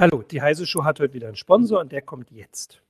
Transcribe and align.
Hallo, 0.00 0.22
die 0.22 0.40
Heise 0.40 0.64
Show 0.64 0.84
hat 0.84 1.00
heute 1.00 1.14
wieder 1.14 1.26
einen 1.26 1.34
Sponsor 1.34 1.80
und 1.80 1.90
der 1.90 2.02
kommt 2.02 2.30
jetzt. 2.30 2.84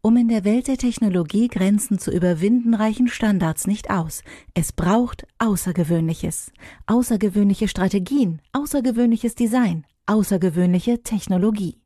Um 0.00 0.16
in 0.16 0.28
der 0.28 0.44
Welt 0.44 0.68
der 0.68 0.76
Technologie 0.76 1.48
Grenzen 1.48 1.98
zu 1.98 2.12
überwinden, 2.12 2.72
reichen 2.72 3.08
Standards 3.08 3.66
nicht 3.66 3.90
aus. 3.90 4.22
Es 4.54 4.72
braucht 4.72 5.26
Außergewöhnliches. 5.38 6.52
Außergewöhnliche 6.86 7.66
Strategien, 7.66 8.40
außergewöhnliches 8.52 9.34
Design, 9.34 9.86
außergewöhnliche 10.06 11.02
Technologie. 11.02 11.80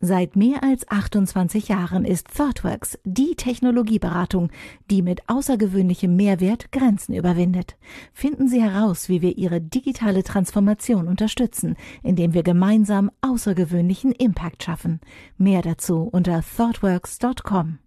Seit 0.00 0.36
mehr 0.36 0.62
als 0.62 0.88
28 0.88 1.68
Jahren 1.68 2.04
ist 2.04 2.28
ThoughtWorks 2.36 2.98
die 3.04 3.34
Technologieberatung, 3.36 4.50
die 4.90 5.02
mit 5.02 5.28
außergewöhnlichem 5.28 6.14
Mehrwert 6.14 6.72
Grenzen 6.72 7.14
überwindet. 7.14 7.76
Finden 8.12 8.48
Sie 8.48 8.62
heraus, 8.62 9.08
wie 9.08 9.22
wir 9.22 9.36
Ihre 9.38 9.60
digitale 9.60 10.22
Transformation 10.22 11.08
unterstützen, 11.08 11.76
indem 12.02 12.34
wir 12.34 12.42
gemeinsam 12.42 13.10
außergewöhnlichen 13.20 14.12
Impact 14.12 14.62
schaffen. 14.62 15.00
Mehr 15.36 15.62
dazu 15.62 16.02
unter 16.02 16.42
thoughtworks.com. 16.42 17.78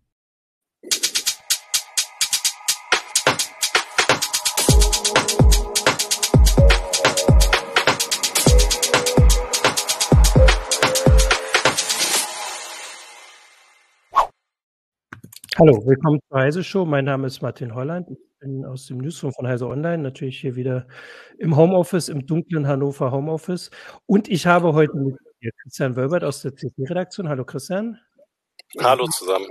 Hallo, 15.58 15.86
willkommen 15.86 16.20
zur 16.27 16.38
Heise 16.38 16.66
Show. 16.66 16.84
Mein 16.84 17.05
Name 17.05 17.27
ist 17.27 17.41
Martin 17.41 17.73
Holland. 17.73 18.12
Ich 18.12 18.18
bin 18.40 18.66
aus 18.66 18.88
dem 18.88 18.98
Newsroom 18.98 19.32
von 19.32 19.48
Heise 19.48 19.70
Online, 19.70 20.04
natürlich 20.04 20.38
hier 20.38 20.58
wieder 20.58 20.86
im 21.38 21.55
Homeoffice, 21.55 22.09
im 22.09 22.26
dunklen 22.26 22.68
Hannover 22.68 23.13
Homeoffice. 23.13 23.72
Und 24.05 24.27
ich 24.27 24.48
habe 24.48 24.73
heute 24.73 24.94
mit 24.98 25.16
mir 25.40 25.52
Christian 25.62 25.96
Wölbert 25.96 26.26
aus 26.26 26.41
der 26.41 26.52
CT-Redaktion. 26.52 27.30
Hallo 27.30 27.46
Christian. 27.46 27.98
Hallo 28.82 29.05
zusammen. 29.05 29.48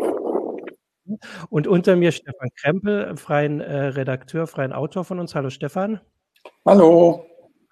Und 1.48 1.66
unter 1.66 1.96
mir 1.96 2.12
Stefan 2.12 2.50
Krempel, 2.54 3.16
freien 3.16 3.62
äh, 3.62 3.86
Redakteur, 3.86 4.46
freien 4.46 4.74
Autor 4.74 5.04
von 5.04 5.18
uns. 5.18 5.34
Hallo 5.34 5.48
Stefan. 5.48 6.02
Hallo 6.66 7.24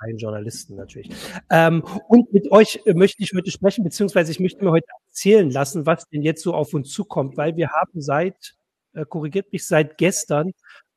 freien 0.02 0.18
Journalisten 0.18 0.76
natürlich. 0.76 1.10
Ähm, 1.50 1.82
und 2.08 2.32
mit 2.32 2.50
euch 2.50 2.80
äh, 2.84 2.94
möchte 2.94 3.22
ich 3.22 3.32
heute 3.34 3.50
sprechen, 3.50 3.84
beziehungsweise 3.84 4.32
ich 4.32 4.40
möchte 4.40 4.64
mir 4.64 4.70
heute 4.70 4.86
erzählen 5.08 5.50
lassen, 5.50 5.86
was 5.86 6.08
denn 6.08 6.22
jetzt 6.22 6.42
so 6.42 6.54
auf 6.54 6.74
uns 6.74 6.90
zukommt, 6.90 7.36
weil 7.36 7.56
wir 7.56 7.70
haben 7.70 8.00
seit, 8.00 8.54
äh, 8.94 9.04
korrigiert 9.04 9.52
mich, 9.52 9.66
seit 9.66 9.98
gestern 9.98 10.52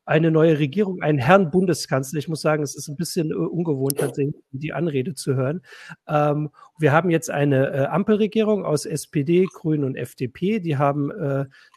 eine 0.07 0.29
neue 0.29 0.59
Regierung, 0.59 1.01
einen 1.01 1.17
Herrn 1.17 1.49
Bundeskanzler. 1.49 2.19
Ich 2.19 2.27
muss 2.27 2.41
sagen, 2.41 2.61
es 2.61 2.75
ist 2.75 2.87
ein 2.87 2.95
bisschen 2.95 3.31
äh, 3.31 3.35
ungewohnt, 3.35 3.97
tatsächlich 3.97 4.35
die 4.51 4.73
Anrede 4.73 5.15
zu 5.15 5.35
hören. 5.35 5.61
Ähm, 6.07 6.49
wir 6.77 6.91
haben 6.91 7.09
jetzt 7.09 7.29
eine 7.29 7.71
äh, 7.71 7.85
Ampelregierung 7.85 8.65
aus 8.65 8.85
SPD, 8.85 9.47
Grünen 9.51 9.83
und 9.83 9.95
FDP. 9.95 10.59
Die 10.59 10.77
haben 10.77 11.11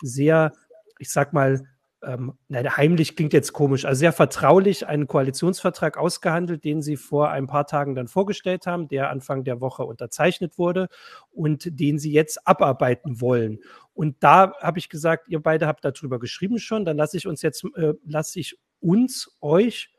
sehr, 0.02 0.52
ich 0.98 1.10
sag 1.10 1.32
mal, 1.32 1.62
ähm, 2.02 2.34
na, 2.48 2.76
heimlich 2.76 3.16
klingt 3.16 3.32
jetzt 3.32 3.52
komisch, 3.52 3.84
also 3.84 3.98
sehr 3.98 4.12
vertraulich 4.12 4.86
einen 4.86 5.06
Koalitionsvertrag 5.06 5.96
ausgehandelt, 5.96 6.64
den 6.64 6.82
sie 6.82 6.96
vor 6.96 7.30
ein 7.30 7.46
paar 7.46 7.66
Tagen 7.66 7.94
dann 7.94 8.08
vorgestellt 8.08 8.66
haben, 8.66 8.88
der 8.88 9.10
Anfang 9.10 9.44
der 9.44 9.60
Woche 9.60 9.84
unterzeichnet 9.84 10.58
wurde 10.58 10.88
und 11.30 11.80
den 11.80 11.98
sie 11.98 12.12
jetzt 12.12 12.46
abarbeiten 12.46 13.20
wollen. 13.20 13.58
Und 13.94 14.16
da 14.20 14.52
habe 14.60 14.78
ich 14.78 14.88
gesagt, 14.88 15.28
ihr 15.28 15.40
beide 15.40 15.66
habt 15.66 15.84
darüber 15.84 16.18
geschrieben 16.18 16.58
schon, 16.58 16.84
dann 16.84 16.96
lasse 16.96 17.16
ich 17.16 17.26
uns 17.26 17.42
jetzt, 17.42 17.64
äh, 17.74 17.94
lasse 18.04 18.38
ich 18.38 18.58
uns, 18.80 19.36
euch, 19.40 19.92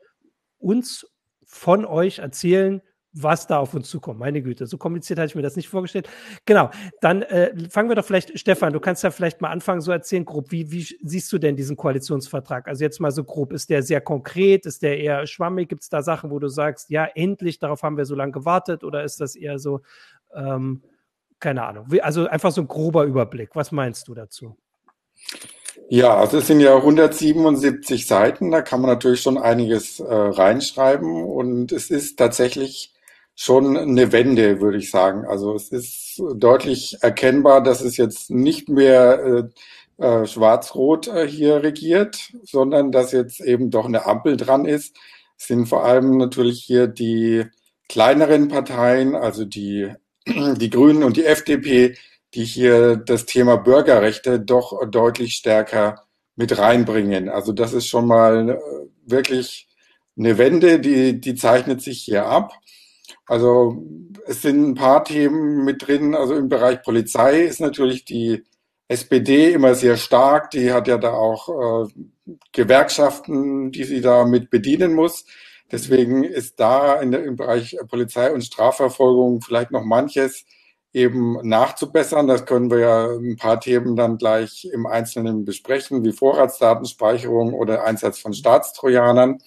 uns 0.58 1.06
von 1.44 1.84
euch 1.84 2.20
erzählen, 2.20 2.80
was 3.12 3.46
da 3.46 3.58
auf 3.58 3.74
uns 3.74 3.88
zukommt. 3.88 4.20
Meine 4.20 4.40
Güte, 4.42 4.66
so 4.66 4.78
kompliziert 4.78 5.18
hatte 5.18 5.28
ich 5.28 5.34
mir 5.34 5.42
das 5.42 5.56
nicht 5.56 5.68
vorgestellt. 5.68 6.08
Genau, 6.46 6.70
dann 7.00 7.22
äh, 7.22 7.52
fangen 7.68 7.88
wir 7.88 7.96
doch 7.96 8.04
vielleicht, 8.04 8.38
Stefan, 8.38 8.72
du 8.72 8.80
kannst 8.80 9.02
ja 9.02 9.10
vielleicht 9.10 9.40
mal 9.40 9.50
anfangen, 9.50 9.80
so 9.80 9.90
erzählen, 9.90 10.24
grob, 10.24 10.50
wie, 10.50 10.70
wie 10.70 10.82
siehst 10.82 11.32
du 11.32 11.38
denn 11.38 11.56
diesen 11.56 11.76
Koalitionsvertrag? 11.76 12.68
Also 12.68 12.84
jetzt 12.84 13.00
mal 13.00 13.10
so 13.10 13.24
grob, 13.24 13.52
ist 13.52 13.70
der 13.70 13.82
sehr 13.82 14.00
konkret, 14.00 14.64
ist 14.66 14.82
der 14.82 14.98
eher 14.98 15.26
schwammig? 15.26 15.68
Gibt 15.68 15.82
es 15.82 15.88
da 15.88 16.02
Sachen, 16.02 16.30
wo 16.30 16.38
du 16.38 16.48
sagst, 16.48 16.90
ja, 16.90 17.04
endlich, 17.04 17.58
darauf 17.58 17.82
haben 17.82 17.96
wir 17.96 18.04
so 18.04 18.14
lange 18.14 18.32
gewartet 18.32 18.84
oder 18.84 19.02
ist 19.02 19.20
das 19.20 19.34
eher 19.34 19.58
so, 19.58 19.80
ähm, 20.34 20.82
keine 21.40 21.64
Ahnung, 21.64 21.86
also 22.02 22.26
einfach 22.28 22.52
so 22.52 22.60
ein 22.60 22.68
grober 22.68 23.04
Überblick. 23.04 23.50
Was 23.54 23.72
meinst 23.72 24.06
du 24.08 24.14
dazu? 24.14 24.56
Ja, 25.88 26.16
also 26.16 26.38
es 26.38 26.46
sind 26.46 26.60
ja 26.60 26.76
177 26.76 28.06
Seiten, 28.06 28.50
da 28.50 28.62
kann 28.62 28.80
man 28.80 28.90
natürlich 28.90 29.22
schon 29.22 29.38
einiges 29.38 29.98
äh, 29.98 30.04
reinschreiben 30.04 31.24
und 31.24 31.72
es 31.72 31.90
ist 31.90 32.16
tatsächlich 32.16 32.94
schon 33.40 33.74
eine 33.74 34.12
Wende, 34.12 34.60
würde 34.60 34.76
ich 34.76 34.90
sagen. 34.90 35.24
Also 35.24 35.54
es 35.54 35.70
ist 35.70 36.22
deutlich 36.34 36.98
erkennbar, 37.00 37.62
dass 37.62 37.80
es 37.80 37.96
jetzt 37.96 38.30
nicht 38.30 38.68
mehr 38.68 39.48
äh, 39.98 40.04
äh, 40.04 40.26
schwarz-rot 40.26 41.08
äh, 41.08 41.26
hier 41.26 41.62
regiert, 41.62 42.34
sondern 42.42 42.92
dass 42.92 43.12
jetzt 43.12 43.40
eben 43.40 43.70
doch 43.70 43.86
eine 43.86 44.04
Ampel 44.04 44.36
dran 44.36 44.66
ist. 44.66 44.94
Es 45.38 45.46
sind 45.46 45.70
vor 45.70 45.86
allem 45.86 46.18
natürlich 46.18 46.62
hier 46.62 46.86
die 46.86 47.46
kleineren 47.88 48.48
Parteien, 48.48 49.14
also 49.16 49.46
die, 49.46 49.88
die 50.26 50.68
Grünen 50.68 51.02
und 51.02 51.16
die 51.16 51.24
FDP, 51.24 51.96
die 52.34 52.44
hier 52.44 52.96
das 52.96 53.24
Thema 53.24 53.56
Bürgerrechte 53.56 54.38
doch 54.38 54.86
deutlich 54.86 55.32
stärker 55.32 56.04
mit 56.36 56.58
reinbringen. 56.58 57.30
Also 57.30 57.52
das 57.52 57.72
ist 57.72 57.86
schon 57.86 58.06
mal 58.06 58.50
äh, 58.50 58.58
wirklich 59.10 59.66
eine 60.18 60.36
Wende, 60.36 60.78
die, 60.78 61.18
die 61.18 61.34
zeichnet 61.36 61.80
sich 61.80 62.02
hier 62.02 62.26
ab. 62.26 62.52
Also 63.30 63.84
es 64.26 64.42
sind 64.42 64.70
ein 64.70 64.74
paar 64.74 65.04
Themen 65.04 65.64
mit 65.64 65.86
drin. 65.86 66.16
Also 66.16 66.34
im 66.34 66.48
Bereich 66.48 66.82
Polizei 66.82 67.42
ist 67.42 67.60
natürlich 67.60 68.04
die 68.04 68.42
SPD 68.88 69.52
immer 69.52 69.76
sehr 69.76 69.96
stark. 69.96 70.50
Die 70.50 70.72
hat 70.72 70.88
ja 70.88 70.98
da 70.98 71.12
auch 71.12 71.86
äh, 71.86 71.92
Gewerkschaften, 72.50 73.70
die 73.70 73.84
sie 73.84 74.00
da 74.00 74.24
mit 74.24 74.50
bedienen 74.50 74.94
muss. 74.94 75.26
Deswegen 75.70 76.24
ist 76.24 76.58
da 76.58 77.04
der, 77.04 77.24
im 77.24 77.36
Bereich 77.36 77.76
Polizei 77.88 78.32
und 78.32 78.42
Strafverfolgung 78.42 79.42
vielleicht 79.42 79.70
noch 79.70 79.84
manches 79.84 80.44
eben 80.92 81.38
nachzubessern. 81.46 82.26
Das 82.26 82.46
können 82.46 82.68
wir 82.68 82.80
ja 82.80 83.06
ein 83.12 83.36
paar 83.36 83.60
Themen 83.60 83.94
dann 83.94 84.18
gleich 84.18 84.68
im 84.72 84.86
Einzelnen 84.86 85.44
besprechen, 85.44 86.02
wie 86.02 86.10
Vorratsdatenspeicherung 86.10 87.54
oder 87.54 87.84
Einsatz 87.84 88.18
von 88.18 88.34
Staatstrojanern. 88.34 89.38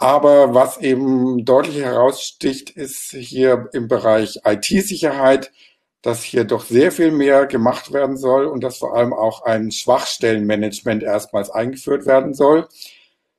Aber 0.00 0.54
was 0.54 0.78
eben 0.78 1.44
deutlich 1.44 1.76
heraussticht, 1.76 2.70
ist 2.70 3.10
hier 3.10 3.68
im 3.74 3.86
Bereich 3.86 4.40
IT-Sicherheit, 4.46 5.52
dass 6.00 6.22
hier 6.22 6.44
doch 6.44 6.64
sehr 6.64 6.90
viel 6.90 7.10
mehr 7.10 7.44
gemacht 7.44 7.92
werden 7.92 8.16
soll 8.16 8.46
und 8.46 8.64
dass 8.64 8.78
vor 8.78 8.96
allem 8.96 9.12
auch 9.12 9.42
ein 9.42 9.70
Schwachstellenmanagement 9.70 11.02
erstmals 11.02 11.50
eingeführt 11.50 12.06
werden 12.06 12.32
soll. 12.32 12.66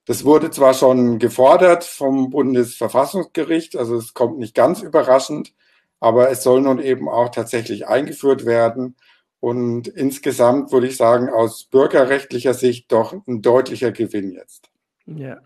Das 0.05 0.23
wurde 0.23 0.51
zwar 0.51 0.75
schon 0.75 1.17
gefordert 1.17 1.83
vom 1.83 2.29
Bundesverfassungsgericht, 2.29 3.75
also 3.75 3.95
es 3.95 4.13
kommt 4.13 4.37
nicht 4.37 4.53
ganz 4.53 4.83
überraschend, 4.83 5.53
aber 5.99 6.29
es 6.29 6.43
soll 6.43 6.61
nun 6.61 6.77
eben 6.77 7.09
auch 7.09 7.29
tatsächlich 7.29 7.87
eingeführt 7.87 8.45
werden. 8.45 8.95
Und 9.39 9.87
insgesamt 9.87 10.71
würde 10.71 10.85
ich 10.85 10.97
sagen, 10.97 11.27
aus 11.29 11.63
bürgerrechtlicher 11.63 12.53
Sicht 12.53 12.91
doch 12.91 13.13
ein 13.25 13.41
deutlicher 13.41 13.91
Gewinn 13.91 14.31
jetzt. 14.31 14.69
Ja, 15.07 15.41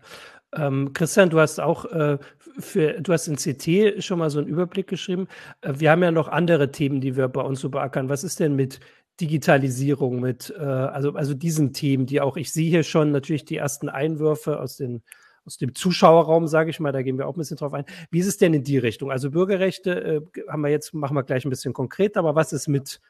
ähm, 0.56 0.92
Christian, 0.92 1.30
du 1.30 1.40
hast 1.40 1.60
auch 1.60 1.84
äh, 1.86 2.18
für, 2.58 3.00
du 3.00 3.12
hast 3.12 3.28
in 3.28 3.36
CT 3.36 4.02
schon 4.02 4.18
mal 4.18 4.30
so 4.30 4.38
einen 4.38 4.48
Überblick 4.48 4.86
geschrieben. 4.86 5.28
Äh, 5.60 5.74
wir 5.76 5.90
haben 5.90 6.02
ja 6.02 6.10
noch 6.10 6.28
andere 6.28 6.70
Themen, 6.72 7.00
die 7.00 7.16
wir 7.16 7.28
bei 7.28 7.42
uns 7.42 7.60
so 7.60 7.70
beackern. 7.70 8.08
Was 8.08 8.24
ist 8.24 8.40
denn 8.40 8.56
mit 8.56 8.80
Digitalisierung, 9.20 10.20
mit 10.20 10.54
äh, 10.58 10.62
also, 10.62 11.12
also 11.12 11.34
diesen 11.34 11.72
Themen, 11.72 12.06
die 12.06 12.20
auch, 12.20 12.36
ich 12.36 12.52
sehe 12.52 12.68
hier 12.68 12.82
schon 12.82 13.12
natürlich 13.12 13.44
die 13.44 13.56
ersten 13.56 13.88
Einwürfe 13.88 14.60
aus 14.60 14.76
den 14.76 15.02
aus 15.46 15.58
dem 15.58 15.76
Zuschauerraum, 15.76 16.48
sage 16.48 16.70
ich 16.70 16.80
mal, 16.80 16.90
da 16.90 17.02
gehen 17.02 17.18
wir 17.18 17.28
auch 17.28 17.36
ein 17.36 17.38
bisschen 17.38 17.56
drauf 17.56 17.72
ein. 17.72 17.84
Wie 18.10 18.18
ist 18.18 18.26
es 18.26 18.36
denn 18.36 18.52
in 18.52 18.64
die 18.64 18.78
Richtung? 18.78 19.12
Also 19.12 19.30
Bürgerrechte 19.30 20.02
äh, 20.02 20.20
haben 20.48 20.62
wir 20.62 20.70
jetzt, 20.70 20.92
machen 20.92 21.14
wir 21.14 21.22
gleich 21.22 21.44
ein 21.44 21.50
bisschen 21.50 21.72
konkret, 21.72 22.16
aber 22.16 22.34
was 22.34 22.52
ist 22.52 22.66
mit 22.66 23.00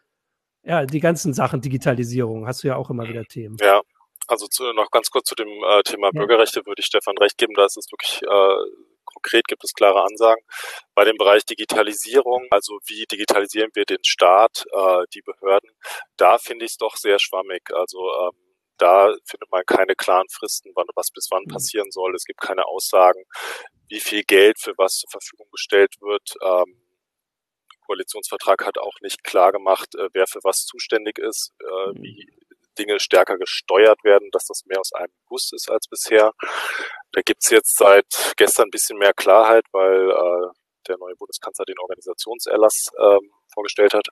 ja, 0.63 0.85
die 0.85 1.01
ganzen 1.01 1.33
Sachen 1.33 1.63
Digitalisierung? 1.63 2.47
Hast 2.47 2.63
du 2.63 2.69
ja 2.69 2.77
auch 2.77 2.91
immer 2.91 3.09
wieder 3.09 3.25
Themen. 3.25 3.57
Ja, 3.61 3.81
also 4.29 4.47
zu, 4.47 4.73
noch 4.73 4.91
ganz 4.91 5.11
kurz 5.11 5.29
zu 5.29 5.35
dem 5.35 5.49
äh, 5.49 5.83
Thema. 5.83 6.11
Bürgerrechte 6.11 6.65
würde 6.67 6.81
ich 6.81 6.87
Stefan 6.87 7.19
recht 7.19 7.39
geben, 7.39 7.55
da 7.55 7.65
ist 7.65 7.77
es 7.77 7.91
wirklich 7.91 8.23
äh, 8.23 8.87
konkret, 9.05 9.47
gibt 9.49 9.65
es 9.65 9.73
klare 9.73 10.03
Ansagen. 10.03 10.43
Bei 10.95 11.05
dem 11.05 11.17
Bereich 11.17 11.45
Digitalisierung, 11.45 12.47
also 12.51 12.79
wie 12.87 13.07
digitalisieren 13.07 13.71
wir 13.75 13.85
den 13.85 14.05
Staat, 14.05 14.65
äh, 14.73 15.05
die 15.15 15.23
Behörden, 15.23 15.71
da 16.17 16.39
finde 16.39 16.65
ich 16.65 16.73
es 16.73 16.77
doch 16.77 16.97
sehr 16.97 17.19
schwammig. 17.19 17.63
Also 17.73 17.99
ähm, 17.99 18.47
da 18.79 19.15
findet 19.25 19.51
man 19.51 19.65
keine 19.65 19.95
klaren 19.95 20.29
Fristen, 20.29 20.73
wann 20.75 20.87
was 20.95 21.11
bis 21.11 21.29
wann 21.31 21.45
mhm. 21.45 21.53
passieren 21.53 21.91
soll. 21.91 22.15
Es 22.15 22.25
gibt 22.25 22.41
keine 22.41 22.67
Aussagen, 22.67 23.25
wie 23.89 24.01
viel 24.01 24.23
Geld 24.23 24.59
für 24.61 24.75
was 24.77 24.99
zur 24.99 25.11
Verfügung 25.11 25.47
gestellt 25.51 25.95
wird. 26.01 26.35
Ähm, 26.43 26.83
Koalitionsvertrag 27.87 28.67
hat 28.67 28.79
auch 28.79 29.01
nicht 29.01 29.25
klar 29.25 29.53
gemacht, 29.53 29.95
äh, 29.95 30.09
wer 30.13 30.27
für 30.27 30.41
was 30.43 30.67
zuständig 30.67 31.19
ist, 31.19 31.55
äh, 31.61 31.93
mhm. 31.93 32.03
wie 32.03 32.27
Dinge 32.79 33.01
stärker 33.01 33.37
gesteuert 33.39 34.03
werden, 34.05 34.29
dass 34.33 34.47
das 34.47 34.65
mehr 34.67 34.81
aus 34.81 34.93
einem 34.93 35.13
Guss 35.27 35.53
ist 35.53 35.71
als 35.71 35.89
bisher. 35.89 36.33
Da 37.13 37.21
gibt's 37.23 37.51
jetzt 37.51 37.77
seit 37.77 38.07
gestern 38.37 38.69
ein 38.69 38.71
bisschen 38.71 38.99
mehr 38.99 39.13
Klarheit, 39.15 39.65
weil 39.73 40.11
äh, 40.11 40.49
der 40.89 40.99
neue 40.99 41.17
Bundeskanzler 41.17 41.65
den 41.65 41.79
Organisationserlass 41.79 42.91
ähm, 43.01 43.31
vorgestellt 43.53 43.95
hat 43.95 44.07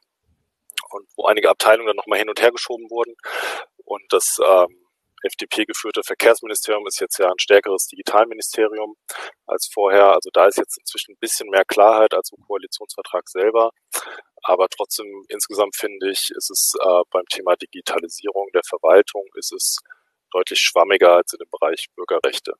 und 0.90 1.08
wo 1.16 1.26
einige 1.26 1.50
Abteilungen 1.50 1.88
dann 1.88 1.96
nochmal 1.96 2.18
hin 2.18 2.28
und 2.28 2.40
her 2.40 2.50
geschoben 2.50 2.88
wurden. 2.90 3.14
Und 3.84 4.04
das 4.10 4.38
ähm, 4.44 4.83
FDP-geführte 5.24 6.02
Verkehrsministerium 6.04 6.86
ist 6.86 7.00
jetzt 7.00 7.18
ja 7.18 7.28
ein 7.28 7.38
stärkeres 7.38 7.86
Digitalministerium 7.86 8.96
als 9.46 9.68
vorher. 9.72 10.14
Also 10.14 10.30
da 10.32 10.46
ist 10.46 10.58
jetzt 10.58 10.78
inzwischen 10.78 11.12
ein 11.12 11.18
bisschen 11.20 11.48
mehr 11.50 11.64
Klarheit 11.64 12.14
als 12.14 12.30
im 12.32 12.42
Koalitionsvertrag 12.44 13.28
selber. 13.28 13.70
Aber 14.42 14.68
trotzdem 14.68 15.06
insgesamt 15.28 15.74
finde 15.76 16.10
ich, 16.10 16.30
ist 16.36 16.50
es 16.50 16.74
äh, 16.78 17.02
beim 17.10 17.24
Thema 17.30 17.56
Digitalisierung 17.56 18.48
der 18.54 18.62
Verwaltung 18.68 19.24
ist 19.36 19.52
es 19.52 19.78
deutlich 20.30 20.60
schwammiger 20.60 21.16
als 21.16 21.32
in 21.32 21.38
dem 21.38 21.50
Bereich 21.50 21.86
Bürgerrechte. 21.96 22.54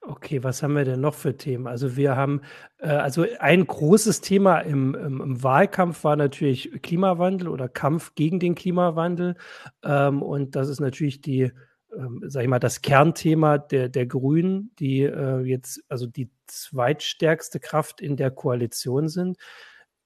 Okay, 0.00 0.42
was 0.42 0.62
haben 0.62 0.74
wir 0.74 0.84
denn 0.84 1.00
noch 1.00 1.14
für 1.14 1.36
Themen? 1.36 1.66
Also 1.66 1.96
wir 1.96 2.16
haben, 2.16 2.40
äh, 2.78 2.88
also 2.88 3.26
ein 3.40 3.66
großes 3.66 4.20
Thema 4.20 4.60
im, 4.60 4.94
im, 4.94 5.20
im, 5.20 5.42
Wahlkampf 5.42 6.04
war 6.04 6.16
natürlich 6.16 6.70
Klimawandel 6.82 7.48
oder 7.48 7.68
Kampf 7.68 8.14
gegen 8.14 8.38
den 8.38 8.54
Klimawandel. 8.54 9.36
Ähm, 9.82 10.22
und 10.22 10.56
das 10.56 10.68
ist 10.68 10.80
natürlich 10.80 11.20
die, 11.20 11.52
ähm, 11.96 12.22
sag 12.26 12.42
ich 12.42 12.48
mal, 12.48 12.60
das 12.60 12.80
Kernthema 12.80 13.58
der, 13.58 13.88
der 13.88 14.06
Grünen, 14.06 14.72
die 14.78 15.02
äh, 15.02 15.40
jetzt 15.40 15.82
also 15.88 16.06
die 16.06 16.30
zweitstärkste 16.46 17.60
Kraft 17.60 18.00
in 18.00 18.16
der 18.16 18.30
Koalition 18.30 19.08
sind. 19.08 19.36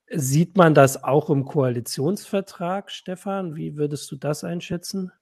Sieht 0.09 0.57
man 0.57 0.75
das 0.75 1.05
auch 1.05 1.31
im 1.31 1.45
Koalitionsvertrag, 1.45 2.91
Stefan? 2.91 3.57
Wie 3.57 3.77
würdest 3.77 4.11
du 4.11 4.17
das 4.17 4.43
einschätzen? 4.43 5.13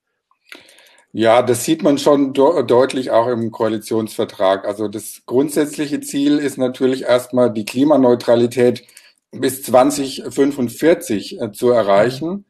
Ja, 1.12 1.43
das 1.43 1.65
sieht 1.65 1.83
man 1.83 1.99
schon 1.99 2.33
de 2.35 2.65
deutlich 2.65 3.11
auch 3.11 3.27
im 3.27 3.51
Koalitionsvertrag. 3.51 4.65
Also 4.65 4.87
das 4.87 5.23
grundsätzliche 5.27 6.01
Ziel 6.01 6.39
ist 6.39 6.57
natürlich 6.57 7.03
erstmal 7.03 7.53
die 7.53 7.65
Klimaneutralität 7.65 8.85
bis 9.33 9.62
2045 9.62 11.41
äh, 11.41 11.53
zu 11.53 11.71
erreichen. 11.71 12.45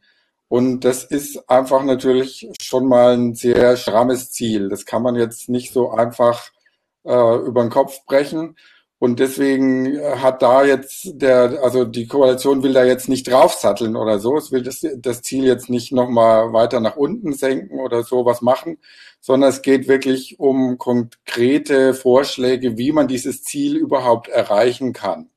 Und 0.49 0.85
das 0.85 1.05
ist 1.05 1.49
einfach 1.49 1.85
natürlich 1.85 2.51
schon 2.61 2.87
mal 2.87 3.15
ein 3.17 3.35
sehr 3.35 3.77
strammes 3.77 4.33
Ziel. 4.33 4.69
Das 4.69 4.85
kann 4.85 5.03
man 5.03 5.15
jetzt 5.17 5.49
nicht 5.49 5.73
so 5.73 5.91
einfach 5.93 6.51
äh, 7.05 7.37
über 7.47 7.63
den 7.63 7.71
Kopf 7.71 8.05
brechen. 8.05 8.57
Und 9.01 9.19
deswegen 9.19 9.87
äh, 9.87 10.17
hat 10.17 10.43
da 10.43 10.63
jetzt 10.63 11.09
der, 11.15 11.65
also 11.65 11.87
die 11.87 12.07
Koalition 12.07 12.63
will 12.63 12.75
da 12.75 12.85
jetzt 12.85 13.09
nicht 13.09 13.27
draufsatteln 13.29 13.97
oder 13.97 14.19
so. 14.19 14.37
Es 14.37 14.53
will 14.53 14.63
das, 14.63 14.87
das 14.99 15.23
Ziel 15.23 15.45
jetzt 15.45 15.71
nicht 15.71 15.91
nochmal 15.91 16.53
weiter 16.53 16.81
nach 16.81 16.97
unten 16.97 17.33
senken 17.33 17.81
oder 17.81 18.03
sowas 18.03 18.43
machen, 18.43 18.77
sondern 19.19 19.49
es 19.49 19.63
geht 19.63 19.89
wirklich 19.89 20.39
um 20.39 20.77
konkrete 20.77 21.95
Vorschläge, 21.95 22.77
wie 22.77 22.93
man 22.93 23.09
dieses 23.09 23.43
Ziel 23.43 23.77
überhaupt 23.77 24.29
erreichen 24.29 24.93
kann. 24.93 25.31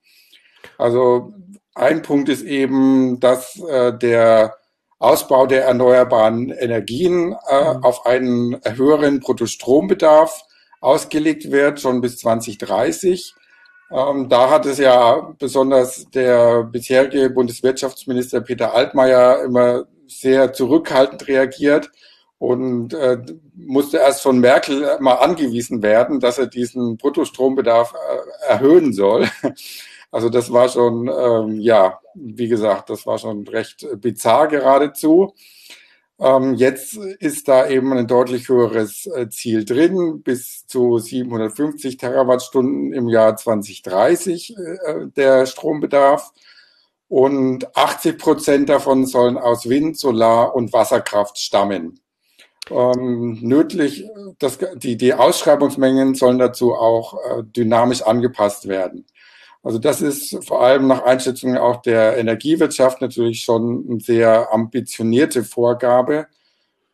Also 0.77 1.33
ein 1.73 2.01
Punkt 2.01 2.27
ist 2.27 2.43
eben, 2.43 3.21
dass 3.21 3.57
äh, 3.61 3.97
der 3.97 4.57
Ausbau 4.99 5.47
der 5.47 5.63
erneuerbaren 5.63 6.49
Energien 6.49 7.33
äh, 7.47 7.75
mhm. 7.75 7.83
auf 7.83 8.05
einen 8.05 8.59
höheren 8.65 9.21
Bruttostrombedarf 9.21 10.43
ausgelegt 10.81 11.49
wird, 11.49 11.79
schon 11.79 12.01
bis 12.01 12.17
2030 12.17 13.35
ähm, 13.91 14.29
da 14.29 14.49
hat 14.49 14.65
es 14.65 14.77
ja 14.77 15.33
besonders 15.37 16.09
der 16.11 16.63
bisherige 16.63 17.29
Bundeswirtschaftsminister 17.29 18.41
Peter 18.41 18.73
Altmaier 18.73 19.43
immer 19.43 19.85
sehr 20.07 20.53
zurückhaltend 20.53 21.27
reagiert 21.27 21.91
und 22.37 22.93
äh, 22.93 23.19
musste 23.55 23.97
erst 23.97 24.21
von 24.21 24.39
Merkel 24.39 24.97
mal 24.99 25.15
angewiesen 25.15 25.81
werden, 25.81 26.19
dass 26.19 26.37
er 26.37 26.47
diesen 26.47 26.97
Bruttostrombedarf 26.97 27.93
äh, 27.93 28.51
erhöhen 28.51 28.93
soll. 28.93 29.27
Also 30.13 30.29
das 30.29 30.53
war 30.53 30.69
schon, 30.69 31.07
ähm, 31.07 31.59
ja, 31.59 31.99
wie 32.13 32.47
gesagt, 32.47 32.91
das 32.91 33.07
war 33.07 33.17
schon 33.17 33.47
recht 33.47 33.83
bizarr 33.99 34.47
geradezu. 34.47 35.33
Ähm, 36.19 36.53
jetzt 36.53 36.95
ist 36.95 37.47
da 37.47 37.67
eben 37.67 37.91
ein 37.93 38.07
deutlich 38.07 38.47
höheres 38.47 39.07
äh, 39.07 39.29
Ziel 39.29 39.65
drin, 39.65 40.21
bis 40.23 40.67
zu 40.67 40.99
750 40.99 41.97
Terawattstunden 41.97 42.93
im 42.93 43.09
Jahr 43.09 43.35
2030 43.35 44.55
äh, 44.55 45.07
der 45.15 45.45
Strombedarf. 45.45 46.31
Und 47.07 47.75
80 47.75 48.17
Prozent 48.17 48.69
davon 48.69 49.05
sollen 49.05 49.37
aus 49.37 49.69
Wind, 49.69 49.97
Solar 49.99 50.55
und 50.55 50.73
Wasserkraft 50.73 51.37
stammen. 51.37 51.99
Ähm, 52.71 53.39
nötig, 53.41 54.05
das, 54.39 54.57
die, 54.75 54.97
die 54.97 55.13
Ausschreibungsmengen 55.13 56.15
sollen 56.15 56.39
dazu 56.39 56.73
auch 56.73 57.13
äh, 57.15 57.43
dynamisch 57.43 58.01
angepasst 58.01 58.67
werden. 58.67 59.05
Also 59.63 59.79
das 59.79 60.01
ist 60.01 60.45
vor 60.45 60.61
allem 60.61 60.87
nach 60.87 61.03
Einschätzung 61.03 61.57
auch 61.57 61.81
der 61.81 62.17
Energiewirtschaft 62.17 62.99
natürlich 63.01 63.43
schon 63.43 63.85
eine 63.89 63.99
sehr 64.01 64.53
ambitionierte 64.53 65.43
Vorgabe. 65.45 66.27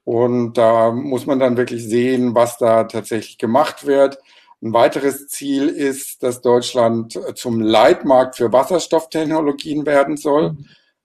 Und 0.04 0.58
da 0.58 0.92
muss 0.92 1.26
man 1.26 1.40
dann 1.40 1.58
wirklich 1.58 1.84
sehen, 1.84 2.36
was 2.36 2.58
da 2.58 2.84
tatsächlich 2.84 3.40
gemacht 3.40 3.88
wird. 3.88 4.20
Ein 4.62 4.74
weiteres 4.74 5.28
Ziel 5.28 5.68
ist, 5.68 6.22
dass 6.22 6.42
Deutschland 6.42 7.20
zum 7.36 7.60
Leitmarkt 7.60 8.36
für 8.38 8.54
Wasserstofftechnologien 8.54 9.86
werden 9.86 10.18
soll. 10.18 10.58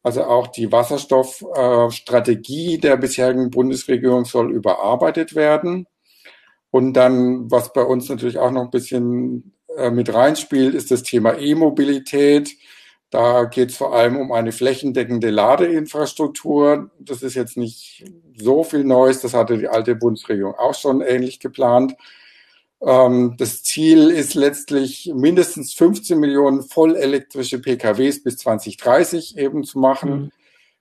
Also 0.03 0.25
auch 0.25 0.49
die 0.49 0.71
Wasserstoffstrategie 0.71 2.79
der 2.79 2.99
bisherigen 2.99 3.51
Bundesregierung 3.51 4.27
soll 4.27 4.53
überarbeitet 4.53 5.35
werden. 5.35 5.87
Und 6.71 6.93
dann, 6.93 7.51
was 7.51 7.73
bei 7.73 7.83
uns 7.83 8.11
natürlich 8.11 8.39
auch 8.39 8.51
noch 8.51 8.65
ein 8.65 8.71
bisschen 8.71 9.54
äh, 9.77 9.91
mit 9.91 10.13
reinspielt, 10.13 10.75
ist 10.75 10.91
das 10.91 11.03
Thema 11.03 11.39
E-Mobilität. 11.39 12.51
Da 13.11 13.45
geht 13.45 13.71
es 13.71 13.77
vor 13.77 13.95
allem 13.95 14.17
um 14.17 14.33
eine 14.33 14.51
flächendeckende 14.51 15.31
Ladeinfrastruktur. 15.31 16.91
Das 16.99 17.23
ist 17.23 17.35
jetzt 17.35 17.57
nicht 17.57 18.05
so 18.37 18.65
viel 18.65 18.83
Neues. 18.83 19.21
Das 19.21 19.35
hatte 19.35 19.57
die 19.57 19.69
alte 19.69 19.95
Bundesregierung 19.95 20.55
auch 20.55 20.75
schon 20.75 21.01
ähnlich 21.01 21.39
geplant. 21.39 21.95
Ähm, 22.83 23.37
das 23.39 23.63
Ziel 23.63 24.11
ist 24.11 24.35
letztlich 24.35 25.13
mindestens 25.15 25.75
15 25.75 26.19
Millionen 26.19 26.63
vollelektrische 26.63 27.61
PKWs 27.61 28.23
bis 28.23 28.37
2030 28.39 29.39
eben 29.39 29.65
zu 29.65 29.79
machen. 29.79 30.11
Mhm. 30.11 30.31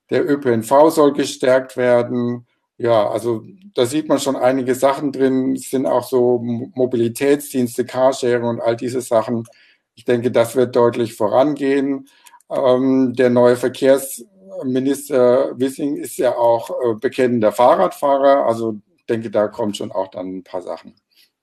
Der 0.10 0.30
ÖPNV 0.30 0.90
soll 0.90 1.14
gestärkt 1.14 1.78
werden. 1.78 2.46
Ja, 2.78 3.10
also 3.10 3.44
da 3.76 3.86
sieht 3.86 4.08
man 4.08 4.20
schon 4.20 4.36
einige 4.36 4.76
Sachen 4.76 5.12
drin. 5.12 5.56
Es 5.56 5.70
sind 5.70 5.86
auch 5.86 6.04
so 6.04 6.40
Mobilitätsdienste, 6.40 7.86
Carsharing 7.86 8.44
und 8.44 8.62
all 8.62 8.76
diese 8.76 9.02
Sachen. 9.02 9.48
Ich 9.96 10.06
denke, 10.06 10.32
das 10.32 10.56
wird 10.56 10.76
deutlich 10.76 11.14
vorangehen. 11.14 12.10
Ähm, 12.50 13.14
der 13.14 13.30
neue 13.30 13.58
Verkehrsminister 13.58 15.60
Wissing 15.60 15.98
ist 15.98 16.18
ja 16.18 16.36
auch 16.36 16.70
äh, 16.70 16.96
bekennender 16.96 17.52
Fahrradfahrer. 17.52 18.46
Also 18.46 18.76
ich 18.98 19.06
denke, 19.06 19.30
da 19.30 19.48
kommt 19.48 19.78
schon 19.78 19.92
auch 19.92 20.10
dann 20.10 20.38
ein 20.38 20.44
paar 20.44 20.62
Sachen. 20.62 20.96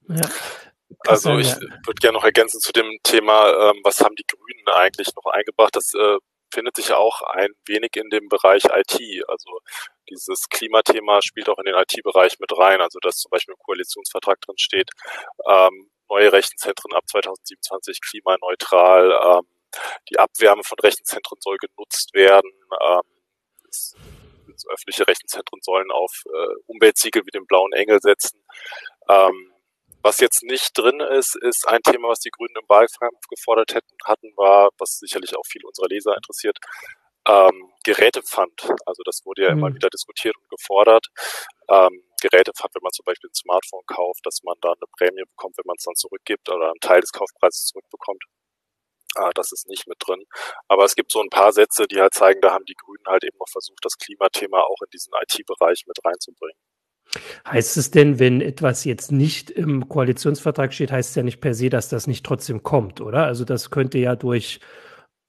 Ja. 0.09 0.29
Also 1.07 1.39
ich 1.39 1.55
würde 1.55 2.01
gerne 2.01 2.19
noch 2.19 2.25
ergänzen 2.25 2.61
zu 2.61 2.73
dem 2.73 2.99
Thema, 3.03 3.71
ähm, 3.71 3.81
was 3.85 4.01
haben 4.01 4.15
die 4.17 4.27
Grünen 4.27 4.77
eigentlich 4.77 5.09
noch 5.15 5.33
eingebracht? 5.33 5.77
Das 5.77 5.95
äh, 5.95 6.19
findet 6.53 6.77
sich 6.77 6.93
auch 6.93 7.23
ein 7.23 7.51
wenig 7.67 7.97
in 7.97 8.11
dem 8.11 8.29
Bereich 8.29 8.65
IT. 8.65 9.01
Also 9.29 9.61
dieses 10.09 10.49
Klimathema 10.49 11.21
spielt 11.23 11.49
auch 11.49 11.59
in 11.59 11.67
den 11.67 11.75
IT-Bereich 11.75 12.39
mit 12.39 12.57
rein. 12.57 12.81
Also 12.81 12.99
dass 13.01 13.17
zum 13.17 13.31
Beispiel 13.31 13.55
im 13.55 13.63
Koalitionsvertrag 13.65 14.41
drin 14.41 14.59
steht, 14.59 14.91
ähm, 15.47 15.91
neue 16.09 16.33
Rechenzentren 16.33 16.93
ab 16.93 17.05
2027 17.07 18.01
klimaneutral, 18.01 19.39
ähm, 19.39 19.47
die 20.09 20.19
Abwärme 20.19 20.65
von 20.65 20.79
Rechenzentren 20.81 21.39
soll 21.41 21.57
genutzt 21.57 22.13
werden. 22.15 22.51
Ähm, 22.81 23.03
das 23.67 23.95
öffentliche 24.69 25.07
Rechenzentren 25.07 25.61
sollen 25.63 25.91
auf 25.91 26.25
äh, 26.27 26.55
Umweltsiegel 26.67 27.25
wie 27.25 27.31
den 27.31 27.47
blauen 27.47 27.73
Engel 27.73 28.01
setzen. 28.01 28.43
Ähm, 29.09 29.53
was 30.03 30.21
jetzt 30.21 30.43
nicht 30.43 30.77
drin 30.77 31.01
ist, 31.01 31.37
ist 31.43 31.67
ein 31.69 31.83
Thema, 31.83 32.09
was 32.09 32.21
die 32.21 32.31
Grünen 32.31 32.55
im 32.61 32.69
Wahlkampf 32.69 33.21
gefordert 33.29 33.75
hätten, 33.75 33.97
hatten, 34.05 34.33
war, 34.37 34.71
was 34.79 34.99
sicherlich 34.99 35.37
auch 35.37 35.47
viele 35.47 35.67
unserer 35.67 35.89
Leser 35.89 36.17
interessiert, 36.17 36.59
ähm, 37.29 37.73
Gerätepfand. 37.85 38.63
Also 38.87 39.03
das 39.05 39.21
wurde 39.25 39.43
ja 39.45 39.55
mhm. 39.55 39.59
immer 39.59 39.75
wieder 39.75 39.91
diskutiert 39.91 40.37
und 40.37 40.49
gefordert. 40.49 41.07
Ähm, 41.69 42.03
Gerätepfand, 42.23 42.75
wenn 42.75 42.83
man 42.83 42.93
zum 42.93 43.05
Beispiel 43.05 43.31
ein 43.31 43.35
Smartphone 43.35 43.85
kauft, 43.87 44.21
dass 44.25 44.43
man 44.43 44.57
da 44.61 44.73
eine 44.73 44.87
Prämie 44.99 45.25
bekommt, 45.25 45.57
wenn 45.59 45.67
man 45.67 45.77
es 45.79 45.85
dann 45.85 45.95
zurückgibt 45.97 46.49
oder 46.49 46.71
einen 46.71 46.81
Teil 46.81 47.01
des 47.01 47.13
Kaufpreises 47.13 47.67
zurückbekommt. 47.67 48.23
Ah, 49.17 49.31
das 49.35 49.51
ist 49.53 49.67
nicht 49.69 49.89
mit 49.89 49.97
drin. 49.99 50.25
Aber 50.69 50.85
es 50.85 50.95
gibt 50.95 51.11
so 51.11 51.21
ein 51.21 51.31
paar 51.31 51.53
Sätze, 51.53 51.89
die 51.89 52.01
halt 52.01 52.15
zeigen, 52.15 52.41
da 52.41 52.53
haben 52.53 52.65
die 52.67 52.77
Grünen 52.77 53.05
halt 53.07 53.25
eben 53.25 53.37
noch 53.39 53.49
versucht, 53.51 53.85
das 53.85 53.99
Klimathema 53.99 54.61
auch 54.61 54.81
in 54.83 54.91
diesen 54.93 55.13
IT-Bereich 55.21 55.85
mit 55.87 55.99
reinzubringen. 56.05 56.61
Heißt 57.47 57.77
es 57.77 57.91
denn, 57.91 58.19
wenn 58.19 58.41
etwas 58.41 58.85
jetzt 58.85 59.11
nicht 59.11 59.51
im 59.51 59.89
Koalitionsvertrag 59.89 60.73
steht, 60.73 60.93
heißt 60.93 61.11
es 61.11 61.17
ja 61.17 61.23
nicht 61.23 61.41
per 61.41 61.55
se, 61.55 61.69
dass 61.69 61.89
das 61.89 62.07
nicht 62.07 62.25
trotzdem 62.25 62.63
kommt, 62.63 63.01
oder? 63.01 63.25
Also 63.25 63.45
das 63.45 63.71
könnte 63.71 63.99
ja 63.99 64.15
durch, 64.15 64.61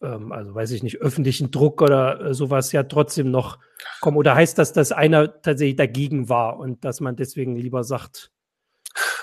ähm, 0.04 0.32
also 0.32 0.54
weiß 0.54 0.72
ich 0.72 0.84
nicht, 0.84 0.98
öffentlichen 0.98 1.50
Druck 1.50 1.82
oder 1.82 2.22
äh, 2.22 2.34
sowas 2.34 2.72
ja 2.72 2.84
trotzdem 2.84 3.32
noch 3.32 3.58
kommen. 4.00 4.18
Oder 4.18 4.36
heißt 4.36 4.58
das, 4.60 4.74
dass 4.74 4.92
einer 4.92 5.42
tatsächlich 5.42 5.76
dagegen 5.76 6.30
war 6.30 6.60
und 6.60 6.86
dass 6.86 7.00
man 7.00 7.16
deswegen 7.16 7.56
lieber 7.56 7.84
sagt, 7.84 8.32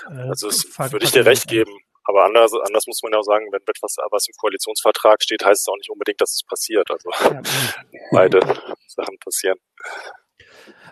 äh, 0.09 0.27
also 0.27 0.49
es 0.49 0.77
würde 0.77 1.05
ich 1.05 1.11
dir 1.11 1.25
recht 1.25 1.47
geben. 1.47 1.71
Aber 2.03 2.25
anders, 2.25 2.51
anders 2.65 2.87
muss 2.87 3.01
man 3.03 3.11
ja 3.11 3.19
auch 3.19 3.23
sagen, 3.23 3.47
wenn 3.51 3.61
etwas, 3.61 3.95
was 4.09 4.27
im 4.27 4.33
Koalitionsvertrag 4.37 5.21
steht, 5.21 5.45
heißt 5.45 5.61
es 5.61 5.67
auch 5.67 5.77
nicht 5.77 5.91
unbedingt, 5.91 6.19
dass 6.19 6.33
es 6.33 6.43
passiert. 6.43 6.89
Also 6.89 7.09
ja. 7.11 7.41
beide 8.11 8.39
Sachen 8.87 9.17
passieren. 9.19 9.59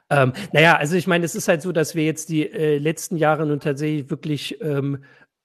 Ähm, 0.09 0.33
naja, 0.53 0.77
also 0.77 0.95
ich 0.95 1.07
meine, 1.07 1.25
es 1.25 1.35
ist 1.35 1.47
halt 1.47 1.61
so, 1.61 1.71
dass 1.71 1.95
wir 1.95 2.05
jetzt 2.05 2.29
die 2.29 2.49
äh, 2.49 2.77
letzten 2.77 3.17
Jahre 3.17 3.45
nun 3.45 3.59
tatsächlich 3.59 4.09
wirklich 4.09 4.61
ähm, 4.61 5.03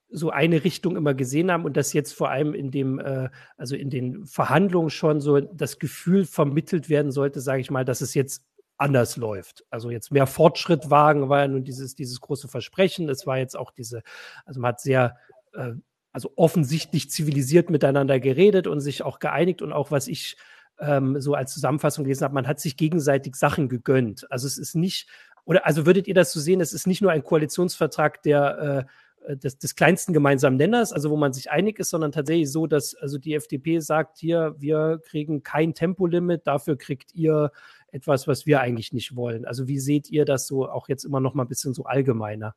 so 0.09 0.31
eine 0.31 0.63
Richtung 0.63 0.97
immer 0.97 1.15
gesehen 1.15 1.51
haben 1.51 1.65
und 1.65 1.77
dass 1.77 1.93
jetzt 1.93 2.13
vor 2.13 2.31
allem 2.31 2.55
in 2.55 2.71
dem, 2.71 2.99
äh, 2.99 3.31
also 3.57 3.75
in 3.75 3.91
den 3.91 4.27
Verhandlungen 4.27 4.91
schon 4.91 5.21
so 5.21 5.41
das 5.41 5.79
Gefühl 5.79 6.25
vermittelt 6.27 6.89
werden 6.89 7.11
sollte, 7.11 7.41
sage 7.41 7.61
ich 7.63 7.71
mal, 7.71 7.85
dass 7.85 8.03
es 8.03 8.15
jetzt 8.15 8.45
anders 8.77 9.17
läuft. 9.17 9.65
Also 9.71 9.91
jetzt 9.91 10.13
mehr 10.13 10.27
Fortschritt 10.27 10.91
wagen 10.91 11.29
war 11.29 11.41
ja 11.41 11.49
nun 11.49 11.65
dieses, 11.65 11.95
dieses 11.95 12.21
große 12.21 12.49
Versprechen. 12.49 13.09
Es 13.09 13.27
war 13.27 13.39
jetzt 13.39 13.57
auch 13.57 13.71
diese, 13.71 14.03
also 14.45 14.61
man 14.61 14.71
hat 14.71 14.81
sehr, 14.81 15.17
äh, 15.55 15.73
also 16.13 16.33
offensichtlich 16.37 17.11
zivilisiert 17.11 17.71
miteinander 17.71 18.21
geredet 18.21 18.67
und 18.67 18.81
sich 18.81 19.03
auch 19.03 19.19
geeinigt 19.19 19.63
und 19.63 19.73
auch 19.73 19.91
was 19.91 20.09
ich 20.09 20.37
ähm, 20.81 21.21
so 21.21 21.35
als 21.35 21.53
Zusammenfassung 21.55 22.05
gelesen 22.05 22.25
habe, 22.25 22.35
man 22.35 22.47
hat 22.47 22.61
sich 22.61 22.77
gegenseitig 22.77 23.37
Sachen 23.37 23.69
gegönnt. 23.69 24.31
Also 24.31 24.47
es 24.47 24.59
ist 24.59 24.75
nicht, 24.75 25.09
oder 25.45 25.67
also 25.67 25.87
würdet 25.87 26.09
ihr 26.09 26.15
das 26.15 26.33
so 26.33 26.41
sehen, 26.41 26.61
es 26.61 26.73
ist 26.73 26.87
nicht 26.87 27.03
nur 27.03 27.11
ein 27.11 27.25
Koalitionsvertrag, 27.25 28.23
der 28.23 28.87
äh, 28.89 29.37
des, 29.37 29.59
des 29.59 29.75
kleinsten 29.75 30.13
gemeinsamen 30.13 30.57
Nenners, 30.57 30.93
also 30.93 31.11
wo 31.11 31.17
man 31.17 31.33
sich 31.33 31.51
einig 31.51 31.79
ist, 31.79 31.91
sondern 31.91 32.13
tatsächlich 32.13 32.51
so, 32.51 32.67
dass 32.67 32.95
also 32.95 33.19
die 33.19 33.35
FDP 33.35 33.79
sagt, 33.81 34.19
hier, 34.19 34.55
wir 34.59 35.01
kriegen 35.05 35.43
kein 35.43 35.75
Tempolimit, 35.75 36.47
dafür 36.47 36.77
kriegt 36.77 37.15
ihr 37.15 37.51
etwas, 37.89 38.27
was 38.27 38.47
wir 38.47 38.61
eigentlich 38.61 38.93
nicht 38.93 39.15
wollen. 39.15 39.45
Also 39.45 39.69
wie 39.69 39.79
seht 39.79 40.11
ihr 40.11 40.25
das 40.25 40.47
so 40.47 40.69
auch 40.69 40.89
jetzt 40.89 41.05
immer 41.05 41.21
noch 41.21 41.35
mal 41.35 41.45
ein 41.45 41.49
bisschen 41.49 41.75
so 41.75 41.85
allgemeiner? 41.85 42.55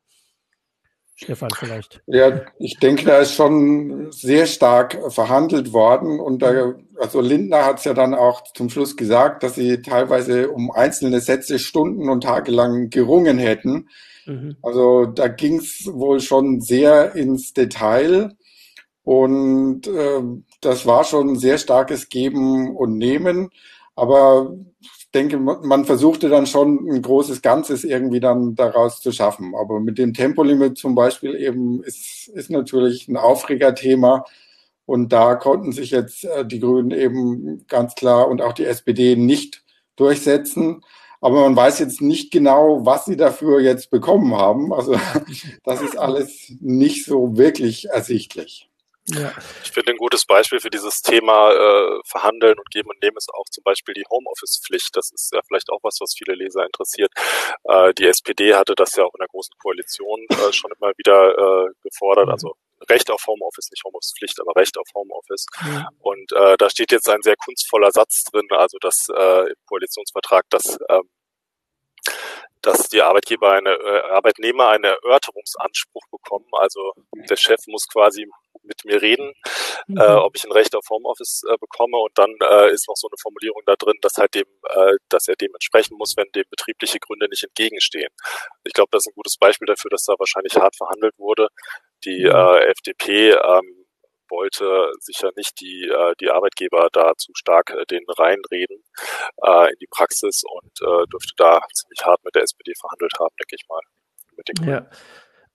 Stefan 1.18 1.48
vielleicht. 1.58 2.02
Ja, 2.06 2.42
ich 2.58 2.78
denke, 2.78 3.06
da 3.06 3.18
ist 3.18 3.32
schon 3.32 4.12
sehr 4.12 4.46
stark 4.46 4.98
verhandelt 5.12 5.72
worden 5.72 6.20
und 6.20 6.42
da, 6.42 6.74
also 7.00 7.22
Lindner 7.22 7.64
hat 7.64 7.78
es 7.78 7.84
ja 7.84 7.94
dann 7.94 8.14
auch 8.14 8.42
zum 8.52 8.68
Schluss 8.68 8.96
gesagt, 8.96 9.42
dass 9.42 9.54
sie 9.54 9.80
teilweise 9.80 10.50
um 10.50 10.70
einzelne 10.70 11.20
Sätze 11.20 11.58
Stunden 11.58 12.10
und 12.10 12.22
Tage 12.22 12.52
lang 12.52 12.90
gerungen 12.90 13.38
hätten. 13.38 13.88
Mhm. 14.26 14.56
Also 14.60 15.06
da 15.06 15.28
ging 15.28 15.58
es 15.58 15.88
wohl 15.90 16.20
schon 16.20 16.60
sehr 16.60 17.14
ins 17.14 17.54
Detail 17.54 18.36
und 19.02 19.86
äh, 19.86 20.20
das 20.60 20.84
war 20.84 21.04
schon 21.04 21.30
ein 21.30 21.38
sehr 21.38 21.56
starkes 21.56 22.10
Geben 22.10 22.76
und 22.76 22.98
Nehmen. 22.98 23.48
Aber 23.94 24.54
denke, 25.16 25.38
man 25.38 25.84
versuchte 25.84 26.28
dann 26.28 26.46
schon 26.46 26.86
ein 26.88 27.02
großes 27.02 27.40
Ganzes 27.40 27.84
irgendwie 27.84 28.20
dann 28.20 28.54
daraus 28.54 29.00
zu 29.00 29.10
schaffen. 29.10 29.54
Aber 29.54 29.80
mit 29.80 29.98
dem 29.98 30.12
Tempolimit 30.12 30.76
zum 30.76 30.94
Beispiel 30.94 31.34
eben 31.34 31.82
ist, 31.82 32.28
ist 32.28 32.50
natürlich 32.50 33.08
ein 33.08 33.16
Aufregerthema. 33.16 34.24
Und 34.84 35.12
da 35.12 35.34
konnten 35.34 35.72
sich 35.72 35.90
jetzt 35.90 36.24
äh, 36.24 36.46
die 36.46 36.60
Grünen 36.60 36.92
eben 36.92 37.66
ganz 37.66 37.94
klar 37.94 38.28
und 38.28 38.42
auch 38.42 38.52
die 38.52 38.66
SPD 38.66 39.16
nicht 39.16 39.64
durchsetzen. 39.96 40.82
Aber 41.20 41.40
man 41.40 41.56
weiß 41.56 41.78
jetzt 41.80 42.00
nicht 42.00 42.30
genau, 42.30 42.84
was 42.84 43.06
sie 43.06 43.16
dafür 43.16 43.60
jetzt 43.60 43.90
bekommen 43.90 44.34
haben. 44.36 44.72
Also 44.72 44.96
das 45.64 45.80
ist 45.82 45.98
alles 45.98 46.52
nicht 46.60 47.06
so 47.06 47.36
wirklich 47.36 47.88
ersichtlich. 47.88 48.70
Ja. 49.08 49.32
Ich 49.62 49.70
finde 49.70 49.92
ein 49.92 49.98
gutes 49.98 50.26
Beispiel 50.26 50.58
für 50.58 50.70
dieses 50.70 51.00
Thema 51.00 51.52
äh, 51.52 52.00
Verhandeln 52.06 52.58
und 52.58 52.70
Geben 52.70 52.90
und 52.90 53.00
Nehmen 53.02 53.16
ist 53.16 53.32
auch 53.32 53.44
zum 53.50 53.62
Beispiel 53.62 53.94
die 53.94 54.04
Homeoffice-Pflicht. 54.10 54.96
Das 54.96 55.10
ist 55.12 55.32
ja 55.32 55.40
vielleicht 55.46 55.70
auch 55.70 55.78
was, 55.82 55.98
was 56.00 56.14
viele 56.16 56.34
Leser 56.34 56.64
interessiert. 56.64 57.12
Äh, 57.64 57.94
die 57.94 58.06
SPD 58.06 58.54
hatte 58.54 58.74
das 58.74 58.96
ja 58.96 59.04
auch 59.04 59.14
in 59.14 59.20
der 59.20 59.28
Großen 59.28 59.54
Koalition 59.62 60.26
äh, 60.30 60.52
schon 60.52 60.72
immer 60.78 60.92
wieder 60.96 61.66
äh, 61.68 61.72
gefordert. 61.82 62.26
Mhm. 62.26 62.32
Also 62.32 62.54
Recht 62.90 63.10
auf 63.10 63.22
Homeoffice, 63.26 63.70
nicht 63.70 63.84
Homeoffice-Pflicht, 63.84 64.40
aber 64.40 64.54
Recht 64.56 64.76
auf 64.76 64.88
Homeoffice. 64.94 65.46
Mhm. 65.62 65.86
Und 66.00 66.32
äh, 66.32 66.56
da 66.58 66.68
steht 66.68 66.90
jetzt 66.90 67.08
ein 67.08 67.22
sehr 67.22 67.36
kunstvoller 67.36 67.92
Satz 67.92 68.24
drin, 68.24 68.46
also 68.50 68.78
dass 68.80 69.06
äh, 69.08 69.48
im 69.48 69.56
Koalitionsvertrag, 69.66 70.44
dass 70.50 70.78
ähm, 70.90 71.08
dass 72.66 72.88
die 72.88 73.02
Arbeitgeber 73.02 73.52
eine 73.52 73.70
äh, 73.70 74.00
Arbeitnehmer 74.10 74.68
einen 74.68 74.84
Erörterungsanspruch 74.84 76.02
bekommen. 76.10 76.46
Also 76.52 76.92
der 77.30 77.36
Chef 77.36 77.60
muss 77.68 77.86
quasi 77.88 78.26
mit 78.62 78.84
mir 78.84 79.00
reden, 79.00 79.32
mhm. 79.86 79.98
äh, 79.98 80.14
ob 80.14 80.36
ich 80.36 80.44
ein 80.44 80.52
Recht 80.52 80.74
auf 80.74 80.84
Homeoffice 80.90 81.42
äh, 81.48 81.56
bekomme. 81.58 81.98
Und 81.98 82.12
dann 82.16 82.34
äh, 82.42 82.72
ist 82.72 82.88
noch 82.88 82.96
so 82.96 83.08
eine 83.08 83.16
Formulierung 83.20 83.62
da 83.66 83.76
drin, 83.76 83.96
dass 84.02 84.16
halt 84.16 84.34
dem, 84.34 84.46
äh, 84.68 84.94
dass 85.08 85.28
er 85.28 85.36
dem 85.36 85.54
entsprechen 85.54 85.96
muss, 85.96 86.16
wenn 86.16 86.26
dem 86.34 86.44
betriebliche 86.50 86.98
Gründe 86.98 87.28
nicht 87.28 87.44
entgegenstehen. 87.44 88.10
Ich 88.64 88.72
glaube, 88.72 88.88
das 88.92 89.04
ist 89.04 89.12
ein 89.12 89.14
gutes 89.14 89.36
Beispiel 89.36 89.66
dafür, 89.66 89.90
dass 89.90 90.04
da 90.04 90.14
wahrscheinlich 90.18 90.56
hart 90.56 90.76
verhandelt 90.76 91.14
wurde. 91.18 91.48
Die 92.04 92.24
mhm. 92.24 92.30
äh, 92.30 92.66
FDP 92.66 93.30
ähm, 93.30 93.85
wollte 94.28 94.92
sicher 95.00 95.30
nicht 95.36 95.60
die, 95.60 95.88
äh, 95.88 96.14
die 96.20 96.30
Arbeitgeber 96.30 96.88
da 96.92 97.12
zu 97.16 97.32
stark 97.34 97.70
äh, 97.70 97.84
den 97.86 98.04
reinreden 98.08 98.82
äh, 99.42 99.70
in 99.70 99.78
die 99.80 99.88
Praxis 99.90 100.42
und 100.44 100.72
äh, 100.82 101.06
dürfte 101.12 101.32
da 101.36 101.60
ziemlich 101.72 102.04
hart 102.04 102.24
mit 102.24 102.34
der 102.34 102.42
SPD 102.42 102.72
verhandelt 102.78 103.12
haben, 103.18 103.34
denke 103.38 103.56
ich 103.56 103.66
mal. 103.68 103.80
Ja. 104.66 104.86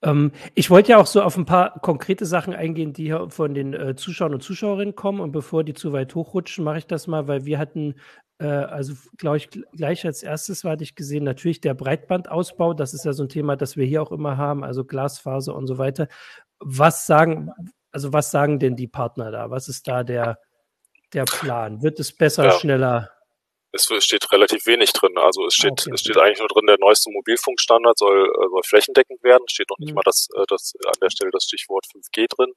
Ähm, 0.04 0.32
ich 0.56 0.70
wollte 0.70 0.92
ja 0.92 0.98
auch 0.98 1.06
so 1.06 1.22
auf 1.22 1.38
ein 1.38 1.46
paar 1.46 1.80
konkrete 1.82 2.26
Sachen 2.26 2.54
eingehen, 2.54 2.94
die 2.94 3.06
hier 3.06 3.30
von 3.30 3.54
den 3.54 3.74
äh, 3.74 3.96
Zuschauern 3.96 4.34
und 4.34 4.42
Zuschauerinnen 4.42 4.96
kommen. 4.96 5.20
Und 5.20 5.32
bevor 5.32 5.64
die 5.64 5.74
zu 5.74 5.94
weit 5.94 6.16
hochrutschen, 6.16 6.64
mache 6.64 6.80
ich 6.80 6.88
das 6.88 7.08
mal, 7.08 7.28
weil 7.28 7.46
wir 7.46 7.60
hatten, 7.60 7.96
äh, 8.40 8.48
also 8.48 8.94
glaube 9.18 9.38
ich, 9.38 9.50
gleich 9.50 10.06
als 10.06 10.24
erstes 10.24 10.64
war 10.64 10.80
ich 10.82 10.96
gesehen, 10.96 11.24
natürlich 11.24 11.62
der 11.62 11.74
Breitbandausbau. 11.76 12.74
Das 12.74 12.94
ist 12.94 13.06
ja 13.06 13.14
so 13.14 13.24
ein 13.24 13.30
Thema, 13.30 13.56
das 13.56 13.78
wir 13.78 13.86
hier 13.86 14.02
auch 14.02 14.12
immer 14.12 14.38
haben, 14.38 14.64
also 14.64 14.86
Glasfaser 14.86 15.56
und 15.56 15.68
so 15.68 15.78
weiter. 15.78 16.08
Was 16.60 17.06
sagen, 17.06 17.52
also 17.92 18.14
was 18.14 18.32
sagen 18.32 18.60
denn 18.60 18.76
die 18.76 18.88
Partner 18.88 19.32
da? 19.32 19.50
Was 19.50 19.68
ist 19.68 19.88
da 19.88 20.04
der, 20.04 20.40
der 21.14 21.26
Plan? 21.26 21.82
Wird 21.82 22.00
es 22.00 22.16
besser, 22.16 22.46
ja. 22.46 22.52
schneller? 22.52 23.12
es 23.74 23.88
steht 24.04 24.32
relativ 24.32 24.66
wenig 24.66 24.92
drin. 24.94 25.18
Also 25.18 25.46
es 25.46 25.56
steht, 25.56 25.72
okay. 25.72 25.92
es 25.94 26.02
steht 26.02 26.18
eigentlich 26.18 26.40
nur 26.40 26.50
drin, 26.50 26.68
der 26.68 26.78
neueste 26.80 27.10
Mobilfunkstandard 27.12 27.98
soll, 27.98 28.26
äh, 28.28 28.50
soll 28.50 28.64
flächendeckend 28.64 29.24
werden. 29.24 29.44
Es 29.48 29.54
steht 29.54 29.70
noch 29.70 29.80
nicht 29.80 29.92
mhm. 29.92 29.96
mal 29.96 30.02
das, 30.06 30.28
äh, 30.36 30.44
das 30.48 30.74
an 30.86 31.00
der 31.02 31.10
Stelle 31.10 31.32
das 31.32 31.44
Stichwort 31.44 31.86
5G 31.86 32.28
drin. 32.28 32.54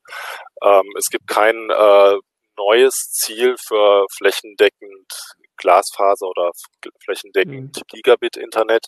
Ähm, 0.63 0.93
es 0.99 1.09
gibt 1.11 1.27
kein 1.29 1.71
äh, 1.71 2.19
neues 2.57 3.11
Ziel 3.13 3.57
für 3.59 4.07
flächendeckend 4.17 5.13
Glasfaser 5.57 6.29
oder 6.29 6.51
flächendeckend 7.05 7.77
mhm. 7.77 7.83
Gigabit-Internet. 7.89 8.87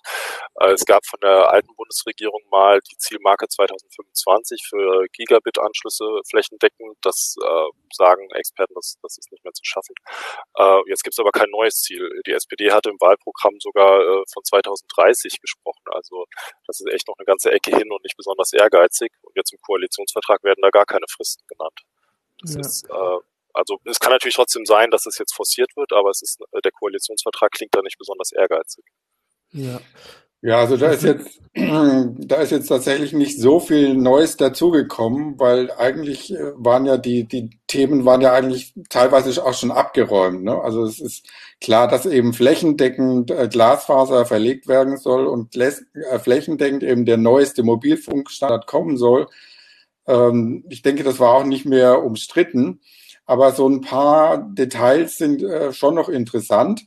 Äh, 0.60 0.72
es 0.72 0.84
gab 0.84 1.06
von 1.06 1.20
der 1.20 1.50
alten 1.50 1.74
Bundesregierung 1.76 2.42
mal 2.50 2.80
die 2.90 2.96
Zielmarke 2.98 3.48
2025 3.48 4.66
für 4.68 5.06
Gigabit-Anschlüsse 5.12 6.20
flächendeckend. 6.28 6.96
Das 7.02 7.36
äh, 7.42 7.68
sagen 7.92 8.28
Experten, 8.32 8.74
das, 8.74 8.96
das 9.02 9.18
ist 9.18 9.30
nicht 9.30 9.44
mehr 9.44 9.52
zu 9.52 9.64
schaffen. 9.64 9.94
Äh, 10.56 10.80
jetzt 10.88 11.02
gibt 11.02 11.14
es 11.14 11.18
aber 11.18 11.30
kein 11.30 11.50
neues 11.50 11.80
Ziel. 11.82 12.08
Die 12.26 12.32
SPD 12.32 12.72
hatte 12.72 12.90
im 12.90 13.00
Wahlprogramm 13.00 13.54
sogar 13.60 14.00
äh, 14.00 14.22
von 14.32 14.44
2030 14.44 15.40
gesprochen. 15.40 15.84
Also 15.92 16.26
das 16.66 16.80
ist 16.80 16.92
echt 16.92 17.08
noch 17.08 17.16
eine 17.18 17.26
ganze 17.26 17.52
Ecke 17.52 17.70
hin 17.70 17.90
und 17.90 18.02
nicht 18.02 18.16
besonders 18.16 18.52
ehrgeizig. 18.52 19.12
Und 19.22 19.36
jetzt 19.36 19.52
im 19.52 19.60
Koalitionsvertrag 19.60 20.42
werden 20.42 20.60
da 20.62 20.70
gar 20.70 20.86
keine 20.86 21.06
Fristen 21.08 21.46
genannt. 21.46 21.80
Das 22.42 22.54
ja. 22.54 22.60
ist 22.60 22.84
äh, 22.90 23.18
also 23.56 23.78
es 23.84 23.98
kann 23.98 24.12
natürlich 24.12 24.36
trotzdem 24.36 24.66
sein, 24.66 24.90
dass 24.90 25.06
es 25.06 25.18
jetzt 25.18 25.34
forciert 25.34 25.70
wird, 25.76 25.92
aber 25.92 26.10
es 26.10 26.22
ist 26.22 26.38
der 26.64 26.72
Koalitionsvertrag 26.72 27.50
klingt 27.52 27.74
da 27.74 27.82
nicht 27.82 27.98
besonders 27.98 28.32
ehrgeizig. 28.32 28.84
Ja. 29.52 29.80
Ja, 30.42 30.58
also 30.60 30.76
da 30.76 30.90
ist 30.90 31.02
jetzt, 31.02 31.40
da 31.54 32.36
ist 32.36 32.52
jetzt 32.52 32.68
tatsächlich 32.68 33.12
nicht 33.12 33.40
so 33.40 33.58
viel 33.58 33.94
Neues 33.94 34.36
dazugekommen, 34.36 35.40
weil 35.40 35.72
eigentlich 35.72 36.32
äh, 36.32 36.52
waren 36.54 36.84
ja 36.86 36.98
die, 36.98 37.24
die 37.24 37.58
Themen 37.66 38.04
waren 38.04 38.20
ja 38.20 38.32
eigentlich 38.32 38.74
teilweise 38.90 39.44
auch 39.44 39.54
schon 39.54 39.70
abgeräumt. 39.70 40.44
Ne? 40.44 40.60
Also 40.60 40.84
es 40.84 41.00
ist 41.00 41.26
klar, 41.60 41.88
dass 41.88 42.06
eben 42.06 42.34
flächendeckend 42.34 43.30
äh, 43.30 43.48
Glasfaser 43.48 44.26
verlegt 44.26 44.68
werden 44.68 44.98
soll 44.98 45.26
und 45.26 45.56
äh, 45.56 45.72
flächendeckend 46.20 46.82
eben 46.82 47.06
der 47.06 47.16
neueste 47.16 47.62
Mobilfunkstandard 47.62 48.66
kommen 48.66 48.98
soll. 48.98 49.26
Ähm, 50.06 50.64
ich 50.68 50.82
denke, 50.82 51.02
das 51.02 51.18
war 51.18 51.34
auch 51.34 51.44
nicht 51.44 51.64
mehr 51.64 52.04
umstritten. 52.04 52.80
Aber 53.26 53.52
so 53.52 53.68
ein 53.68 53.80
paar 53.80 54.38
Details 54.38 55.18
sind 55.18 55.42
äh, 55.42 55.72
schon 55.72 55.94
noch 55.94 56.08
interessant. 56.08 56.86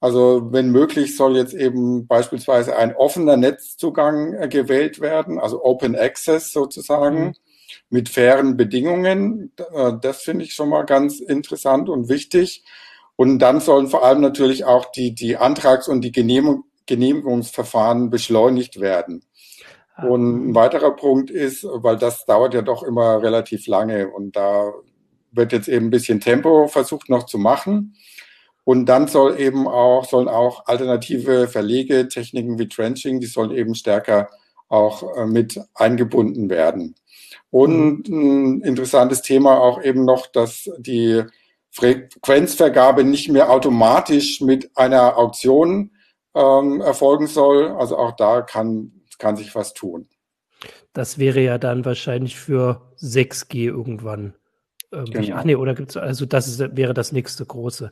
Also 0.00 0.52
wenn 0.52 0.70
möglich 0.70 1.16
soll 1.16 1.36
jetzt 1.36 1.54
eben 1.54 2.06
beispielsweise 2.06 2.76
ein 2.76 2.94
offener 2.94 3.36
Netzzugang 3.36 4.34
äh, 4.34 4.48
gewählt 4.48 5.00
werden, 5.00 5.38
also 5.38 5.62
Open 5.64 5.96
Access 5.96 6.52
sozusagen, 6.52 7.24
mhm. 7.24 7.34
mit 7.90 8.08
fairen 8.08 8.56
Bedingungen. 8.56 9.52
Äh, 9.74 9.92
das 10.00 10.22
finde 10.22 10.44
ich 10.44 10.54
schon 10.54 10.70
mal 10.70 10.84
ganz 10.84 11.20
interessant 11.20 11.88
und 11.88 12.08
wichtig. 12.08 12.64
Und 13.16 13.38
dann 13.38 13.60
sollen 13.60 13.88
vor 13.88 14.04
allem 14.04 14.20
natürlich 14.20 14.64
auch 14.64 14.90
die, 14.90 15.14
die 15.14 15.36
Antrags- 15.36 15.88
und 15.88 16.00
die 16.00 16.12
Genehmigung, 16.12 16.64
Genehmigungsverfahren 16.86 18.10
beschleunigt 18.10 18.80
werden. 18.80 19.24
Ah. 19.94 20.06
Und 20.06 20.50
ein 20.50 20.54
weiterer 20.54 20.94
Punkt 20.96 21.30
ist, 21.30 21.64
weil 21.64 21.96
das 21.96 22.26
dauert 22.26 22.54
ja 22.54 22.62
doch 22.62 22.82
immer 22.82 23.22
relativ 23.22 23.66
lange 23.66 24.10
und 24.10 24.36
da 24.36 24.72
wird 25.34 25.52
jetzt 25.52 25.68
eben 25.68 25.86
ein 25.86 25.90
bisschen 25.90 26.20
Tempo 26.20 26.68
versucht 26.68 27.08
noch 27.08 27.26
zu 27.26 27.38
machen. 27.38 27.96
Und 28.64 28.86
dann 28.86 29.08
soll 29.08 29.38
eben 29.38 29.68
auch, 29.68 30.06
sollen 30.08 30.28
auch 30.28 30.66
alternative 30.66 31.48
Verlegetechniken 31.48 32.58
wie 32.58 32.68
Trenching, 32.68 33.20
die 33.20 33.26
sollen 33.26 33.50
eben 33.50 33.74
stärker 33.74 34.30
auch 34.68 35.16
äh, 35.16 35.26
mit 35.26 35.60
eingebunden 35.74 36.48
werden. 36.48 36.94
Und 37.50 38.08
ein 38.08 38.62
interessantes 38.62 39.22
Thema 39.22 39.60
auch 39.60 39.82
eben 39.82 40.04
noch, 40.04 40.26
dass 40.26 40.70
die 40.78 41.22
Frequenzvergabe 41.70 43.04
nicht 43.04 43.28
mehr 43.28 43.50
automatisch 43.50 44.40
mit 44.40 44.76
einer 44.76 45.18
Auktion 45.18 45.90
ähm, 46.34 46.80
erfolgen 46.80 47.26
soll. 47.26 47.68
Also 47.72 47.96
auch 47.96 48.12
da 48.16 48.42
kann, 48.42 48.92
kann 49.18 49.36
sich 49.36 49.54
was 49.54 49.74
tun. 49.74 50.08
Das 50.92 51.18
wäre 51.18 51.40
ja 51.40 51.58
dann 51.58 51.84
wahrscheinlich 51.84 52.36
für 52.36 52.92
6G 53.00 53.66
irgendwann 53.66 54.34
Genau. 55.10 55.36
Ach 55.36 55.44
nee, 55.44 55.54
oder 55.54 55.74
gibt's, 55.74 55.96
also 55.96 56.26
das 56.26 56.46
ist, 56.46 56.76
wäre 56.76 56.94
das 56.94 57.12
nächste 57.12 57.44
große. 57.44 57.90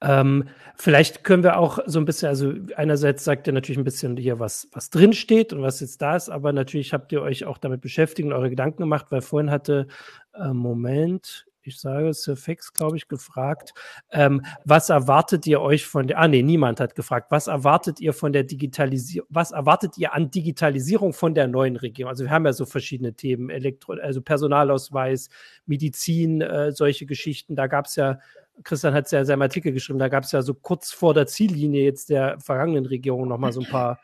Ähm, 0.00 0.48
vielleicht 0.76 1.24
können 1.24 1.42
wir 1.42 1.58
auch 1.58 1.78
so 1.86 1.98
ein 1.98 2.04
bisschen, 2.04 2.28
also 2.28 2.52
einerseits 2.76 3.24
sagt 3.24 3.46
ihr 3.46 3.52
natürlich 3.52 3.78
ein 3.78 3.84
bisschen 3.84 4.16
hier, 4.16 4.38
was, 4.38 4.68
was 4.72 4.90
drin 4.90 5.12
steht 5.12 5.52
und 5.52 5.62
was 5.62 5.80
jetzt 5.80 6.00
da 6.02 6.16
ist, 6.16 6.28
aber 6.28 6.52
natürlich 6.52 6.92
habt 6.92 7.12
ihr 7.12 7.22
euch 7.22 7.44
auch 7.44 7.58
damit 7.58 7.80
beschäftigt 7.80 8.26
und 8.26 8.32
eure 8.32 8.50
Gedanken 8.50 8.82
gemacht, 8.82 9.06
weil 9.10 9.20
vorhin 9.20 9.50
hatte, 9.50 9.86
äh, 10.34 10.52
Moment, 10.52 11.46
ich 11.66 11.78
sage 11.78 12.12
Sir 12.12 12.36
Fex, 12.36 12.72
glaube 12.72 12.96
ich, 12.96 13.08
gefragt, 13.08 13.72
ähm, 14.10 14.42
was 14.64 14.90
erwartet 14.90 15.46
ihr 15.46 15.60
euch 15.60 15.86
von 15.86 16.06
der, 16.06 16.18
ah 16.18 16.28
nee, 16.28 16.42
niemand 16.42 16.80
hat 16.80 16.94
gefragt, 16.94 17.30
was 17.30 17.46
erwartet 17.46 18.00
ihr 18.00 18.12
von 18.12 18.32
der 18.32 18.44
Digitalisierung, 18.44 19.28
was 19.30 19.52
erwartet 19.52 19.98
ihr 19.98 20.14
an 20.14 20.30
Digitalisierung 20.30 21.12
von 21.12 21.34
der 21.34 21.48
neuen 21.48 21.76
Regierung? 21.76 22.10
Also 22.10 22.24
wir 22.24 22.30
haben 22.30 22.44
ja 22.44 22.52
so 22.52 22.66
verschiedene 22.66 23.14
Themen, 23.14 23.50
Elektro, 23.50 23.94
also 23.94 24.20
Personalausweis, 24.22 25.28
Medizin, 25.66 26.40
äh, 26.40 26.72
solche 26.72 27.06
Geschichten. 27.06 27.56
Da 27.56 27.66
gab 27.66 27.86
es 27.86 27.96
ja, 27.96 28.18
Christian 28.62 28.94
hat 28.94 29.06
es 29.06 29.10
ja 29.10 29.20
in 29.20 29.26
seinem 29.26 29.42
Artikel 29.42 29.72
geschrieben, 29.72 29.98
da 29.98 30.08
gab 30.08 30.24
es 30.24 30.32
ja 30.32 30.42
so 30.42 30.54
kurz 30.54 30.92
vor 30.92 31.14
der 31.14 31.26
Ziellinie 31.26 31.84
jetzt 31.84 32.10
der 32.10 32.38
vergangenen 32.40 32.86
Regierung 32.86 33.28
nochmal 33.28 33.52
so 33.52 33.60
ein 33.60 33.68
paar 33.68 34.00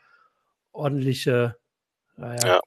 ordentliche, 0.71 1.55
naja, 2.17 2.45
ja. 2.45 2.59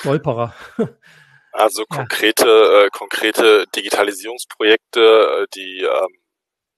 Stolperer. 0.00 0.54
Also 1.56 1.84
konkrete, 1.86 2.46
ja. 2.46 2.82
äh, 2.82 2.90
konkrete 2.90 3.64
Digitalisierungsprojekte, 3.74 5.00
äh, 5.00 5.46
die 5.54 5.80
ähm, 5.80 6.20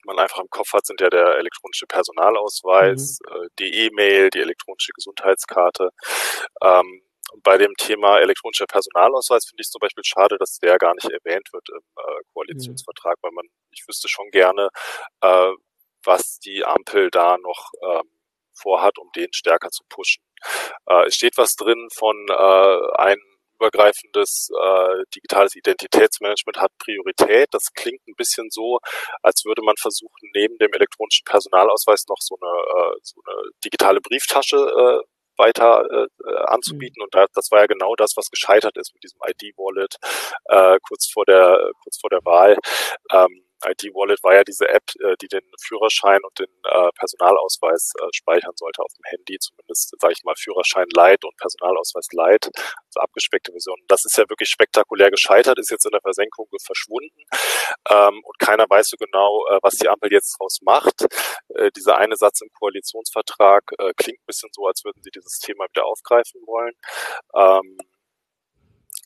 man 0.05 0.19
einfach 0.19 0.39
im 0.39 0.49
Kopf 0.51 0.73
hat, 0.73 0.87
sind 0.87 1.01
ja 1.01 1.11
der 1.11 1.37
elektronische 1.37 1.87
Personalausweis, 1.87 3.19
mhm. 3.27 3.35
äh, 3.35 3.49
die 3.59 3.87
E-Mail, 3.87 4.31
die 4.31 4.41
elektronische 4.41 4.93
Gesundheitskarte. 4.93 5.91
Ähm, 6.63 7.03
bei 7.43 7.59
dem 7.59 7.75
Thema 7.77 8.21
elektronischer 8.21 8.67
Personalausweis 8.67 9.47
finde 9.47 9.61
ich 9.63 9.67
es 9.67 9.73
zum 9.73 9.81
Beispiel 9.81 10.05
schade, 10.05 10.39
dass 10.39 10.59
der 10.59 10.79
gar 10.79 10.95
nicht 10.95 11.11
erwähnt 11.11 11.49
wird 11.53 11.69
im 11.71 11.83
äh, 11.97 12.21
Koalitionsvertrag, 12.33 13.17
mhm. 13.19 13.23
weil 13.23 13.33
man, 13.33 13.47
ich 13.71 13.85
wüsste 13.87 14.09
schon 14.09 14.31
gerne, 14.31 14.69
äh, 15.23 15.53
was 16.05 16.39
die 16.39 16.65
Ampel 16.65 17.11
da 17.11 17.37
noch 17.39 17.73
ähm, 17.83 18.09
vorhat, 18.55 18.99
um 18.99 19.11
den 19.17 19.33
stärker 19.33 19.71
zu 19.71 19.83
pushen. 19.89 20.23
Äh, 20.87 21.07
es 21.07 21.17
steht 21.17 21.37
was 21.37 21.57
drin 21.57 21.89
von 21.93 22.17
äh, 22.29 22.97
einem 22.97 23.28
übergreifendes 23.59 24.51
äh, 24.51 25.05
digitales 25.15 25.57
Identitätsmanagement 25.57 26.59
hat 26.59 26.73
Priorität. 26.79 27.49
Das 27.53 27.73
klingt 27.75 28.07
ein 28.07 28.15
bisschen 28.17 28.49
so, 28.51 28.79
als 29.23 29.45
würde 29.45 29.63
man 29.63 29.77
versuchen, 29.77 30.31
neben 30.35 30.59
dem 30.59 30.73
elektronischen 30.73 31.25
Personalausweis 31.25 32.07
noch 32.09 32.21
so 32.21 32.37
eine, 32.41 32.51
äh, 32.51 32.99
so 33.03 33.21
eine 33.27 33.51
digitale 33.65 34.01
Brieftasche 34.01 34.57
äh, 34.57 35.09
weiter 35.39 35.85
äh, 35.91 36.35
anzubieten. 36.47 36.97
Mhm. 36.99 37.05
Und 37.05 37.15
da, 37.15 37.27
das 37.35 37.51
war 37.51 37.61
ja 37.61 37.67
genau 37.67 37.95
das, 37.95 38.17
was 38.17 38.31
gescheitert 38.31 38.77
ist 38.77 38.93
mit 38.95 39.03
diesem 39.05 39.19
ID-Wallet 39.27 39.97
äh, 40.47 40.79
kurz 40.87 41.11
vor 41.11 41.25
der 41.25 41.71
kurz 41.83 41.99
vor 42.01 42.11
der 42.11 42.25
Wahl. 42.25 42.57
Ähm, 43.13 43.48
ID-Wallet 43.65 44.23
war 44.23 44.35
ja 44.35 44.45
diese 44.45 44.69
App, 44.69 44.85
äh, 45.01 45.17
die 45.21 45.29
den 45.29 45.43
Führerschein 45.61 46.21
und 46.23 46.39
den 46.39 46.51
äh, 46.65 46.91
Personalausweis 46.99 47.93
äh, 48.01 48.07
speichern 48.15 48.53
sollte 48.57 48.83
auf 48.83 48.93
dem 48.95 49.05
Handy, 49.05 49.39
zumindest 49.39 49.95
sage 50.01 50.15
ich 50.17 50.25
mal 50.25 50.35
Führerschein 50.37 50.87
Light 50.95 51.25
und 51.25 51.37
Personalausweis 51.37 52.09
Light, 52.13 52.51
also 52.55 53.01
abgespeckte 53.01 53.53
Version. 53.53 53.79
Das 53.89 54.05
ist 54.05 54.17
ja 54.17 54.29
wirklich 54.29 54.49
spektakulär 54.49 55.11
gescheitert, 55.11 55.59
ist 55.59 55.71
jetzt 55.71 55.87
in 55.87 55.93
der 55.93 56.01
Versenkung 56.01 56.49
verschwunden 56.63 57.23
ähm, 57.91 58.21
und 58.25 58.39
keiner 58.39 58.67
weiß 58.69 58.89
so 58.89 58.97
genau, 58.97 59.45
äh, 59.51 59.59
was 59.63 59.75
die 59.75 59.89
Ampel 59.89 60.13
jetzt 60.13 60.37
daraus 60.39 60.61
macht. 60.63 61.07
Äh, 61.49 61.71
dieser 61.73 61.99
eine 61.99 62.17
Satz 62.17 62.41
im 62.41 62.51
Koalitionsvertrag 62.53 63.65
äh, 63.79 63.93
klingt 63.97 64.21
ein 64.21 64.27
bisschen 64.27 64.51
so, 64.53 64.67
als 64.67 64.85
würden 64.85 65.03
sie 65.03 65.11
dieses 65.11 65.39
Thema 65.39 65.67
wieder 65.71 65.87
aufgreifen 65.87 66.41
wollen. 66.47 66.75
Ähm, 67.35 67.79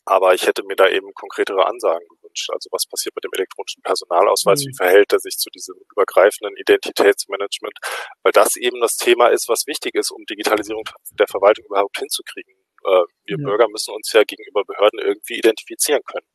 aber 0.05 0.33
ich 0.33 0.45
hätte 0.47 0.63
mir 0.63 0.75
da 0.75 0.87
eben 0.89 1.13
konkretere 1.13 1.65
Ansagen 1.65 2.05
gewünscht. 2.07 2.22
Also 2.49 2.69
was 2.71 2.85
passiert 2.85 3.15
mit 3.15 3.23
dem 3.23 3.31
elektronischen 3.33 3.81
Personalausweis? 3.83 4.63
Mhm. 4.63 4.69
Wie 4.69 4.75
verhält 4.75 5.13
er 5.13 5.19
sich 5.19 5.37
zu 5.37 5.49
diesem 5.49 5.75
übergreifenden 5.91 6.55
Identitätsmanagement? 6.57 7.77
Weil 8.23 8.31
das 8.31 8.55
eben 8.55 8.79
das 8.81 8.97
Thema 8.97 9.27
ist, 9.27 9.49
was 9.49 9.67
wichtig 9.67 9.95
ist, 9.95 10.11
um 10.11 10.25
Digitalisierung 10.25 10.83
der 11.11 11.27
Verwaltung 11.27 11.65
überhaupt 11.65 11.97
hinzukriegen. 11.97 12.53
Äh, 12.85 13.03
wir 13.25 13.37
ja. 13.37 13.43
Bürger 13.43 13.67
müssen 13.69 13.93
uns 13.93 14.11
ja 14.11 14.23
gegenüber 14.23 14.63
Behörden 14.65 14.99
irgendwie 14.99 15.37
identifizieren 15.37 16.01
können. 16.05 16.27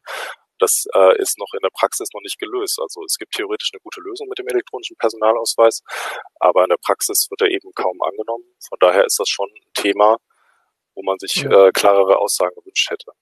Das 0.58 0.86
äh, 0.94 1.16
ist 1.18 1.38
noch 1.38 1.52
in 1.54 1.60
der 1.62 1.70
Praxis 1.70 2.08
noch 2.12 2.20
nicht 2.22 2.38
gelöst. 2.38 2.80
Also 2.80 3.02
es 3.04 3.16
gibt 3.16 3.34
theoretisch 3.34 3.70
eine 3.72 3.80
gute 3.80 4.00
Lösung 4.00 4.28
mit 4.28 4.38
dem 4.38 4.48
elektronischen 4.48 4.96
Personalausweis, 4.96 5.82
aber 6.40 6.64
in 6.64 6.70
der 6.70 6.78
Praxis 6.78 7.28
wird 7.30 7.42
er 7.42 7.48
eben 7.48 7.72
kaum 7.74 8.00
angenommen. 8.02 8.44
Von 8.68 8.78
daher 8.80 9.04
ist 9.04 9.20
das 9.20 9.28
schon 9.28 9.48
ein 9.48 9.72
Thema, 9.74 10.16
wo 10.94 11.02
man 11.02 11.18
sich 11.18 11.36
ja. 11.36 11.68
äh, 11.68 11.70
klarere 11.70 12.18
Aussagen 12.18 12.54
gewünscht 12.56 12.90
hätte. 12.90 13.12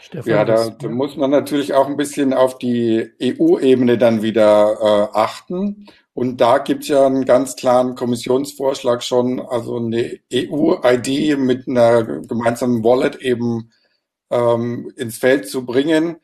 Stefan, 0.00 0.30
ja, 0.30 0.44
da, 0.44 0.70
da, 0.70 0.88
muss 0.88 1.16
man 1.16 1.30
natürlich 1.30 1.74
auch 1.74 1.86
ein 1.86 1.96
bisschen 1.96 2.32
auf 2.32 2.58
die 2.58 3.10
EU-Ebene 3.22 3.98
dann 3.98 4.22
wieder 4.22 4.76
äh, 5.12 5.16
achten. 5.16 5.86
Und 6.14 6.40
da 6.40 6.58
gibt 6.58 6.82
es 6.82 6.88
ja 6.88 7.06
einen 7.06 7.24
ganz 7.24 7.56
klaren 7.56 7.94
Kommissionsvorschlag 7.94 9.02
schon, 9.02 9.40
also 9.40 9.76
eine 9.76 10.18
EU-ID 10.32 11.38
mit 11.38 11.68
einer 11.68 12.02
gemeinsamen 12.02 12.82
Wallet 12.84 13.16
eben 13.16 13.70
ähm, 14.30 14.92
ins 14.96 15.18
Feld 15.18 15.48
zu 15.48 15.64
bringen. 15.64 16.16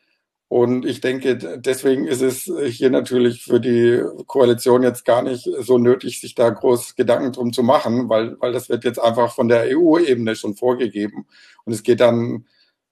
Und 0.49 0.85
ich 0.85 1.01
denke, 1.01 1.37
deswegen 1.57 2.05
ist 2.05 2.21
es 2.21 2.49
hier 2.67 2.89
natürlich 2.89 3.43
für 3.43 3.59
die 3.59 4.01
Koalition 4.27 4.81
jetzt 4.81 5.03
gar 5.03 5.21
nicht 5.21 5.43
so 5.59 5.77
nötig, 5.77 6.21
sich 6.21 6.35
da 6.35 6.49
groß 6.49 6.95
Gedanken 6.95 7.33
drum 7.33 7.51
zu 7.51 7.63
machen, 7.63 8.07
weil, 8.07 8.39
weil 8.39 8.53
das 8.53 8.69
wird 8.69 8.85
jetzt 8.85 8.99
einfach 8.99 9.33
von 9.33 9.49
der 9.49 9.65
EU-Ebene 9.77 10.35
schon 10.37 10.55
vorgegeben. 10.55 11.27
Und 11.65 11.73
es 11.73 11.83
geht 11.83 11.99
dann 11.99 12.45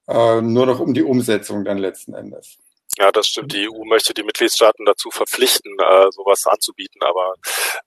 äh, 0.08 0.41
nur 0.41 0.65
noch 0.65 0.80
um 0.80 0.94
die 0.94 1.04
Umsetzung 1.04 1.65
dann 1.65 1.78
letzten 1.78 2.13
Endes. 2.13 2.58
Ja, 2.98 3.12
das 3.12 3.28
stimmt. 3.28 3.52
Die 3.52 3.68
EU 3.70 3.84
möchte 3.84 4.13
die 4.13 4.24
Mitgliedstaaten 4.24 4.86
dazu 4.86 5.12
verpflichten, 5.12 5.76
äh, 5.80 6.12
sowas 6.12 6.48
anzubieten, 6.48 7.02
aber 7.04 7.34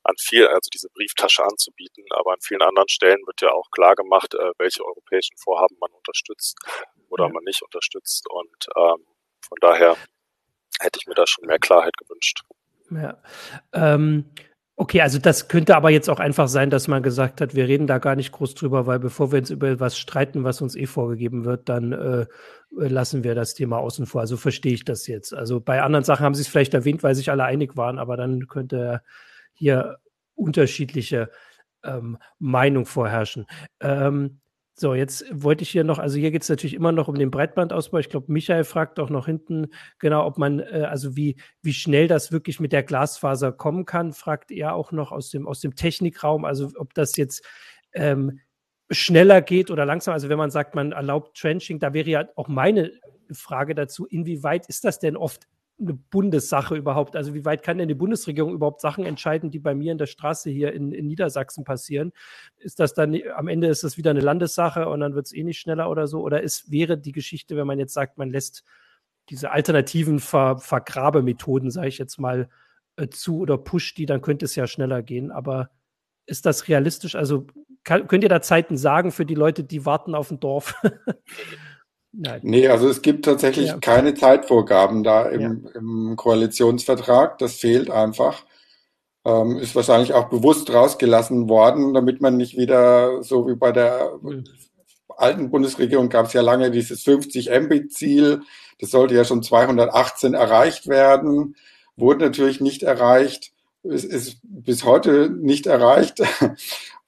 an 0.03 0.15
viel, 0.19 0.47
also 0.47 0.69
diese 0.73 0.91
Brieftasche 0.91 1.45
anzubieten, 1.45 2.05
aber 2.11 2.33
an 2.33 2.41
vielen 2.43 2.61
anderen 2.61 2.89
Stellen 2.89 3.27
wird 3.27 3.41
ja 3.41 3.51
auch 3.53 3.71
klar 3.71 3.95
gemacht, 3.95 4.35
äh, 4.35 4.51
welche 4.59 4.85
europäischen 4.85 5.37
Vorhaben 5.39 5.77
man 5.81 5.91
unterstützt 5.93 6.59
oder 7.09 7.27
ja. 7.27 7.33
man 7.33 7.43
nicht 7.45 7.63
unterstützt. 7.63 8.29
Und 8.29 8.67
ähm, 8.77 9.07
von 9.41 9.59
daher 9.61 9.97
hätte 10.81 10.99
ich 11.01 11.07
mir 11.07 11.15
da 11.15 11.27
schon 11.27 11.47
mehr 11.47 11.59
Klarheit 11.59 11.97
gewünscht. 11.97 12.43
Ja. 12.91 13.23
Ähm, 13.73 14.31
Okay, 14.81 15.01
also 15.01 15.19
das 15.19 15.49
könnte 15.49 15.75
aber 15.75 15.91
jetzt 15.91 16.09
auch 16.09 16.21
einfach 16.21 16.47
sein, 16.47 16.71
dass 16.71 16.87
man 16.87 17.03
gesagt 17.03 17.41
hat, 17.41 17.57
wir 17.57 17.67
reden 17.67 17.89
da 17.89 17.99
gar 17.99 18.15
nicht 18.15 18.31
groß 18.31 18.55
drüber, 18.55 18.87
weil 18.87 19.01
bevor 19.01 19.33
wir 19.33 19.41
uns 19.41 19.51
über 19.51 19.81
was 19.81 19.99
streiten, 19.99 20.45
was 20.45 20.63
uns 20.63 20.77
eh 20.77 20.87
vorgegeben 20.87 21.45
wird, 21.45 21.69
dann 21.69 21.91
äh, 21.91 22.27
lassen 22.71 23.25
wir 23.25 23.35
das 23.35 23.55
Thema 23.55 23.79
außen 23.79 24.07
vor. 24.07 24.21
Also 24.21 24.37
verstehe 24.37 24.75
ich 24.75 24.85
das 24.85 25.09
jetzt. 25.09 25.35
Also 25.35 25.59
bei 25.59 25.83
anderen 25.83 26.05
Sachen 26.05 26.25
haben 26.25 26.37
sie 26.37 26.43
es 26.43 26.49
vielleicht 26.49 26.75
erwähnt, 26.75 27.03
weil 27.03 27.17
sich 27.17 27.29
alle 27.29 27.43
einig 27.43 27.77
waren, 27.77 27.99
aber 27.99 28.17
dann 28.17 28.47
könnte 28.47 29.03
hier 29.53 29.99
unterschiedliche 30.37 31.29
ähm, 31.83 32.17
Meinung 32.39 32.87
vorherrschen. 32.87 33.47
Ähm, 33.81 34.39
so, 34.81 34.95
jetzt 34.95 35.25
wollte 35.33 35.63
ich 35.63 35.71
hier 35.71 35.85
noch, 35.85 35.99
also 35.99 36.19
hier 36.19 36.31
geht 36.31 36.43
es 36.43 36.49
natürlich 36.49 36.75
immer 36.75 36.93
noch 36.93 37.09
um 37.09 37.17
den 37.17 37.31
Breitbandausbau. 37.31 37.99
Ich 37.99 38.09
glaube, 38.09 38.33
Michael 38.33 38.65
fragt 38.65 39.01
auch 39.01 39.11
noch 39.11 39.27
hinten 39.27 39.69
genau, 39.99 40.25
ob 40.25 40.39
man, 40.39 40.61
äh, 40.61 40.87
also 40.89 41.17
wie, 41.17 41.37
wie 41.63 41.73
schnell 41.73 42.09
das 42.09 42.33
wirklich 42.33 42.61
mit 42.61 42.73
der 42.73 42.83
Glasfaser 42.83 43.53
kommen 43.53 43.85
kann, 43.85 44.13
fragt 44.13 44.51
er 44.51 44.75
auch 44.75 44.93
noch 44.93 45.11
aus 45.11 45.31
dem, 45.31 45.49
aus 45.49 45.61
dem 45.61 45.75
Technikraum, 45.75 46.45
also 46.45 46.71
ob 46.77 46.95
das 46.95 47.17
jetzt 47.17 47.45
ähm, 47.93 48.41
schneller 48.91 49.43
geht 49.43 49.71
oder 49.71 49.85
langsam. 49.85 50.15
Also 50.15 50.29
wenn 50.29 50.39
man 50.39 50.51
sagt, 50.51 50.75
man 50.75 50.93
erlaubt 50.93 51.37
Trenching, 51.37 51.79
da 51.79 51.93
wäre 51.93 52.09
ja 52.09 52.29
auch 52.37 52.49
meine 52.49 52.93
Frage 53.33 53.75
dazu, 53.75 54.07
inwieweit 54.07 54.67
ist 54.69 54.85
das 54.85 54.99
denn 54.99 55.17
oft 55.17 55.49
eine 55.81 55.95
Bundessache 55.95 56.77
überhaupt? 56.77 57.17
Also 57.17 57.35
wie 57.35 57.45
weit 57.45 57.63
kann 57.63 57.79
denn 57.79 57.89
die 57.89 57.95
Bundesregierung 57.95 58.53
überhaupt 58.53 58.81
Sachen 58.81 59.05
entscheiden, 59.05 59.51
die 59.51 59.59
bei 59.59 59.75
mir 59.75 59.93
in 59.93 59.99
der 59.99 60.07
Straße 60.07 60.51
hier 60.51 60.73
in, 60.73 60.93
in 60.93 61.07
Niedersachsen 61.07 61.65
passieren? 61.65 62.13
Ist 62.57 62.81
das 62.81 62.95
dann, 62.95 63.17
am 63.37 63.49
Ende 63.49 63.69
ist 63.69 63.85
das 63.85 63.97
wieder 63.97 64.11
eine 64.11 64.21
Landessache 64.21 64.89
und 64.89 65.01
dann 65.01 65.15
wird 65.15 65.27
es 65.27 65.33
eh 65.33 65.45
nicht 65.45 65.61
schneller 65.61 65.91
oder 65.91 66.07
so? 66.07 66.21
Oder 66.21 66.43
ist, 66.43 66.71
wäre 66.71 66.99
die 66.99 67.13
Geschichte, 67.13 67.57
wenn 67.57 67.67
man 67.67 67.79
jetzt 67.79 67.95
sagt, 67.95 68.19
man 68.19 68.31
lässt 68.31 68.65
diese 69.31 69.51
alternativen 69.51 70.21
Ver, 70.21 70.59
Vergrabemethoden, 70.59 71.71
sage 71.71 71.89
ich 71.89 71.99
jetzt 71.99 72.19
mal, 72.19 72.49
äh, 72.97 73.09
zu 73.09 73.39
oder 73.39 73.59
pusht 73.59 73.99
die, 73.99 74.07
dann 74.07 74.23
könnte 74.23 74.45
es 74.45 74.57
ja 74.57 74.67
schneller 74.67 75.03
gehen. 75.03 75.31
Aber 75.31 75.71
ist 76.27 76.47
das 76.47 76.69
realistisch? 76.69 77.15
Also 77.15 77.47
kann, 77.85 78.07
könnt 78.07 78.25
ihr 78.25 78.29
da 78.29 78.43
Zeiten 78.43 78.77
sagen 78.77 79.13
für 79.13 79.25
die 79.27 79.35
Leute, 79.35 79.65
die 79.65 79.87
warten 79.87 80.15
auf 80.15 80.31
ein 80.31 80.41
Dorf? 80.41 80.75
Nein. 82.13 82.41
Nee, 82.43 82.69
also 82.69 82.89
es 82.89 83.03
gibt 83.03 83.25
tatsächlich 83.25 83.69
ja. 83.69 83.79
keine 83.79 84.15
Zeitvorgaben 84.15 85.03
da 85.03 85.29
im, 85.29 85.41
ja. 85.41 85.51
im, 85.75 86.17
Koalitionsvertrag. 86.17 87.39
Das 87.39 87.55
fehlt 87.55 87.91
einfach. 87.91 88.45
Ähm, 89.25 89.59
ist 89.59 89.75
wahrscheinlich 89.75 90.15
auch 90.15 90.29
bewusst 90.29 90.73
rausgelassen 90.73 91.49
worden, 91.49 91.93
damit 91.93 92.21
man 92.21 92.37
nicht 92.37 92.57
wieder 92.57 93.23
so 93.23 93.47
wie 93.47 93.57
bei 93.57 93.73
der 93.73 94.13
mhm. 94.23 94.45
alten 95.09 95.51
Bundesregierung 95.51 96.09
gab 96.09 96.27
es 96.27 96.33
ja 96.33 96.41
lange 96.41 96.71
dieses 96.71 97.03
50 97.03 97.51
Mbit-Ziel. 97.51 98.41
Das 98.81 98.91
sollte 98.91 99.15
ja 99.15 99.25
schon 99.25 99.43
218 99.43 100.35
erreicht 100.35 100.87
werden, 100.87 101.57
wurde 101.97 102.25
natürlich 102.25 102.61
nicht 102.61 102.85
erreicht. 102.85 103.53
Es 103.83 104.05
ist 104.05 104.39
bis 104.43 104.85
heute 104.85 105.31
nicht 105.31 105.67
erreicht. 105.67 106.23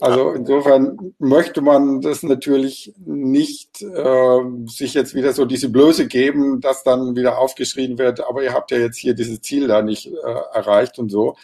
Also 0.03 0.31
insofern 0.31 1.13
möchte 1.19 1.61
man 1.61 2.01
das 2.01 2.23
natürlich 2.23 2.95
nicht 3.05 3.83
äh, 3.83 4.39
sich 4.65 4.95
jetzt 4.95 5.15
wieder 5.15 5.35
so 5.35 5.45
diese 5.45 5.69
Blöße 5.69 6.07
geben, 6.07 6.63
dass 6.63 6.85
dann 6.85 7.17
wieder 7.17 7.37
aufgeschrien 7.37 7.99
wird, 7.99 8.27
aber 8.27 8.43
ihr 8.43 8.55
habt 8.55 8.71
ja 8.71 8.79
jetzt 8.79 8.97
hier 8.97 9.13
dieses 9.13 9.43
Ziel 9.43 9.69
da 9.69 9.83
nicht 9.83 10.07
äh, 10.07 10.11
erreicht 10.55 10.99
und 10.99 11.11
so. 11.11 11.37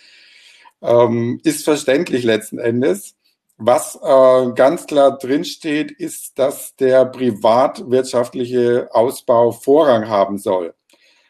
Ähm, 0.80 1.38
ist 1.44 1.64
verständlich 1.64 2.24
letzten 2.24 2.58
Endes. 2.58 3.14
Was 3.58 3.98
äh, 4.02 4.52
ganz 4.54 4.86
klar 4.86 5.18
drinsteht, 5.18 5.90
ist, 5.90 6.38
dass 6.38 6.76
der 6.76 7.04
privatwirtschaftliche 7.04 8.88
Ausbau 8.90 9.52
Vorrang 9.52 10.08
haben 10.08 10.38
soll. 10.38 10.74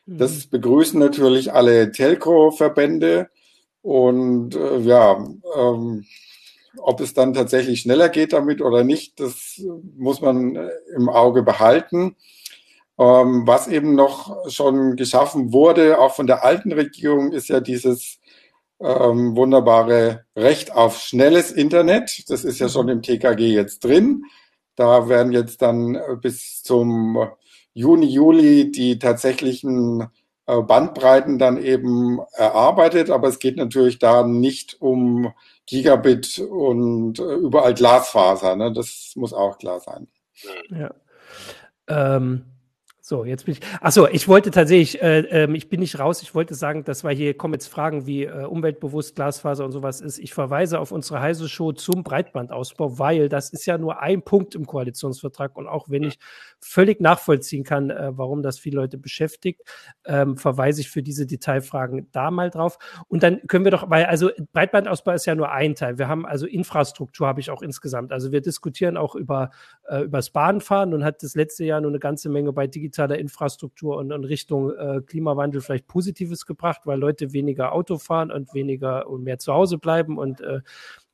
Mhm. 0.07 0.19
Das 0.19 0.47
begrüßen 0.47 0.99
natürlich 1.01 1.53
alle 1.53 1.91
Telco-Verbände 1.91 3.31
und 3.87 4.57
äh, 4.57 4.81
ja, 4.81 5.25
ähm, 5.57 6.05
ob 6.79 7.01
es 7.01 7.15
dann 7.15 7.35
tatsächlich 7.35 7.83
schneller 7.83 8.09
geht 8.09 8.33
damit 8.33 8.61
oder 8.61 8.83
nicht, 8.83 9.21
das 9.21 9.63
muss 9.97 10.21
man 10.21 10.57
äh, 10.57 10.71
im 10.97 11.09
Auge 11.09 11.45
behalten. 11.45 12.17
Ähm, 12.99 13.47
was 13.47 13.69
eben 13.69 13.95
noch 13.95 14.51
schon 14.51 14.97
geschaffen 14.97 15.53
wurde, 15.53 16.01
auch 16.01 16.17
von 16.17 16.27
der 16.27 16.43
alten 16.43 16.73
Regierung, 16.73 17.31
ist 17.31 17.47
ja 17.47 17.61
dieses 17.61 18.19
ähm, 18.81 19.37
wunderbare 19.37 20.25
Recht 20.35 20.73
auf 20.73 20.99
schnelles 20.99 21.53
Internet. 21.53 22.29
Das 22.29 22.43
ist 22.43 22.59
ja 22.59 22.69
schon 22.69 22.89
im 22.89 23.03
TKG 23.03 23.53
jetzt 23.53 23.85
drin. 23.85 24.25
Da 24.75 25.09
werden 25.09 25.31
jetzt 25.31 25.63
dann 25.63 25.95
äh, 25.95 26.17
bis 26.21 26.61
zum 26.65 27.25
Juni, 27.73 28.07
Juli 28.07 28.73
die 28.73 28.99
tatsächlichen 28.99 30.09
Bandbreiten 30.47 31.39
dann 31.39 31.63
eben 31.63 32.21
erarbeitet. 32.33 33.11
Aber 33.11 33.29
es 33.29 33.39
geht 33.39 33.57
natürlich 33.57 33.99
da 33.99 34.25
nicht 34.25 34.81
um 34.81 35.33
Gigabit 35.67 36.39
und 36.39 37.19
äh, 37.19 37.35
überall 37.35 37.75
Glasfaser. 37.75 38.57
Ne? 38.57 38.73
Das 38.73 39.13
muss 39.17 39.33
auch 39.33 39.59
klar 39.59 39.81
sein. 39.81 40.09
Ja. 40.71 40.95
Ähm, 41.89 42.45
so, 43.09 43.25
jetzt 43.25 43.45
bin 43.45 43.53
ich. 43.53 43.61
Achso, 43.81 44.09
ich 44.09 44.27
wollte 44.27 44.51
tatsächlich, 44.51 45.01
äh, 45.01 45.21
äh, 45.45 45.53
ich 45.53 45.69
bin 45.69 45.79
nicht 45.79 45.97
raus, 46.01 46.23
ich 46.23 46.35
wollte 46.35 46.57
sagen, 46.57 46.83
dass 46.83 47.05
wir 47.05 47.13
hier 47.13 47.37
kommen 47.37 47.55
jetzt 47.55 47.69
Fragen 47.69 48.05
wie 48.05 48.25
äh, 48.25 48.47
umweltbewusst, 48.47 49.15
Glasfaser 49.15 49.65
und 49.65 49.71
sowas 49.71 50.01
ist. 50.01 50.19
Ich 50.19 50.35
verweise 50.35 50.81
auf 50.81 50.91
unsere 50.91 51.21
heiße 51.21 51.49
Show 51.49 51.71
zum 51.71 52.03
Breitbandausbau, 52.03 52.99
weil 52.99 53.29
das 53.29 53.51
ist 53.51 53.65
ja 53.65 53.79
nur 53.79 54.01
ein 54.01 54.23
Punkt 54.23 54.57
im 54.57 54.67
Koalitionsvertrag 54.67 55.57
und 55.57 55.69
auch 55.69 55.89
wenn 55.89 56.03
ich 56.03 56.19
völlig 56.59 57.01
nachvollziehen 57.01 57.63
kann, 57.63 57.91
äh, 57.91 58.11
warum 58.11 58.43
das 58.43 58.59
viele 58.59 58.81
Leute 58.81 58.99
beschäftigt, 58.99 59.61
ähm, 60.05 60.37
verweise 60.37 60.81
ich 60.81 60.91
für 60.91 61.05
diese 61.05 61.27
Detailfragen 61.27 62.09
da 62.11 62.33
mal 62.33 62.51
drauf. 62.51 62.77
Und 63.07 63.23
dann 63.23 63.41
können 63.47 63.63
wir 63.63 63.71
doch, 63.71 63.89
weil 63.89 64.07
also 64.07 64.31
Breitbandausbau 64.53 65.13
ist 65.13 65.27
ja 65.27 65.37
nur 65.37 65.53
ein 65.53 65.77
Teil. 65.77 65.99
Wir 65.99 66.09
haben 66.09 66.27
also 66.27 66.45
Infrastruktur 66.45 67.29
habe 67.29 67.39
ich 67.39 67.51
auch 67.51 67.63
insgesamt. 67.63 68.11
Also 68.11 68.33
wir 68.33 68.41
diskutieren 68.41 68.97
auch 68.97 69.15
über 69.15 69.51
äh, 69.89 70.01
übers 70.01 70.31
Bahnfahren 70.31 70.93
und 70.93 71.05
hat 71.05 71.23
das 71.23 71.37
letzte 71.37 71.65
Jahr 71.65 71.81
nur 71.81 71.93
eine 71.93 72.01
ganze 72.01 72.29
Menge 72.29 72.53
bei 72.53 72.67
digital 72.67 72.96
digitaler 72.97 73.19
Infrastruktur 73.19 73.97
und 73.97 74.11
in 74.11 74.25
Richtung 74.25 74.75
äh, 74.75 75.01
Klimawandel 75.03 75.61
vielleicht 75.61 75.87
Positives 75.87 76.47
gebracht, 76.47 76.83
weil 76.85 76.99
Leute 76.99 77.33
weniger 77.33 77.73
Auto 77.73 77.99
fahren 77.99 78.31
und 78.31 78.55
weniger 78.55 79.09
und 79.09 79.25
mehr 79.25 79.39
zu 79.39 79.53
Hause 79.53 79.79
bleiben 79.79 80.19
und 80.19 80.41
äh, 80.41 80.61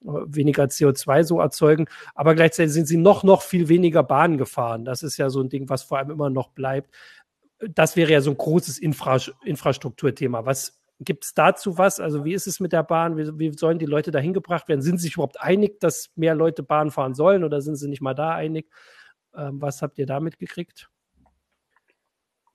weniger 0.01 0.65
CO2 0.65 1.25
so 1.25 1.41
erzeugen. 1.41 1.87
Aber 2.15 2.35
gleichzeitig 2.35 2.73
sind 2.73 2.87
sie 2.87 2.97
noch, 2.97 3.25
noch 3.25 3.43
viel 3.43 3.69
weniger 3.69 4.03
Bahn 4.03 4.39
gefahren. 4.39 4.85
Das 4.85 5.03
ist 5.03 5.17
ja 5.17 5.31
so 5.31 5.41
ein 5.41 5.49
Ding, 5.49 5.69
was 5.69 5.83
vor 5.83 5.99
allem 5.99 6.11
immer 6.11 6.31
noch 6.31 6.51
bleibt. 6.51 6.95
Das 7.75 7.97
wäre 7.97 8.11
ja 8.13 8.21
so 8.21 8.31
ein 8.31 8.37
großes 8.37 8.79
Infra 8.79 9.19
Infrastrukturthema. 9.45 10.45
Was 10.45 10.81
gibt 11.01 11.25
es 11.25 11.35
dazu 11.35 11.79
was? 11.79 12.01
Also 12.01 12.25
wie 12.25 12.35
ist 12.35 12.47
es 12.47 12.61
mit 12.61 12.73
der 12.73 12.83
Bahn? 12.83 13.17
Wie, 13.17 13.39
wie 13.39 13.57
sollen 13.57 13.79
die 13.79 13.87
Leute 13.87 14.11
dahin 14.11 14.33
gebracht 14.33 14.69
werden? 14.69 14.83
Sind 14.83 14.99
sie 14.99 15.05
sich 15.05 15.15
überhaupt 15.15 15.41
einig, 15.41 15.81
dass 15.81 16.11
mehr 16.17 16.35
Leute 16.35 16.63
Bahn 16.63 16.91
fahren 16.91 17.15
sollen 17.15 17.45
oder 17.45 17.61
sind 17.61 17.77
sie 17.77 17.89
nicht 17.89 18.03
mal 18.03 18.15
da 18.15 18.31
einig? 18.31 18.69
Ähm, 19.35 19.61
was 19.61 19.83
habt 19.83 19.99
ihr 19.99 20.07
damit 20.07 20.39
gekriegt? 20.39 20.89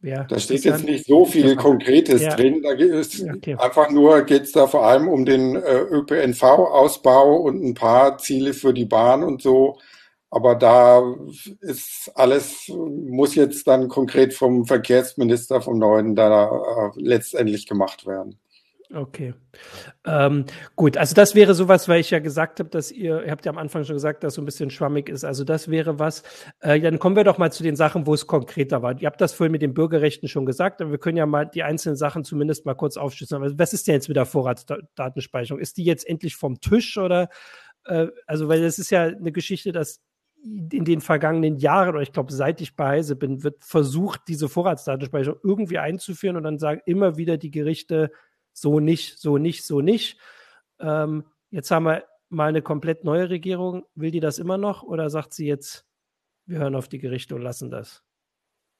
Ja, 0.02 0.24
da 0.26 0.40
steht 0.40 0.64
jetzt 0.64 0.86
nicht 0.86 1.08
so 1.08 1.26
viel 1.26 1.56
Konkretes 1.56 2.22
ja. 2.22 2.36
drin. 2.36 2.62
Da 2.62 2.76
geht 2.76 2.92
es 2.92 3.24
okay. 3.24 3.56
einfach 3.56 3.90
nur, 3.90 4.22
geht 4.24 4.44
es 4.44 4.52
da 4.52 4.68
vor 4.68 4.86
allem 4.86 5.08
um 5.08 5.26
den 5.26 5.56
äh, 5.56 5.80
ÖPNV-Ausbau 5.80 7.36
und 7.38 7.64
ein 7.64 7.74
paar 7.74 8.18
Ziele 8.20 8.54
für 8.54 8.74
die 8.74 8.86
Bahn 8.86 9.24
und 9.24 9.42
so. 9.42 9.80
Aber 10.30 10.56
da 10.56 11.16
ist 11.62 12.12
alles, 12.14 12.68
muss 12.68 13.34
jetzt 13.36 13.68
dann 13.68 13.88
konkret 13.88 14.34
vom 14.34 14.66
Verkehrsminister 14.66 15.62
vom 15.62 15.80
Neuen 15.80 16.16
da 16.16 16.92
äh, 16.96 17.02
letztendlich 17.02 17.66
gemacht 17.66 18.06
werden. 18.06 18.38
Okay. 18.93 19.34
Ähm, 20.06 20.45
gut, 20.78 20.95
also 20.95 21.13
das 21.13 21.36
wäre 21.36 21.54
sowas, 21.54 21.89
weil 21.89 22.00
ich 22.00 22.10
ja 22.10 22.19
gesagt 22.19 22.60
habe, 22.60 22.69
dass 22.69 22.89
ihr, 22.89 23.23
ihr 23.23 23.32
habt 23.32 23.45
ja 23.45 23.52
am 23.52 23.58
Anfang 23.58 23.84
schon 23.84 23.95
gesagt, 23.95 24.23
dass 24.23 24.36
so 24.36 24.41
ein 24.41 24.45
bisschen 24.45 24.69
schwammig 24.69 25.10
ist. 25.10 25.26
Also 25.26 25.43
das 25.43 25.69
wäre 25.69 26.00
was. 26.00 26.23
Äh, 26.62 26.80
dann 26.80 26.97
kommen 26.97 27.17
wir 27.17 27.26
doch 27.26 27.38
mal 27.38 27.52
zu 27.52 27.63
den 27.63 27.76
Sachen, 27.76 28.08
wo 28.08 28.13
es 28.13 28.28
konkreter 28.28 28.82
war. 28.82 29.00
Ihr 29.02 29.08
habt 29.08 29.19
das 29.19 29.34
vorhin 29.34 29.52
mit 29.52 29.62
den 29.62 29.73
Bürgerrechten 29.73 30.30
schon 30.30 30.45
gesagt, 30.45 30.82
aber 30.82 30.91
wir 30.91 31.00
können 31.00 31.17
ja 31.17 31.26
mal 31.26 31.45
die 31.45 31.63
einzelnen 31.63 31.97
Sachen 31.97 32.23
zumindest 32.23 32.65
mal 32.65 32.76
kurz 32.76 32.95
aufschlüsseln. 32.95 33.43
Aber 33.43 33.60
was 33.60 33.73
ist 33.73 33.88
denn 33.88 33.95
jetzt 33.95 34.08
mit 34.08 34.15
der 34.15 34.26
Vorratsdatenspeicherung? 34.26 35.60
Ist 35.60 35.76
die 35.78 35.84
jetzt 35.84 36.08
endlich 36.08 36.38
vom 36.38 36.62
Tisch 36.62 36.97
oder? 36.97 37.28
Äh, 37.84 38.08
also, 38.26 38.47
weil 38.47 38.62
das 38.62 38.80
ist 38.80 38.89
ja 38.89 39.04
eine 39.04 39.34
Geschichte, 39.34 39.73
dass 39.73 40.02
in 40.43 40.86
den 40.86 41.02
vergangenen 41.02 41.58
Jahren, 41.58 41.89
oder 41.89 42.02
ich 42.02 42.13
glaube, 42.13 42.32
seit 42.32 42.62
ich 42.62 42.76
bei 42.76 42.88
Heise 42.88 43.15
bin, 43.15 43.43
wird 43.43 43.65
versucht, 43.65 44.21
diese 44.28 44.47
Vorratsdatenspeicherung 44.47 45.39
irgendwie 45.43 45.80
einzuführen 45.80 46.38
und 46.38 46.43
dann 46.43 46.60
sagen 46.60 46.82
immer 46.86 47.17
wieder 47.17 47.38
die 47.38 47.52
Gerichte, 47.52 48.12
so 48.58 48.80
nicht, 48.80 49.20
so 49.20 49.38
nicht, 49.38 49.63
so 49.63 49.82
nicht. 49.82 50.17
Ähm, 50.80 51.26
jetzt 51.52 51.70
haben 51.70 51.86
wir 51.86 52.06
mal 52.30 52.50
eine 52.50 52.62
komplett 52.62 53.04
neue 53.04 53.30
Regierung. 53.30 53.86
Will 53.93 54.12
die 54.12 54.20
das 54.20 54.39
immer 54.39 54.58
noch 54.58 54.84
oder 54.84 55.10
sagt 55.10 55.34
sie 55.34 55.46
jetzt, 55.46 55.86
wir 56.46 56.60
hören 56.60 56.76
auf 56.76 56.88
die 56.88 56.98
Gerichte 56.98 57.36
und 57.36 57.41
lassen 57.41 57.70
das? 57.70 58.04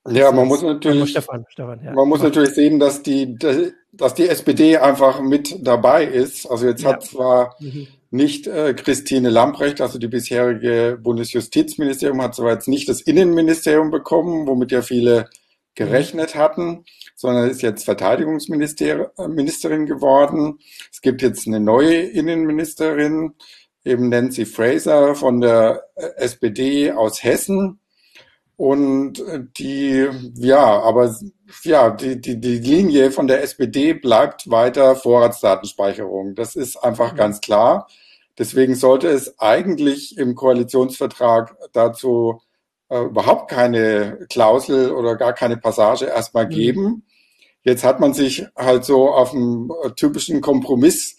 Ja, 0.09 0.31
man 0.31 0.47
muss 0.47 0.61
natürlich, 0.61 1.11
Stefan, 1.11 1.45
Stefan, 1.49 1.83
ja. 1.83 1.91
man 1.91 2.07
muss 2.07 2.23
natürlich 2.23 2.51
sehen, 2.51 2.79
dass 2.79 3.03
die, 3.03 3.37
dass 3.91 4.13
die 4.13 4.29
SPD 4.29 4.77
einfach 4.77 5.19
mit 5.19 5.57
dabei 5.59 6.05
ist. 6.05 6.49
Also 6.49 6.65
jetzt 6.65 6.83
ja. 6.83 6.93
hat 6.93 7.03
zwar 7.03 7.55
mhm. 7.59 7.87
nicht 8.09 8.47
äh, 8.47 8.73
Christine 8.73 9.29
Lamprecht, 9.29 9.81
also 9.81 9.99
die 9.99 10.07
bisherige 10.07 10.97
Bundesjustizministerium, 11.01 12.21
hat 12.21 12.35
zwar 12.35 12.53
jetzt 12.53 12.69
nicht 12.69 12.87
das 12.87 13.01
Innenministerium 13.01 13.91
bekommen, 13.91 14.47
womit 14.47 14.71
ja 14.71 14.81
viele 14.81 15.29
gerechnet 15.77 16.35
hatten, 16.35 16.83
sondern 17.15 17.49
ist 17.49 17.61
jetzt 17.61 17.85
Verteidigungsministerin 17.85 19.85
geworden. 19.85 20.59
Es 20.91 21.01
gibt 21.01 21.21
jetzt 21.21 21.47
eine 21.47 21.61
neue 21.61 21.99
Innenministerin, 21.99 23.35
eben 23.85 24.09
Nancy 24.09 24.45
Fraser 24.45 25.15
von 25.15 25.39
der 25.39 25.83
SPD 26.17 26.91
aus 26.91 27.23
Hessen. 27.23 27.79
Und 28.57 29.23
die, 29.59 30.09
ja, 30.33 30.81
aber 30.81 31.15
ja, 31.63 31.91
die, 31.91 32.19
die, 32.19 32.41
die 32.41 32.57
Linie 32.57 33.11
von 33.11 33.27
der 33.27 33.43
SPD 33.43 33.93
bleibt 33.93 34.49
weiter 34.49 34.95
Vorratsdatenspeicherung. 34.95 36.33
Das 36.33 36.55
ist 36.55 36.75
einfach 36.77 37.13
mhm. 37.13 37.17
ganz 37.17 37.39
klar. 37.39 37.87
Deswegen 38.39 38.73
sollte 38.73 39.09
es 39.09 39.39
eigentlich 39.39 40.17
im 40.17 40.33
Koalitionsvertrag 40.33 41.55
dazu 41.71 42.41
äh, 42.89 43.02
überhaupt 43.02 43.50
keine 43.50 44.28
Klausel 44.30 44.91
oder 44.91 45.15
gar 45.15 45.34
keine 45.34 45.58
Passage 45.58 46.06
erstmal 46.06 46.45
mhm. 46.45 46.50
geben. 46.50 47.04
Jetzt 47.63 47.84
hat 47.84 48.00
man 48.00 48.13
sich 48.13 48.45
halt 48.56 48.86
so 48.86 49.10
auf 49.10 49.34
einen 49.34 49.69
äh, 49.84 49.89
typischen 49.91 50.39
Kompromiss 50.41 51.17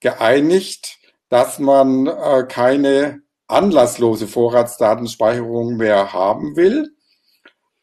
geeinigt, 0.00 0.98
dass 1.28 1.58
man 1.58 2.06
äh, 2.06 2.44
keine 2.48 3.22
anlasslose 3.48 4.28
Vorratsdatenspeicherung 4.28 5.76
mehr 5.76 6.12
haben 6.12 6.54
will. 6.56 6.94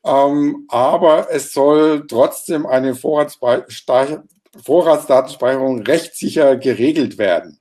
Ähm, 0.05 0.65
aber 0.69 1.27
es 1.31 1.51
soll 1.51 2.05
trotzdem 2.07 2.65
eine 2.67 2.95
Vorratsdatenspeicherung 2.95 5.81
rechtssicher 5.81 6.55
geregelt 6.57 7.17
werden. 7.17 7.59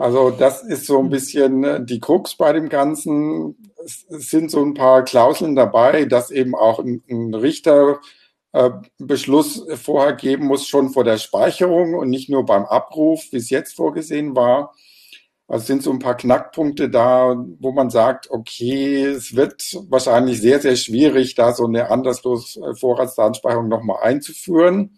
Also 0.00 0.30
das 0.30 0.62
ist 0.62 0.86
so 0.86 0.98
ein 0.98 1.06
mhm. 1.06 1.10
bisschen 1.10 1.64
äh, 1.64 1.84
die 1.84 2.00
Krux 2.00 2.34
bei 2.34 2.52
dem 2.52 2.68
Ganzen 2.68 3.69
sind 4.08 4.50
so 4.50 4.62
ein 4.64 4.74
paar 4.74 5.04
Klauseln 5.04 5.56
dabei, 5.56 6.04
dass 6.04 6.30
eben 6.30 6.54
auch 6.54 6.78
ein, 6.78 7.02
ein 7.08 7.34
Richter 7.34 8.00
äh, 8.52 8.70
Beschluss 8.98 9.64
vorher 9.76 10.14
geben 10.14 10.46
muss, 10.46 10.66
schon 10.66 10.90
vor 10.90 11.04
der 11.04 11.18
Speicherung 11.18 11.94
und 11.94 12.10
nicht 12.10 12.28
nur 12.28 12.44
beim 12.44 12.64
Abruf, 12.64 13.24
wie 13.30 13.36
es 13.36 13.50
jetzt 13.50 13.76
vorgesehen 13.76 14.34
war. 14.34 14.74
Also 15.46 15.66
sind 15.66 15.82
so 15.82 15.90
ein 15.90 15.98
paar 15.98 16.16
Knackpunkte 16.16 16.88
da, 16.88 17.34
wo 17.58 17.72
man 17.72 17.90
sagt, 17.90 18.30
okay, 18.30 19.04
es 19.04 19.34
wird 19.34 19.62
wahrscheinlich 19.88 20.40
sehr, 20.40 20.60
sehr 20.60 20.76
schwierig, 20.76 21.34
da 21.34 21.52
so 21.52 21.66
eine 21.66 21.90
anderslose 21.90 22.74
Vorratsdatenspeicherung 22.76 23.68
nochmal 23.68 23.98
einzuführen. 24.02 24.96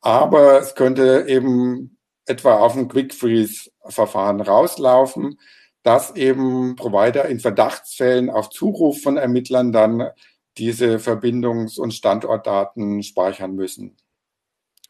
Aber 0.00 0.60
es 0.60 0.74
könnte 0.76 1.26
eben 1.28 1.98
etwa 2.26 2.58
auf 2.58 2.76
ein 2.76 2.88
Quick 2.88 3.14
Freeze 3.14 3.70
Verfahren 3.88 4.40
rauslaufen 4.40 5.38
dass 5.82 6.14
eben 6.14 6.76
Provider 6.76 7.26
in 7.26 7.40
Verdachtsfällen 7.40 8.30
auf 8.30 8.50
Zuruf 8.50 9.02
von 9.02 9.16
Ermittlern 9.16 9.72
dann 9.72 10.10
diese 10.58 10.98
Verbindungs- 10.98 11.78
und 11.78 11.94
Standortdaten 11.94 13.02
speichern 13.02 13.54
müssen. 13.54 13.96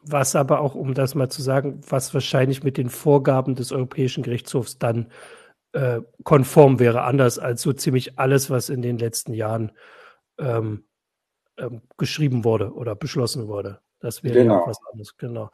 Was 0.05 0.35
aber 0.35 0.59
auch, 0.59 0.75
um 0.75 0.93
das 0.93 1.15
mal 1.15 1.29
zu 1.29 1.41
sagen, 1.41 1.79
was 1.87 2.13
wahrscheinlich 2.13 2.63
mit 2.63 2.77
den 2.77 2.89
Vorgaben 2.89 3.55
des 3.55 3.71
Europäischen 3.71 4.21
Gerichtshofs 4.21 4.77
dann 4.77 5.09
äh, 5.71 6.01
konform 6.23 6.79
wäre, 6.79 7.03
anders 7.03 7.39
als 7.39 7.61
so 7.61 7.71
ziemlich 7.71 8.19
alles, 8.19 8.49
was 8.49 8.69
in 8.69 8.81
den 8.81 8.97
letzten 8.97 9.33
Jahren 9.33 9.71
ähm, 10.37 10.83
ähm, 11.57 11.81
geschrieben 11.97 12.43
wurde 12.43 12.73
oder 12.73 12.95
beschlossen 12.95 13.47
wurde. 13.47 13.79
Das 14.03 14.21
wäre 14.21 14.33
genau. 14.33 14.55
ja 14.55 14.61
auch 14.61 14.67
was 14.67 14.79
anderes, 14.91 15.15
genau. 15.15 15.49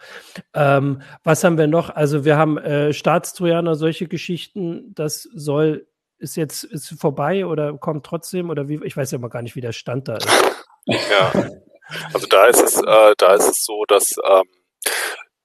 Ähm, 0.56 1.04
was 1.24 1.44
haben 1.44 1.60
wir 1.60 1.68
noch? 1.68 1.92
Also 1.92 2.26
wir 2.26 2.36
haben 2.36 2.58
äh, 2.58 2.94
Staatstrojaner, 2.94 3.76
solche 3.76 4.08
Geschichten, 4.08 4.92
das 4.96 5.22
soll, 5.22 5.88
ist 6.18 6.36
jetzt 6.36 6.64
ist 6.64 7.00
vorbei 7.00 7.46
oder 7.46 7.78
kommt 7.78 8.08
trotzdem 8.08 8.50
oder 8.50 8.68
wie, 8.68 8.84
ich 8.84 8.98
weiß 8.98 9.12
ja 9.12 9.20
mal 9.20 9.28
gar 9.28 9.44
nicht, 9.44 9.56
wie 9.56 9.62
der 9.62 9.72
Stand 9.72 10.08
da 10.08 10.18
ist. 10.18 10.28
Ja, 10.88 11.32
also 12.14 12.26
da 12.26 12.48
ist 12.48 12.64
es, 12.64 12.82
äh, 12.82 13.14
da 13.18 13.36
ist 13.36 13.48
es 13.48 13.64
so, 13.64 13.84
dass 13.88 14.16
ähm, 14.28 14.48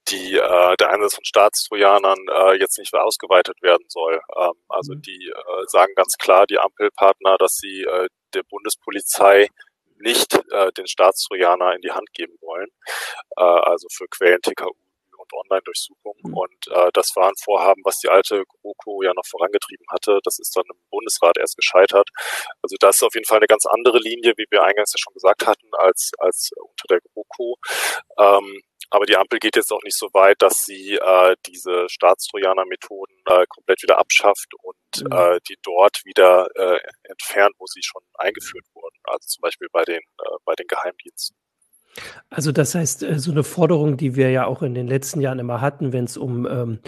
die, 0.07 0.37
äh, 0.37 0.75
der 0.79 0.89
Einsatz 0.89 1.15
von 1.15 1.25
Staatstrojanern 1.25 2.17
äh, 2.27 2.59
jetzt 2.59 2.79
nicht 2.79 2.91
mehr 2.93 3.03
ausgeweitet 3.03 3.61
werden 3.61 3.85
soll. 3.87 4.19
Ähm, 4.35 4.53
also 4.69 4.93
mhm. 4.93 5.01
die 5.03 5.27
äh, 5.29 5.63
sagen 5.67 5.93
ganz 5.95 6.17
klar, 6.17 6.47
die 6.47 6.57
Ampelpartner, 6.57 7.37
dass 7.37 7.57
sie 7.57 7.83
äh, 7.83 8.07
der 8.33 8.43
Bundespolizei 8.49 9.49
nicht 9.99 10.33
äh, 10.51 10.71
den 10.73 10.87
Staatstrojaner 10.87 11.75
in 11.75 11.81
die 11.81 11.91
Hand 11.91 12.11
geben 12.13 12.35
wollen, 12.41 12.69
äh, 13.37 13.41
also 13.41 13.87
für 13.91 14.07
Quellen 14.07 14.41
TKU 14.41 14.73
und 15.25 15.33
Online-Durchsuchungen. 15.33 16.21
Mhm. 16.23 16.37
Und 16.37 16.67
äh, 16.69 16.89
das 16.93 17.15
war 17.15 17.29
ein 17.29 17.37
Vorhaben, 17.43 17.81
was 17.83 17.99
die 17.99 18.09
alte 18.09 18.43
GroKo 18.45 19.03
ja 19.03 19.13
noch 19.13 19.25
vorangetrieben 19.25 19.85
hatte. 19.89 20.19
Das 20.23 20.39
ist 20.39 20.55
dann 20.55 20.65
im 20.69 20.77
Bundesrat 20.89 21.37
erst 21.37 21.57
gescheitert. 21.57 22.09
Also 22.61 22.75
das 22.79 22.95
ist 22.95 23.03
auf 23.03 23.13
jeden 23.13 23.25
Fall 23.25 23.37
eine 23.39 23.47
ganz 23.47 23.65
andere 23.65 23.99
Linie, 23.99 24.33
wie 24.37 24.45
wir 24.49 24.63
eingangs 24.63 24.93
ja 24.93 24.99
schon 24.99 25.13
gesagt 25.13 25.45
hatten, 25.45 25.69
als, 25.73 26.11
als 26.19 26.51
unter 26.57 26.87
der 26.89 26.99
GroKo. 27.01 27.57
Ähm, 28.17 28.61
aber 28.89 29.05
die 29.05 29.17
Ampel 29.17 29.39
geht 29.39 29.55
jetzt 29.55 29.71
auch 29.71 29.83
nicht 29.83 29.97
so 29.97 30.07
weit, 30.13 30.41
dass 30.41 30.63
sie 30.65 30.95
äh, 30.95 31.35
diese 31.45 31.87
Staatstrojaner-Methoden 31.89 33.15
äh, 33.25 33.45
komplett 33.47 33.81
wieder 33.83 33.97
abschafft 33.97 34.53
und 34.61 35.03
mhm. 35.03 35.11
äh, 35.11 35.39
die 35.47 35.57
dort 35.63 36.03
wieder 36.05 36.47
äh, 36.55 36.79
entfernt, 37.03 37.55
wo 37.57 37.65
sie 37.67 37.81
schon 37.83 38.01
eingeführt 38.15 38.65
wurden. 38.73 38.97
Also 39.03 39.27
zum 39.27 39.41
Beispiel 39.41 39.67
bei 39.71 39.83
den, 39.83 39.99
äh, 39.99 40.37
bei 40.45 40.53
den 40.55 40.67
Geheimdiensten. 40.67 41.35
Also 42.29 42.51
das 42.51 42.75
heißt, 42.75 43.03
äh, 43.03 43.19
so 43.19 43.31
eine 43.31 43.43
Forderung, 43.43 43.97
die 43.97 44.15
wir 44.15 44.29
ja 44.31 44.45
auch 44.45 44.61
in 44.61 44.73
den 44.73 44.87
letzten 44.87 45.21
Jahren 45.21 45.39
immer 45.39 45.61
hatten, 45.61 45.93
wenn 45.93 46.05
es 46.05 46.17
um 46.17 46.45
ähm, 46.45 46.79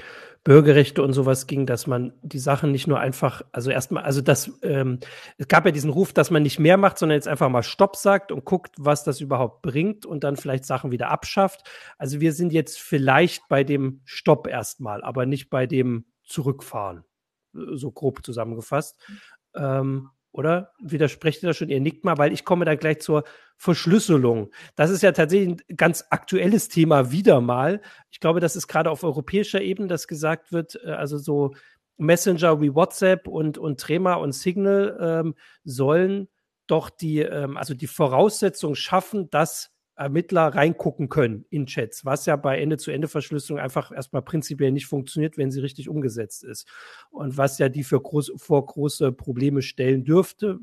Bürgerrechte 0.47 1.03
und 1.03 1.11
sowas 1.11 1.45
ging, 1.45 1.65
dass 1.65 1.87
man 1.87 2.13
die 2.21 2.39
Sachen 2.39 2.71
nicht 2.71 2.87
nur 2.87 3.01
einfach, 3.01 3.41
also 3.51 3.69
erstmal, 3.69 4.03
also 4.03 4.21
das, 4.21 4.49
ähm, 4.61 4.99
es 5.37 5.49
gab 5.49 5.65
ja 5.65 5.71
diesen 5.71 5.89
Ruf, 5.89 6.13
dass 6.13 6.31
man 6.31 6.41
nicht 6.41 6.57
mehr 6.57 6.77
macht, 6.77 6.97
sondern 6.97 7.17
jetzt 7.17 7.27
einfach 7.27 7.49
mal 7.49 7.63
Stopp 7.63 7.97
sagt 7.97 8.31
und 8.31 8.45
guckt, 8.45 8.75
was 8.77 9.03
das 9.03 9.19
überhaupt 9.19 9.61
bringt 9.61 10.05
und 10.05 10.23
dann 10.23 10.37
vielleicht 10.37 10.63
Sachen 10.63 10.91
wieder 10.91 11.09
abschafft. 11.09 11.69
Also 11.97 12.21
wir 12.21 12.31
sind 12.31 12.53
jetzt 12.53 12.79
vielleicht 12.79 13.49
bei 13.49 13.65
dem 13.65 13.99
Stopp 14.05 14.47
erstmal, 14.47 15.03
aber 15.03 15.25
nicht 15.25 15.49
bei 15.49 15.67
dem 15.67 16.05
Zurückfahren, 16.23 17.03
so 17.51 17.91
grob 17.91 18.25
zusammengefasst. 18.25 19.01
Ähm, 19.53 20.11
oder? 20.37 20.71
Widersprecht 20.79 21.41
ihr 21.43 21.47
da 21.47 21.53
schon? 21.53 21.69
Ihr 21.69 21.81
nickt 21.81 22.05
mal, 22.05 22.17
weil 22.17 22.31
ich 22.31 22.45
komme 22.45 22.63
da 22.63 22.75
gleich 22.75 22.99
zur 22.99 23.23
Verschlüsselung. 23.57 24.51
Das 24.75 24.91
ist 24.91 25.01
ja 25.01 25.11
tatsächlich 25.11 25.59
ein 25.69 25.77
ganz 25.77 26.05
aktuelles 26.11 26.69
Thema 26.69 27.11
wieder 27.11 27.41
mal. 27.41 27.81
Ich 28.11 28.19
glaube, 28.19 28.39
das 28.39 28.55
ist 28.55 28.67
gerade 28.67 28.91
auf 28.91 29.03
europäischer 29.03 29.61
Ebene, 29.61 29.87
dass 29.87 30.07
gesagt 30.07 30.51
wird, 30.51 30.79
äh, 30.85 30.91
also 30.91 31.17
so 31.17 31.55
Messenger 31.97 32.61
wie 32.61 32.75
WhatsApp 32.75 33.27
und, 33.27 33.57
und 33.57 33.79
Trema 33.79 34.13
und 34.13 34.33
Signal 34.33 34.97
ähm, 35.01 35.35
sollen 35.63 36.27
doch 36.67 36.91
die, 36.91 37.19
ähm, 37.19 37.57
also 37.57 37.73
die 37.73 37.87
Voraussetzung 37.87 38.75
schaffen, 38.75 39.31
dass 39.31 39.71
Ermittler 39.97 40.47
reingucken 40.47 41.09
können 41.09 41.45
in 41.49 41.65
Chats, 41.65 42.05
was 42.05 42.25
ja 42.27 42.35
bei 42.35 42.59
Ende-zu-Ende-Verschlüsselung 42.59 43.59
einfach 43.59 43.91
erstmal 43.91 44.21
prinzipiell 44.21 44.71
nicht 44.71 44.85
funktioniert, 44.85 45.37
wenn 45.37 45.51
sie 45.51 45.59
richtig 45.59 45.89
umgesetzt 45.89 46.43
ist. 46.43 46.67
Und 47.09 47.37
was 47.37 47.57
ja 47.57 47.67
die 47.67 47.83
für 47.83 47.99
groß, 47.99 48.33
vor 48.37 48.65
große 48.65 49.11
Probleme 49.11 49.61
stellen 49.61 50.05
dürfte. 50.05 50.59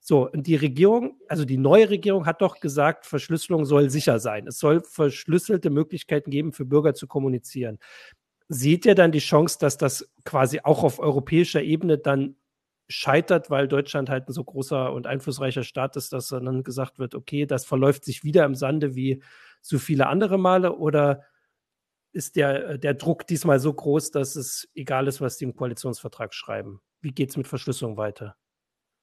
So, 0.00 0.30
und 0.30 0.46
die 0.46 0.56
Regierung, 0.56 1.18
also 1.28 1.44
die 1.44 1.58
neue 1.58 1.90
Regierung 1.90 2.26
hat 2.26 2.40
doch 2.40 2.58
gesagt, 2.58 3.06
Verschlüsselung 3.06 3.66
soll 3.66 3.90
sicher 3.90 4.18
sein. 4.18 4.46
Es 4.46 4.58
soll 4.58 4.82
verschlüsselte 4.82 5.70
Möglichkeiten 5.70 6.30
geben, 6.30 6.52
für 6.52 6.64
Bürger 6.64 6.94
zu 6.94 7.06
kommunizieren. 7.06 7.78
Seht 8.48 8.86
ihr 8.86 8.94
dann 8.94 9.12
die 9.12 9.20
Chance, 9.20 9.58
dass 9.60 9.76
das 9.76 10.10
quasi 10.24 10.60
auch 10.64 10.82
auf 10.82 10.98
europäischer 10.98 11.62
Ebene 11.62 11.98
dann 11.98 12.34
scheitert, 12.90 13.50
weil 13.50 13.68
Deutschland 13.68 14.10
halt 14.10 14.28
ein 14.28 14.32
so 14.32 14.42
großer 14.42 14.92
und 14.92 15.06
einflussreicher 15.06 15.62
Staat 15.62 15.96
ist, 15.96 16.12
dass 16.12 16.28
dann 16.28 16.64
gesagt 16.64 16.98
wird, 16.98 17.14
okay, 17.14 17.46
das 17.46 17.64
verläuft 17.64 18.04
sich 18.04 18.24
wieder 18.24 18.44
im 18.44 18.54
Sande 18.54 18.94
wie 18.94 19.22
so 19.62 19.78
viele 19.78 20.08
andere 20.08 20.38
Male 20.38 20.76
oder 20.76 21.22
ist 22.12 22.34
der, 22.34 22.78
der 22.78 22.94
Druck 22.94 23.26
diesmal 23.28 23.60
so 23.60 23.72
groß, 23.72 24.10
dass 24.10 24.34
es 24.34 24.68
egal 24.74 25.06
ist, 25.06 25.20
was 25.20 25.36
die 25.36 25.44
im 25.44 25.54
Koalitionsvertrag 25.54 26.34
schreiben? 26.34 26.80
Wie 27.00 27.12
geht 27.12 27.30
es 27.30 27.36
mit 27.36 27.46
Verschlüsselung 27.46 27.96
weiter? 27.96 28.36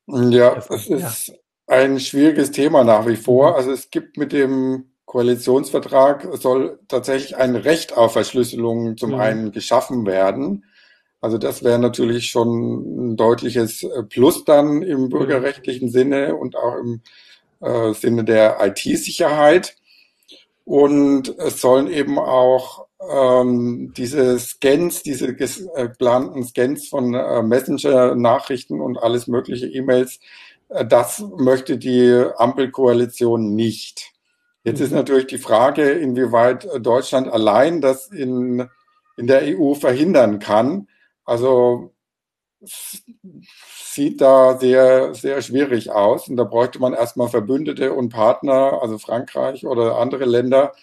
Ja, 0.07 0.57
es 0.57 0.69
ist 0.69 1.27
ja. 1.27 1.35
ein 1.67 1.99
schwieriges 2.01 2.51
Thema 2.51 2.83
nach 2.83 3.07
wie 3.07 3.15
vor. 3.15 3.51
Mhm. 3.51 3.55
Also 3.55 3.71
es 3.71 3.89
gibt 3.89 4.17
mit 4.17 4.33
dem 4.33 4.91
Koalitionsvertrag 5.05 6.27
soll 6.33 6.81
tatsächlich 6.89 7.37
ein 7.37 7.55
Recht 7.55 7.95
auf 7.95 8.11
Verschlüsselung 8.11 8.97
zum 8.97 9.11
mhm. 9.11 9.19
einen 9.19 9.51
geschaffen 9.53 10.05
werden. 10.05 10.65
Also 11.19 11.37
das 11.37 11.63
wäre 11.63 11.79
natürlich 11.79 12.29
schon 12.29 13.11
ein 13.11 13.17
deutliches 13.17 13.83
äh, 13.83 14.03
Plus 14.03 14.43
dann 14.45 14.81
im 14.83 15.03
mhm. 15.03 15.09
bürgerrechtlichen 15.09 15.89
Sinne 15.89 16.35
und 16.35 16.55
auch 16.55 16.75
im 16.75 17.01
äh, 17.61 17.93
Sinne 17.93 18.23
der 18.23 18.57
IT-Sicherheit. 18.61 19.75
Und 20.63 21.29
es 21.37 21.61
sollen 21.61 21.87
eben 21.87 22.19
auch 22.19 22.87
ähm, 22.99 23.93
diese 23.95 24.37
Scans, 24.39 25.01
diese 25.01 25.27
äh, 25.27 25.33
geplanten 25.33 26.43
Scans 26.43 26.87
von 26.87 27.13
äh, 27.13 27.41
Messenger-Nachrichten 27.41 28.81
und 28.81 28.97
alles 28.97 29.27
mögliche 29.27 29.67
E-Mails, 29.67 30.19
äh, 30.69 30.85
das 30.85 31.23
möchte 31.37 31.77
die 31.77 32.23
Ampelkoalition 32.35 33.55
nicht. 33.55 34.11
Jetzt 34.63 34.81
ist 34.81 34.91
mhm. 34.91 34.97
natürlich 34.97 35.27
die 35.27 35.37
Frage, 35.37 35.89
inwieweit 35.91 36.67
Deutschland 36.81 37.29
allein 37.29 37.79
das 37.79 38.07
in, 38.07 38.67
in 39.15 39.27
der 39.27 39.43
EU 39.57 39.73
verhindern 39.73 40.39
kann. 40.39 40.87
Also 41.27 41.91
sieht 42.63 44.21
da 44.21 44.57
sehr, 44.57 45.13
sehr 45.13 45.41
schwierig 45.41 45.91
aus. 45.91 46.27
Und 46.27 46.37
da 46.37 46.45
bräuchte 46.45 46.79
man 46.79 46.93
erstmal 46.93 47.27
Verbündete 47.27 47.93
und 47.93 48.09
Partner, 48.09 48.79
also 48.81 48.97
Frankreich 48.97 49.65
oder 49.65 49.97
andere 49.97 50.25
Länder. 50.25 50.73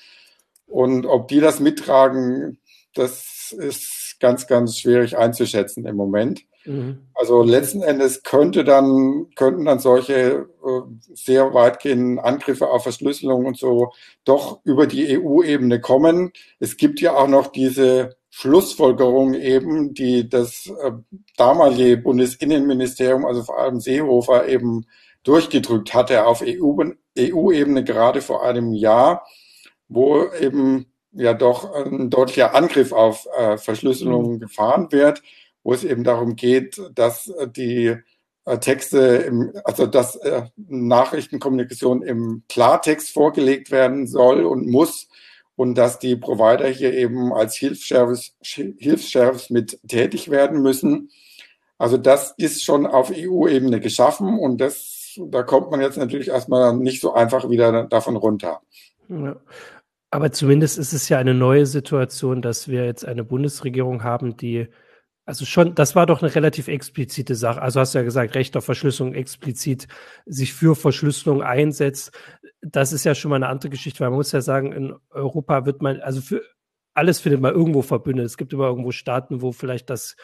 Und 0.67 1.07
ob 1.07 1.29
die 1.29 1.41
das 1.41 1.61
mittragen, 1.61 2.59
das 2.95 3.53
ist 3.53 4.17
ganz, 4.21 4.47
ganz 4.47 4.79
schwierig 4.79 5.17
einzuschätzen 5.17 5.87
im 5.87 5.97
Moment. 5.97 6.43
Mhm. 6.67 7.09
Also 7.15 7.43
letzten 7.43 7.83
Endes 7.83 8.23
könnte 8.23 8.65
dann, 8.65 9.31
könnten 9.35 9.65
dann 9.65 9.79
solche 9.79 10.47
äh, 10.65 10.81
sehr 11.15 11.55
weitgehenden 11.55 12.19
Angriffe 12.19 12.69
auf 12.69 12.83
Verschlüsselung 12.83 13.47
und 13.47 13.59
so 13.59 13.93
doch 14.25 14.61
über 14.65 14.87
die 14.87 15.19
EU-Ebene 15.19 15.81
kommen. 15.81 16.33
Es 16.61 16.77
gibt 16.77 17.01
ja 17.01 17.15
auch 17.15 17.29
noch 17.29 17.49
diese 17.49 18.17
Schlussfolgerung 18.37 19.35
eben, 19.35 19.95
die 19.95 20.29
das 20.29 20.67
äh, 20.67 20.91
damalige 21.37 21.99
Bundesinnenministerium, 21.99 23.25
also 23.25 23.45
vor 23.45 23.61
allem 23.61 23.79
Seehofer 23.79 24.49
eben 24.49 24.87
durchgedrückt 25.23 25.95
hatte 25.95 26.27
auf 26.27 26.43
EU-Ebene 26.43 27.81
EU 27.81 27.83
gerade 27.85 28.23
vor 28.23 28.45
einem 28.45 28.73
Jahr, 28.73 29.25
wo 29.87 30.27
eben 30.33 30.87
ja 31.13 31.33
doch 31.33 31.73
ein 31.75 32.11
deutlicher 32.11 32.57
Angriff 32.57 32.91
auf 32.91 33.25
äh, 33.39 33.57
Verschlüsselung 33.57 34.33
mhm. 34.33 34.39
gefahren 34.41 34.91
wird, 34.91 35.23
wo 35.63 35.73
es 35.73 35.85
eben 35.85 36.03
darum 36.03 36.35
geht, 36.35 36.83
dass 36.93 37.33
die 37.57 37.95
äh, 38.47 38.59
Texte, 38.59 38.99
im, 38.99 39.53
also 39.63 39.87
dass 39.87 40.17
äh, 40.17 40.43
Nachrichtenkommunikation 40.57 42.03
im 42.03 42.43
Klartext 42.49 43.11
vorgelegt 43.11 43.71
werden 43.71 44.09
soll 44.09 44.45
und 44.45 44.67
muss 44.67 45.09
und 45.57 45.77
dass 45.77 45.99
die 45.99 46.17
Provider 46.17 46.69
hier 46.69 46.93
eben 46.93 47.33
als 47.33 47.57
Hilfsservice, 47.57 48.37
Hilfsservice 48.43 49.51
mit 49.51 49.79
tätig 49.87 50.31
werden 50.31 50.63
müssen. 50.63 51.11
Also 51.79 51.97
das 51.97 52.35
ist 52.37 52.65
schon 52.65 52.87
auf 52.87 53.13
EU-Ebene 53.15 53.81
geschaffen 53.81 54.39
und 54.39 54.61
das, 54.61 55.19
da 55.19 55.43
kommt 55.43 55.71
man 55.71 55.81
jetzt 55.81 55.99
natürlich 55.99 56.29
erstmal 56.29 56.77
nicht 56.77 57.01
so 57.01 57.15
einfach 57.15 57.51
wieder 57.51 57.85
davon 57.85 58.17
runter. 58.17 58.61
Ja. 59.09 59.37
Aber 60.11 60.31
zumindest 60.31 60.79
ist 60.79 60.93
es 60.93 61.09
ja 61.09 61.19
eine 61.19 61.35
neue 61.35 61.67
Situation, 61.67 62.41
dass 62.41 62.69
wir 62.69 62.85
jetzt 62.85 63.05
eine 63.05 63.25
Bundesregierung 63.25 64.05
haben, 64.05 64.37
die 64.37 64.69
also 65.27 65.47
schon, 65.47 65.75
das 65.75 65.95
war 65.97 66.07
doch 66.07 66.23
eine 66.23 66.35
relativ 66.35 66.69
explizite 66.69 67.35
Sache. 67.35 67.63
Also 67.63 67.81
hast 67.81 67.95
du 67.95 67.99
ja 67.99 68.05
gesagt, 68.05 68.35
Recht 68.35 68.57
auf 68.57 68.65
Verschlüsselung 68.65 69.15
explizit 69.15 69.89
sich 70.27 70.53
für 70.53 70.77
Verschlüsselung 70.77 71.43
einsetzt. 71.43 72.13
Das 72.61 72.93
ist 72.93 73.05
ja 73.05 73.15
schon 73.15 73.31
mal 73.31 73.37
eine 73.37 73.49
andere 73.49 73.71
Geschichte, 73.71 74.01
weil 74.01 74.11
man 74.11 74.19
muss 74.19 74.33
ja 74.33 74.43
sagen, 74.43 74.73
in 74.73 74.95
Europa 75.11 75.65
wird 75.65 75.81
man, 75.81 76.01
also 76.01 76.21
für 76.21 76.43
alles 76.93 77.21
findet 77.21 77.41
man 77.41 77.55
irgendwo 77.55 77.83
verbündet. 77.83 78.27
Es 78.27 78.37
gibt 78.37 78.53
immer 78.53 78.67
irgendwo 78.67 78.93
Staaten, 78.93 79.41
wo 79.41 79.53
vielleicht 79.53 79.89
das 79.89 80.17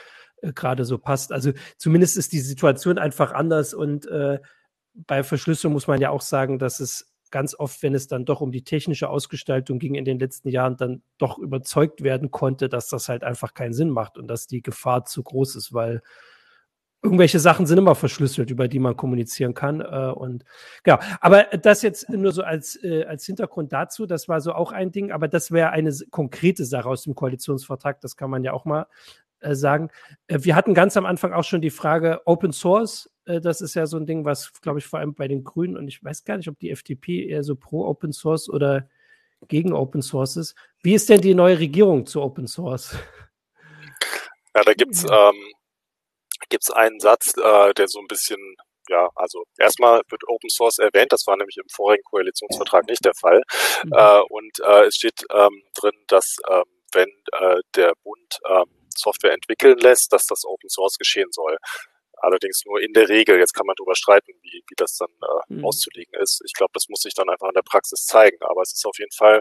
äh, 0.42 0.52
gerade 0.52 0.84
so 0.84 0.98
passt. 0.98 1.32
Also 1.32 1.52
zumindest 1.78 2.18
ist 2.18 2.32
die 2.32 2.40
Situation 2.40 2.98
einfach 2.98 3.32
anders 3.32 3.72
und 3.72 4.06
äh, 4.06 4.38
bei 4.92 5.22
Verschlüsselung 5.22 5.72
muss 5.72 5.86
man 5.86 6.00
ja 6.00 6.10
auch 6.10 6.20
sagen, 6.20 6.58
dass 6.58 6.80
es 6.80 7.09
ganz 7.30 7.54
oft, 7.58 7.82
wenn 7.82 7.94
es 7.94 8.08
dann 8.08 8.24
doch 8.24 8.40
um 8.40 8.52
die 8.52 8.64
technische 8.64 9.08
Ausgestaltung 9.08 9.78
ging 9.78 9.94
in 9.94 10.04
den 10.04 10.18
letzten 10.18 10.48
Jahren, 10.48 10.76
dann 10.76 11.02
doch 11.18 11.38
überzeugt 11.38 12.02
werden 12.02 12.30
konnte, 12.30 12.68
dass 12.68 12.88
das 12.88 13.08
halt 13.08 13.24
einfach 13.24 13.54
keinen 13.54 13.72
Sinn 13.72 13.90
macht 13.90 14.18
und 14.18 14.28
dass 14.28 14.46
die 14.46 14.62
Gefahr 14.62 15.04
zu 15.04 15.22
groß 15.22 15.56
ist, 15.56 15.72
weil 15.72 16.02
irgendwelche 17.02 17.38
Sachen 17.38 17.66
sind 17.66 17.78
immer 17.78 17.94
verschlüsselt, 17.94 18.50
über 18.50 18.68
die 18.68 18.78
man 18.78 18.96
kommunizieren 18.96 19.54
kann. 19.54 19.80
Äh, 19.80 20.12
und 20.14 20.44
genau. 20.82 20.98
Aber 21.20 21.44
das 21.44 21.82
jetzt 21.82 22.10
nur 22.10 22.32
so 22.32 22.42
als, 22.42 22.76
äh, 22.82 23.04
als 23.04 23.24
Hintergrund 23.24 23.72
dazu, 23.72 24.06
das 24.06 24.28
war 24.28 24.40
so 24.40 24.52
auch 24.52 24.72
ein 24.72 24.92
Ding, 24.92 25.10
aber 25.10 25.28
das 25.28 25.50
wäre 25.50 25.70
eine 25.70 25.94
konkrete 26.10 26.64
Sache 26.64 26.88
aus 26.88 27.04
dem 27.04 27.14
Koalitionsvertrag, 27.14 28.00
das 28.00 28.16
kann 28.16 28.30
man 28.30 28.44
ja 28.44 28.52
auch 28.52 28.64
mal 28.64 28.86
äh, 29.40 29.54
sagen. 29.54 29.88
Äh, 30.26 30.40
wir 30.42 30.54
hatten 30.54 30.74
ganz 30.74 30.96
am 30.96 31.06
Anfang 31.06 31.32
auch 31.32 31.44
schon 31.44 31.62
die 31.62 31.70
Frage 31.70 32.20
Open 32.26 32.52
Source. 32.52 33.10
Äh, 33.30 33.40
das 33.40 33.60
ist 33.60 33.74
ja 33.74 33.86
so 33.86 33.96
ein 33.96 34.06
Ding, 34.06 34.24
was, 34.24 34.52
glaube 34.60 34.78
ich, 34.78 34.86
vor 34.86 34.98
allem 34.98 35.14
bei 35.14 35.28
den 35.28 35.44
Grünen 35.44 35.76
und 35.76 35.88
ich 35.88 36.02
weiß 36.02 36.24
gar 36.24 36.36
nicht, 36.36 36.48
ob 36.48 36.58
die 36.58 36.70
FDP 36.70 37.26
eher 37.26 37.42
so 37.42 37.56
pro 37.56 37.86
Open 37.86 38.12
Source 38.12 38.48
oder 38.48 38.88
gegen 39.48 39.72
Open 39.72 40.02
Source 40.02 40.36
ist. 40.36 40.54
Wie 40.82 40.94
ist 40.94 41.08
denn 41.08 41.20
die 41.20 41.34
neue 41.34 41.58
Regierung 41.58 42.06
zu 42.06 42.22
Open 42.22 42.46
Source? 42.46 42.94
Ja, 44.52 44.64
da 44.64 44.74
gibt's 44.74 45.04
ähm, 45.08 45.52
gibt's 46.48 46.72
einen 46.72 46.98
Satz, 46.98 47.36
äh, 47.36 47.72
der 47.74 47.86
so 47.86 48.00
ein 48.00 48.08
bisschen 48.08 48.56
ja, 48.88 49.08
also 49.14 49.44
erstmal 49.56 50.02
wird 50.08 50.26
Open 50.26 50.50
Source 50.50 50.78
erwähnt, 50.78 51.12
das 51.12 51.24
war 51.28 51.36
nämlich 51.36 51.56
im 51.56 51.68
vorigen 51.72 52.02
Koalitionsvertrag 52.02 52.88
nicht 52.88 53.04
der 53.04 53.14
Fall. 53.14 53.42
Mhm. 53.84 53.92
Äh, 53.92 54.20
und 54.28 54.58
äh, 54.58 54.86
es 54.86 54.96
steht 54.96 55.24
ähm, 55.32 55.62
drin, 55.74 55.92
dass 56.08 56.38
ähm, 56.50 56.64
wenn 56.92 57.08
äh, 57.32 57.60
der 57.76 57.92
Bund 58.02 58.40
ähm, 58.48 58.64
Software 58.96 59.32
entwickeln 59.32 59.78
lässt, 59.78 60.12
dass 60.12 60.26
das 60.26 60.44
Open 60.44 60.68
Source 60.68 60.98
geschehen 60.98 61.30
soll. 61.30 61.56
Allerdings 62.20 62.62
nur 62.66 62.80
in 62.80 62.92
der 62.92 63.08
Regel. 63.08 63.38
Jetzt 63.38 63.54
kann 63.54 63.66
man 63.66 63.74
darüber 63.76 63.94
streiten, 63.94 64.32
wie, 64.42 64.62
wie 64.68 64.74
das 64.76 64.96
dann 64.96 65.10
äh, 65.10 65.54
mhm. 65.54 65.64
auszulegen 65.64 66.12
ist. 66.20 66.42
Ich 66.44 66.52
glaube, 66.52 66.70
das 66.74 66.88
muss 66.88 67.00
sich 67.00 67.14
dann 67.14 67.28
einfach 67.28 67.48
in 67.48 67.54
der 67.54 67.62
Praxis 67.62 68.04
zeigen. 68.04 68.36
Aber 68.42 68.62
es 68.62 68.72
ist 68.72 68.86
auf 68.86 68.98
jeden 68.98 69.12
Fall 69.12 69.40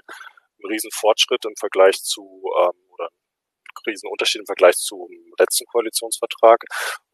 ein 0.59 0.67
Riesenfortschritt 0.67 1.45
im 1.45 1.55
Vergleich 1.57 2.01
zu, 2.01 2.23
ähm, 2.57 2.79
oder 2.89 3.07
ein 3.07 3.91
Riesenunterschied 3.91 4.41
im 4.41 4.45
Vergleich 4.45 4.75
zum 4.75 5.09
letzten 5.37 5.65
Koalitionsvertrag 5.65 6.63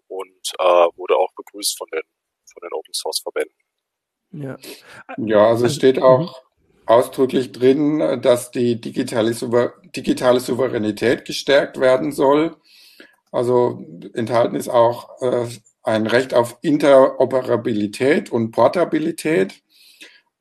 und 0.08 0.54
äh, 0.60 0.88
wurde 0.98 1.16
auch 1.18 1.32
begrüßt 1.36 1.78
von 1.78 1.88
den, 1.92 2.04
von 2.52 2.62
den 2.62 2.74
Open 2.74 2.94
Source 2.94 3.20
Verbänden. 3.20 3.56
Ja, 4.32 4.58
ja 5.18 5.48
also 5.48 5.66
es 5.66 5.72
also, 5.72 5.76
steht 5.76 6.02
auch 6.02 6.42
mhm. 6.42 6.88
ausdrücklich 6.88 7.52
drin, 7.52 8.20
dass 8.22 8.52
die 8.52 8.80
digitale, 8.80 9.34
Souver 9.34 9.74
digitale 9.96 10.40
Souveränität 10.40 11.26
gestärkt 11.26 11.80
werden 11.80 12.12
soll. 12.12 12.56
Also 13.36 13.84
enthalten 14.14 14.56
ist 14.56 14.70
auch 14.70 15.22
äh, 15.22 15.46
ein 15.84 16.08
Recht 16.08 16.34
auf 16.34 16.58
Interoperabilität 16.62 18.32
und 18.32 18.52
Portabilität. 18.52 19.62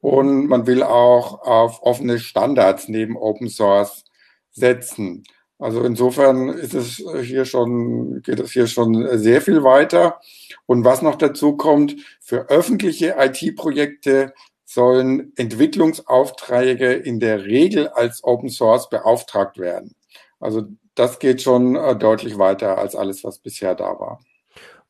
Und 0.00 0.46
man 0.46 0.68
will 0.68 0.84
auch 0.84 1.42
auf 1.42 1.82
offene 1.82 2.20
Standards 2.20 2.86
neben 2.86 3.16
Open 3.16 3.48
Source 3.48 4.04
setzen. 4.52 5.24
Also 5.58 5.82
insofern 5.82 6.50
ist 6.50 6.74
es 6.74 7.02
hier 7.22 7.46
schon, 7.46 8.22
geht 8.22 8.38
es 8.38 8.52
hier 8.52 8.68
schon 8.68 9.18
sehr 9.18 9.40
viel 9.40 9.64
weiter. 9.64 10.20
Und 10.66 10.84
was 10.84 11.02
noch 11.02 11.16
dazu 11.16 11.56
kommt, 11.56 11.96
für 12.20 12.48
öffentliche 12.48 13.16
IT-Projekte 13.18 14.34
sollen 14.64 15.32
Entwicklungsaufträge 15.34 16.92
in 16.92 17.18
der 17.18 17.44
Regel 17.44 17.88
als 17.88 18.22
Open 18.22 18.50
Source 18.50 18.88
beauftragt 18.88 19.58
werden. 19.58 19.96
Also 20.40 20.68
das 20.94 21.18
geht 21.18 21.42
schon 21.42 21.76
äh, 21.76 21.96
deutlich 21.96 22.38
weiter 22.38 22.78
als 22.78 22.94
alles, 22.94 23.24
was 23.24 23.38
bisher 23.38 23.74
da 23.74 23.98
war. 23.98 24.20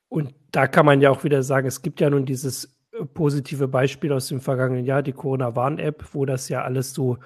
Und 0.08 0.34
da 0.52 0.66
kann 0.66 0.86
man 0.86 1.00
ja 1.00 1.10
auch 1.10 1.24
wieder 1.24 1.42
sagen, 1.42 1.66
es 1.66 1.82
gibt 1.82 2.00
ja 2.00 2.10
nun 2.10 2.26
dieses 2.26 2.76
äh, 2.92 3.04
positive 3.04 3.68
Beispiel 3.68 4.12
aus 4.12 4.28
dem 4.28 4.40
vergangenen 4.40 4.84
Jahr, 4.84 5.02
die 5.02 5.12
Corona-Warn-App, 5.12 6.04
wo 6.12 6.24
das 6.24 6.48
ja 6.48 6.62
alles 6.62 6.92
so, 6.92 7.18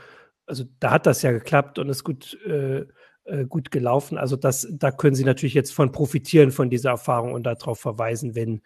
also 0.46 0.64
da 0.80 0.92
hat 0.92 1.06
das 1.06 1.22
ja 1.22 1.32
geklappt 1.32 1.78
und 1.78 1.88
ist 1.88 2.04
gut, 2.04 2.38
äh, 2.46 2.86
äh, 3.24 3.44
gut 3.46 3.70
gelaufen. 3.70 4.16
Also 4.16 4.36
das, 4.36 4.66
da 4.70 4.90
können 4.90 5.14
Sie 5.14 5.24
natürlich 5.24 5.54
jetzt 5.54 5.74
von 5.74 5.92
profitieren 5.92 6.50
von 6.50 6.70
dieser 6.70 6.90
Erfahrung 6.90 7.32
und 7.32 7.44
darauf 7.44 7.78
verweisen, 7.78 8.34
wenn 8.34 8.62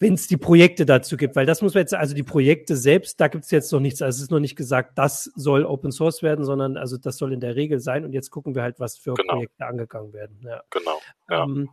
wenn 0.00 0.14
es 0.14 0.28
die 0.28 0.36
Projekte 0.36 0.86
dazu 0.86 1.16
gibt, 1.16 1.34
weil 1.34 1.46
das 1.46 1.60
muss 1.60 1.74
man 1.74 1.82
jetzt, 1.82 1.94
also 1.94 2.14
die 2.14 2.22
Projekte 2.22 2.76
selbst, 2.76 3.20
da 3.20 3.28
gibt 3.28 3.44
es 3.44 3.50
jetzt 3.50 3.72
noch 3.72 3.80
nichts, 3.80 4.00
also 4.00 4.16
es 4.16 4.22
ist 4.22 4.30
noch 4.30 4.38
nicht 4.38 4.56
gesagt, 4.56 4.96
das 4.96 5.24
soll 5.34 5.64
Open 5.64 5.90
Source 5.90 6.22
werden, 6.22 6.44
sondern 6.44 6.76
also 6.76 6.96
das 6.98 7.16
soll 7.16 7.32
in 7.32 7.40
der 7.40 7.56
Regel 7.56 7.80
sein 7.80 8.04
und 8.04 8.12
jetzt 8.12 8.30
gucken 8.30 8.54
wir 8.54 8.62
halt, 8.62 8.78
was 8.78 8.96
für 8.96 9.14
genau. 9.14 9.34
Projekte 9.34 9.66
angegangen 9.66 10.12
werden. 10.12 10.38
Ja. 10.42 10.62
Genau. 10.70 11.00
Ja. 11.28 11.44
Ähm, 11.44 11.68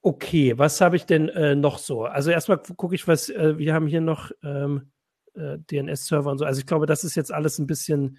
okay, 0.00 0.56
was 0.56 0.80
habe 0.80 0.96
ich 0.96 1.04
denn 1.04 1.28
äh, 1.28 1.54
noch 1.54 1.78
so? 1.78 2.04
Also 2.04 2.30
erstmal 2.30 2.58
gucke 2.58 2.94
ich, 2.94 3.06
was, 3.06 3.28
äh, 3.28 3.58
wir 3.58 3.74
haben 3.74 3.86
hier 3.86 4.00
noch 4.00 4.30
ähm, 4.42 4.90
äh, 5.34 5.58
DNS-Server 5.58 6.30
und 6.30 6.38
so. 6.38 6.46
Also 6.46 6.60
ich 6.60 6.66
glaube, 6.66 6.86
das 6.86 7.04
ist 7.04 7.16
jetzt 7.16 7.32
alles 7.32 7.58
ein 7.58 7.66
bisschen 7.66 8.18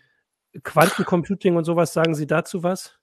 Quantencomputing 0.63 1.55
und 1.55 1.63
sowas. 1.63 1.93
Sagen 1.93 2.13
Sie 2.13 2.27
dazu 2.27 2.61
was? 2.61 2.99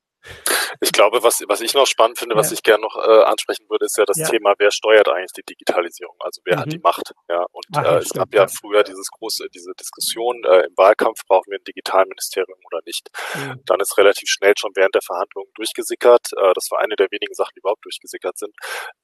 Ich 0.80 0.92
glaube, 0.92 1.22
was, 1.22 1.42
was 1.48 1.60
ich 1.60 1.74
noch 1.74 1.86
spannend 1.86 2.18
finde, 2.18 2.34
ja. 2.34 2.38
was 2.38 2.52
ich 2.52 2.62
gerne 2.62 2.82
noch 2.82 2.96
äh, 2.96 3.22
ansprechen 3.24 3.66
würde, 3.68 3.86
ist 3.86 3.96
ja 3.96 4.04
das 4.04 4.18
ja. 4.18 4.28
Thema, 4.28 4.54
wer 4.58 4.70
steuert 4.70 5.08
eigentlich 5.08 5.32
die 5.32 5.42
Digitalisierung? 5.42 6.16
Also 6.20 6.40
wer 6.44 6.56
mhm. 6.56 6.60
hat 6.60 6.72
die 6.72 6.78
Macht? 6.78 7.12
Ja, 7.28 7.44
und 7.52 7.64
Ach, 7.74 7.84
äh, 7.84 7.98
es 7.98 8.08
stimmt, 8.08 8.18
gab 8.18 8.34
ja, 8.34 8.42
ja, 8.42 8.48
früher 8.48 8.82
dieses 8.82 9.08
große, 9.10 9.48
diese 9.54 9.72
Diskussion 9.78 10.42
äh, 10.44 10.66
im 10.66 10.76
Wahlkampf, 10.76 11.20
brauchen 11.26 11.50
wir 11.50 11.58
ein 11.58 11.64
Digitalministerium 11.64 12.58
oder 12.66 12.80
nicht? 12.86 13.10
Mhm. 13.34 13.62
Dann 13.66 13.80
ist 13.80 13.96
relativ 13.98 14.28
schnell 14.28 14.54
schon 14.58 14.72
während 14.74 14.94
der 14.94 15.02
Verhandlungen 15.02 15.50
durchgesickert, 15.54 16.28
äh, 16.36 16.52
das 16.54 16.70
war 16.70 16.80
eine 16.80 16.96
der 16.96 17.08
wenigen 17.10 17.34
Sachen, 17.34 17.52
die 17.56 17.60
überhaupt 17.60 17.84
durchgesickert 17.84 18.38
sind, 18.38 18.54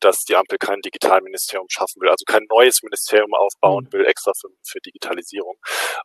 dass 0.01 0.25
die 0.25 0.37
Ampel 0.37 0.59
kein 0.59 0.81
Digitalministerium 0.81 1.69
schaffen 1.69 2.01
will, 2.01 2.09
also 2.09 2.25
kein 2.27 2.47
neues 2.51 2.83
Ministerium 2.83 3.35
aufbauen 3.35 3.85
mhm. 3.85 3.93
will, 3.93 4.07
extra 4.07 4.33
für, 4.39 4.49
für 4.67 4.81
Digitalisierung. 4.81 5.57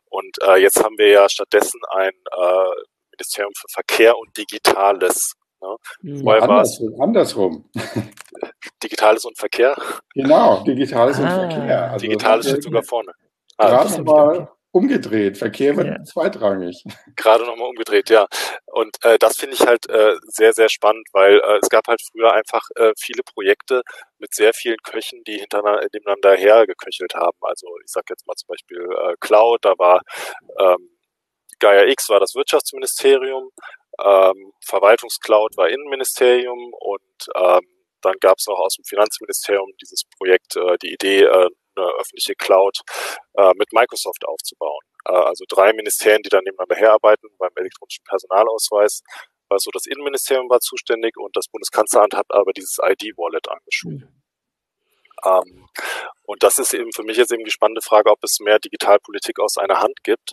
Und 0.08 0.36
äh, 0.42 0.56
jetzt 0.56 0.82
haben 0.82 0.98
wir 0.98 1.08
ja 1.08 1.28
stattdessen 1.28 1.80
ein 1.90 2.12
äh, 2.32 2.70
Ministerium 3.12 3.52
für 3.56 3.68
Verkehr 3.72 4.18
und 4.18 4.36
Digitales 4.36 5.34
Ne? 5.60 5.76
Mhm. 6.02 6.28
Andersrum, 6.28 7.00
andersrum. 7.00 7.70
Digitales 8.82 9.24
und 9.24 9.38
Verkehr? 9.38 9.76
Genau, 10.14 10.62
Digitales 10.64 11.18
ah. 11.18 11.22
und 11.22 11.52
Verkehr. 11.52 11.90
Also 11.90 12.06
Digitales 12.06 12.48
steht 12.48 12.62
sogar 12.62 12.82
vorne. 12.82 13.12
Ah, 13.56 13.68
gerade 13.68 14.02
nochmal 14.02 14.48
umgedreht. 14.76 15.38
Verkehr 15.38 15.74
wird 15.76 15.86
ja. 15.86 16.04
zweitrangig. 16.04 16.84
Gerade 17.16 17.46
nochmal 17.46 17.70
umgedreht, 17.70 18.10
ja. 18.10 18.26
Und 18.66 18.94
äh, 19.02 19.18
das 19.18 19.36
finde 19.38 19.54
ich 19.54 19.66
halt 19.66 19.88
äh, 19.88 20.16
sehr, 20.26 20.52
sehr 20.52 20.68
spannend, 20.68 21.08
weil 21.12 21.38
äh, 21.38 21.58
es 21.62 21.70
gab 21.70 21.88
halt 21.88 22.02
früher 22.02 22.34
einfach 22.34 22.62
äh, 22.76 22.92
viele 22.98 23.22
Projekte 23.22 23.82
mit 24.18 24.34
sehr 24.34 24.52
vielen 24.52 24.76
Köchen, 24.84 25.24
die 25.26 25.38
hintereinander 25.38 25.86
nebeneinander 25.92 26.34
hergeköchelt 26.34 27.14
haben. 27.14 27.38
Also 27.40 27.66
ich 27.82 27.90
sage 27.90 28.06
jetzt 28.10 28.26
mal 28.26 28.34
zum 28.34 28.48
Beispiel 28.48 28.82
äh, 28.82 29.14
Cloud, 29.20 29.64
da 29.64 29.72
war 29.78 30.02
ähm, 30.58 30.90
Gaia 31.58 31.86
X 31.86 32.10
war 32.10 32.20
das 32.20 32.34
Wirtschaftsministerium, 32.34 33.50
ähm, 34.02 34.52
Verwaltungscloud 34.64 35.56
war 35.56 35.68
Innenministerium 35.68 36.72
und 36.72 37.28
ähm, 37.34 37.66
dann 38.02 38.14
gab 38.20 38.38
es 38.38 38.46
noch 38.46 38.58
aus 38.58 38.76
dem 38.76 38.84
Finanzministerium 38.84 39.70
dieses 39.80 40.04
Projekt, 40.18 40.56
äh, 40.56 40.76
die 40.82 40.92
Idee, 40.92 41.22
äh, 41.22 41.48
eine 41.76 41.86
öffentliche 41.98 42.34
Cloud 42.34 42.80
äh, 43.34 43.52
mit 43.56 43.72
Microsoft 43.72 44.26
aufzubauen. 44.26 44.82
Äh, 45.06 45.12
also 45.12 45.44
drei 45.48 45.72
Ministerien, 45.72 46.22
die 46.22 46.28
dann 46.28 46.44
nebeneinander 46.44 46.76
herarbeiten 46.76 47.28
beim 47.38 47.50
elektronischen 47.56 48.04
Personalausweis. 48.04 49.02
Also 49.48 49.70
das 49.72 49.86
Innenministerium 49.86 50.48
war 50.50 50.60
zuständig 50.60 51.16
und 51.16 51.36
das 51.36 51.46
Bundeskanzleramt 51.48 52.14
hat 52.14 52.26
aber 52.30 52.52
dieses 52.52 52.78
ID-Wallet 52.82 53.48
angeschoben. 53.48 53.96
Mhm. 53.96 54.22
Ähm, 55.24 55.68
und 56.24 56.42
das 56.42 56.58
ist 56.58 56.74
eben 56.74 56.92
für 56.92 57.04
mich 57.04 57.16
jetzt 57.16 57.32
eben 57.32 57.44
die 57.44 57.50
spannende 57.50 57.80
Frage, 57.80 58.10
ob 58.10 58.22
es 58.22 58.40
mehr 58.40 58.58
Digitalpolitik 58.58 59.38
aus 59.38 59.56
einer 59.56 59.80
Hand 59.80 60.02
gibt 60.02 60.32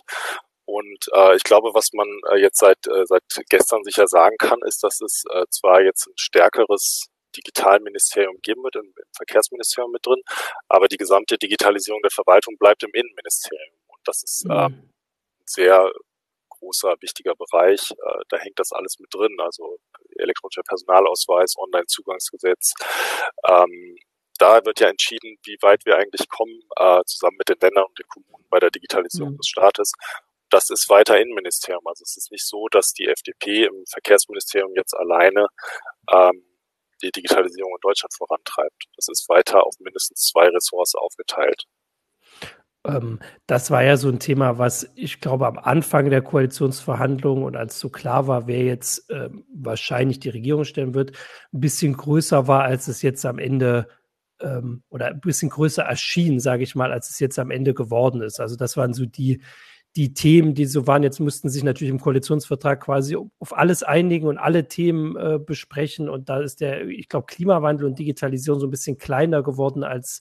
und 0.66 1.06
äh, 1.12 1.36
ich 1.36 1.44
glaube, 1.44 1.70
was 1.74 1.92
man 1.92 2.08
äh, 2.30 2.40
jetzt 2.40 2.58
seit, 2.58 2.86
äh, 2.86 3.04
seit 3.06 3.22
gestern 3.50 3.84
sicher 3.84 4.06
sagen 4.06 4.36
kann, 4.38 4.60
ist, 4.66 4.82
dass 4.82 5.00
es 5.00 5.24
äh, 5.32 5.44
zwar 5.50 5.82
jetzt 5.82 6.06
ein 6.06 6.14
stärkeres 6.16 7.06
Digitalministerium 7.36 8.38
geben 8.42 8.62
wird, 8.62 8.76
im, 8.76 8.86
im 8.86 9.12
Verkehrsministerium 9.16 9.92
mit 9.92 10.06
drin, 10.06 10.22
aber 10.68 10.88
die 10.88 10.96
gesamte 10.96 11.36
Digitalisierung 11.36 12.00
der 12.02 12.10
Verwaltung 12.10 12.56
bleibt 12.58 12.82
im 12.82 12.90
Innenministerium. 12.92 13.74
Und 13.88 14.00
das 14.04 14.22
ist 14.22 14.46
äh, 14.48 14.52
ein 14.52 14.90
sehr 15.44 15.90
großer, 16.48 16.94
wichtiger 17.00 17.34
Bereich. 17.34 17.90
Äh, 17.90 18.22
da 18.28 18.38
hängt 18.38 18.58
das 18.58 18.72
alles 18.72 18.98
mit 18.98 19.12
drin, 19.12 19.36
also 19.40 19.78
elektronischer 20.16 20.62
Personalausweis, 20.62 21.54
Online-Zugangsgesetz. 21.58 22.72
Ähm, 23.46 23.96
da 24.38 24.64
wird 24.64 24.80
ja 24.80 24.88
entschieden, 24.88 25.36
wie 25.44 25.56
weit 25.60 25.84
wir 25.84 25.96
eigentlich 25.96 26.28
kommen, 26.28 26.60
äh, 26.76 27.02
zusammen 27.06 27.36
mit 27.38 27.48
den 27.48 27.58
Ländern 27.60 27.84
und 27.84 27.98
den 27.98 28.08
Kommunen 28.08 28.46
bei 28.50 28.58
der 28.58 28.70
Digitalisierung 28.70 29.32
mhm. 29.32 29.36
des 29.36 29.48
Staates 29.48 29.92
das 30.54 30.70
ist 30.70 30.88
weiter 30.88 31.20
Innenministerium. 31.20 31.84
Also 31.86 32.02
es 32.04 32.16
ist 32.16 32.30
nicht 32.30 32.46
so, 32.46 32.68
dass 32.70 32.92
die 32.92 33.08
FDP 33.08 33.64
im 33.64 33.84
Verkehrsministerium 33.90 34.72
jetzt 34.76 34.94
alleine 34.94 35.48
ähm, 36.12 36.44
die 37.02 37.10
Digitalisierung 37.10 37.72
in 37.72 37.80
Deutschland 37.82 38.14
vorantreibt. 38.14 38.84
Das 38.96 39.08
ist 39.08 39.28
weiter 39.28 39.66
auf 39.66 39.74
mindestens 39.80 40.28
zwei 40.28 40.46
Ressorts 40.48 40.94
aufgeteilt. 40.94 41.64
Ähm, 42.86 43.18
das 43.48 43.72
war 43.72 43.82
ja 43.82 43.96
so 43.96 44.08
ein 44.08 44.20
Thema, 44.20 44.56
was 44.58 44.88
ich 44.94 45.20
glaube 45.20 45.48
am 45.48 45.58
Anfang 45.58 46.08
der 46.10 46.22
Koalitionsverhandlungen 46.22 47.42
und 47.42 47.56
als 47.56 47.80
so 47.80 47.88
klar 47.88 48.28
war, 48.28 48.46
wer 48.46 48.62
jetzt 48.62 49.10
äh, 49.10 49.30
wahrscheinlich 49.52 50.20
die 50.20 50.28
Regierung 50.28 50.64
stellen 50.64 50.94
wird, 50.94 51.16
ein 51.52 51.60
bisschen 51.60 51.96
größer 51.96 52.46
war, 52.46 52.62
als 52.62 52.86
es 52.86 53.02
jetzt 53.02 53.26
am 53.26 53.40
Ende 53.40 53.88
ähm, 54.40 54.84
oder 54.88 55.06
ein 55.08 55.20
bisschen 55.20 55.50
größer 55.50 55.82
erschien, 55.82 56.38
sage 56.38 56.62
ich 56.62 56.76
mal, 56.76 56.92
als 56.92 57.10
es 57.10 57.18
jetzt 57.18 57.40
am 57.40 57.50
Ende 57.50 57.74
geworden 57.74 58.22
ist. 58.22 58.38
Also 58.38 58.54
das 58.54 58.76
waren 58.76 58.94
so 58.94 59.04
die, 59.04 59.42
die 59.96 60.12
Themen, 60.12 60.54
die 60.54 60.66
so 60.66 60.86
waren. 60.86 61.02
Jetzt 61.02 61.20
mussten 61.20 61.48
sich 61.48 61.62
natürlich 61.62 61.92
im 61.92 62.00
Koalitionsvertrag 62.00 62.80
quasi 62.80 63.16
auf 63.16 63.56
alles 63.56 63.82
einigen 63.82 64.26
und 64.26 64.38
alle 64.38 64.66
Themen 64.66 65.16
äh, 65.16 65.38
besprechen. 65.38 66.08
Und 66.08 66.28
da 66.28 66.40
ist 66.40 66.60
der, 66.60 66.86
ich 66.88 67.08
glaube, 67.08 67.26
Klimawandel 67.26 67.86
und 67.86 67.98
Digitalisierung 67.98 68.60
so 68.60 68.66
ein 68.66 68.70
bisschen 68.72 68.98
kleiner 68.98 69.42
geworden 69.42 69.84
als 69.84 70.20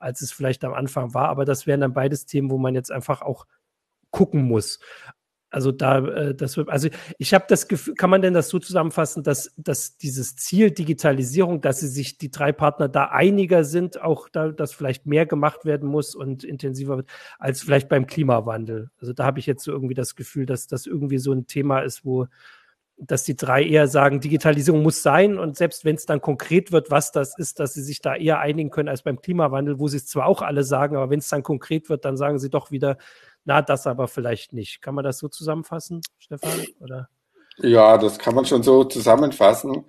als 0.00 0.22
es 0.22 0.32
vielleicht 0.32 0.64
am 0.64 0.72
Anfang 0.72 1.14
war. 1.14 1.28
Aber 1.28 1.44
das 1.44 1.66
wären 1.66 1.80
dann 1.80 1.92
beides 1.92 2.26
Themen, 2.26 2.50
wo 2.50 2.58
man 2.58 2.74
jetzt 2.74 2.90
einfach 2.90 3.22
auch 3.22 3.46
gucken 4.10 4.42
muss. 4.42 4.80
Also 5.50 5.72
da, 5.72 5.98
äh, 5.98 6.34
das 6.34 6.56
wird, 6.56 6.68
also 6.68 6.88
ich 7.18 7.34
habe 7.34 7.44
das 7.48 7.66
Gefühl, 7.66 7.94
kann 7.94 8.08
man 8.08 8.22
denn 8.22 8.34
das 8.34 8.48
so 8.48 8.60
zusammenfassen, 8.60 9.24
dass, 9.24 9.52
dass 9.56 9.96
dieses 9.96 10.36
Ziel 10.36 10.70
Digitalisierung, 10.70 11.60
dass 11.60 11.80
sie 11.80 11.88
sich 11.88 12.18
die 12.18 12.30
drei 12.30 12.52
Partner 12.52 12.88
da 12.88 13.06
einiger 13.06 13.64
sind, 13.64 14.00
auch 14.00 14.28
da, 14.28 14.48
dass 14.50 14.72
vielleicht 14.72 15.06
mehr 15.06 15.26
gemacht 15.26 15.64
werden 15.64 15.88
muss 15.88 16.14
und 16.14 16.44
intensiver 16.44 16.98
wird, 16.98 17.10
als 17.38 17.62
vielleicht 17.62 17.88
beim 17.88 18.06
Klimawandel. 18.06 18.90
Also 19.00 19.12
da 19.12 19.24
habe 19.24 19.40
ich 19.40 19.46
jetzt 19.46 19.64
so 19.64 19.72
irgendwie 19.72 19.94
das 19.94 20.14
Gefühl, 20.14 20.46
dass 20.46 20.68
das 20.68 20.86
irgendwie 20.86 21.18
so 21.18 21.32
ein 21.32 21.46
Thema 21.48 21.80
ist, 21.80 22.04
wo, 22.04 22.26
dass 22.96 23.24
die 23.24 23.34
drei 23.36 23.64
eher 23.64 23.88
sagen, 23.88 24.20
Digitalisierung 24.20 24.82
muss 24.82 25.02
sein 25.02 25.38
und 25.38 25.56
selbst 25.56 25.84
wenn 25.84 25.96
es 25.96 26.06
dann 26.06 26.20
konkret 26.20 26.70
wird, 26.70 26.90
was 26.92 27.10
das 27.12 27.36
ist, 27.38 27.58
dass 27.58 27.74
sie 27.74 27.82
sich 27.82 28.00
da 28.00 28.14
eher 28.14 28.38
einigen 28.38 28.70
können 28.70 28.88
als 28.88 29.02
beim 29.02 29.20
Klimawandel, 29.20 29.80
wo 29.80 29.88
sie 29.88 29.96
es 29.96 30.06
zwar 30.06 30.26
auch 30.26 30.42
alle 30.42 30.62
sagen, 30.62 30.96
aber 30.96 31.10
wenn 31.10 31.18
es 31.18 31.28
dann 31.28 31.42
konkret 31.42 31.88
wird, 31.88 32.04
dann 32.04 32.16
sagen 32.16 32.38
sie 32.38 32.50
doch 32.50 32.70
wieder, 32.70 32.98
na, 33.44 33.62
das 33.62 33.86
aber 33.86 34.08
vielleicht 34.08 34.52
nicht. 34.52 34.82
Kann 34.82 34.94
man 34.94 35.04
das 35.04 35.18
so 35.18 35.28
zusammenfassen, 35.28 36.00
Stefan? 36.18 36.64
Oder? 36.80 37.08
Ja, 37.58 37.98
das 37.98 38.18
kann 38.18 38.34
man 38.34 38.46
schon 38.46 38.62
so 38.62 38.84
zusammenfassen. 38.84 39.84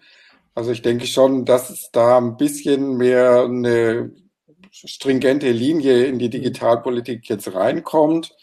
Also 0.53 0.71
ich 0.71 0.81
denke 0.81 1.07
schon, 1.07 1.45
dass 1.45 1.69
es 1.69 1.91
da 1.91 2.17
ein 2.17 2.37
bisschen 2.37 2.97
mehr 2.97 3.43
eine 3.43 4.11
stringente 4.71 5.51
Linie 5.51 6.05
in 6.05 6.19
die. 6.19 6.29
Digitalpolitik 6.29 7.27
jetzt 7.29 7.53
reinkommt. 7.53 8.35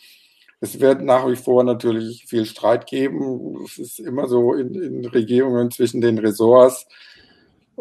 Es 0.60 0.80
wird 0.80 1.02
nach 1.02 1.28
wie 1.28 1.36
vor 1.36 1.62
natürlich 1.64 2.24
viel 2.26 2.44
Streit 2.44 2.86
geben. 2.86 3.64
Es 3.64 3.78
ist 3.78 4.00
immer 4.00 4.26
so 4.26 4.54
in, 4.54 4.74
in 4.74 5.04
Regierungen 5.06 5.70
zwischen 5.70 6.00
den 6.00 6.18
Ressorts. 6.18 6.86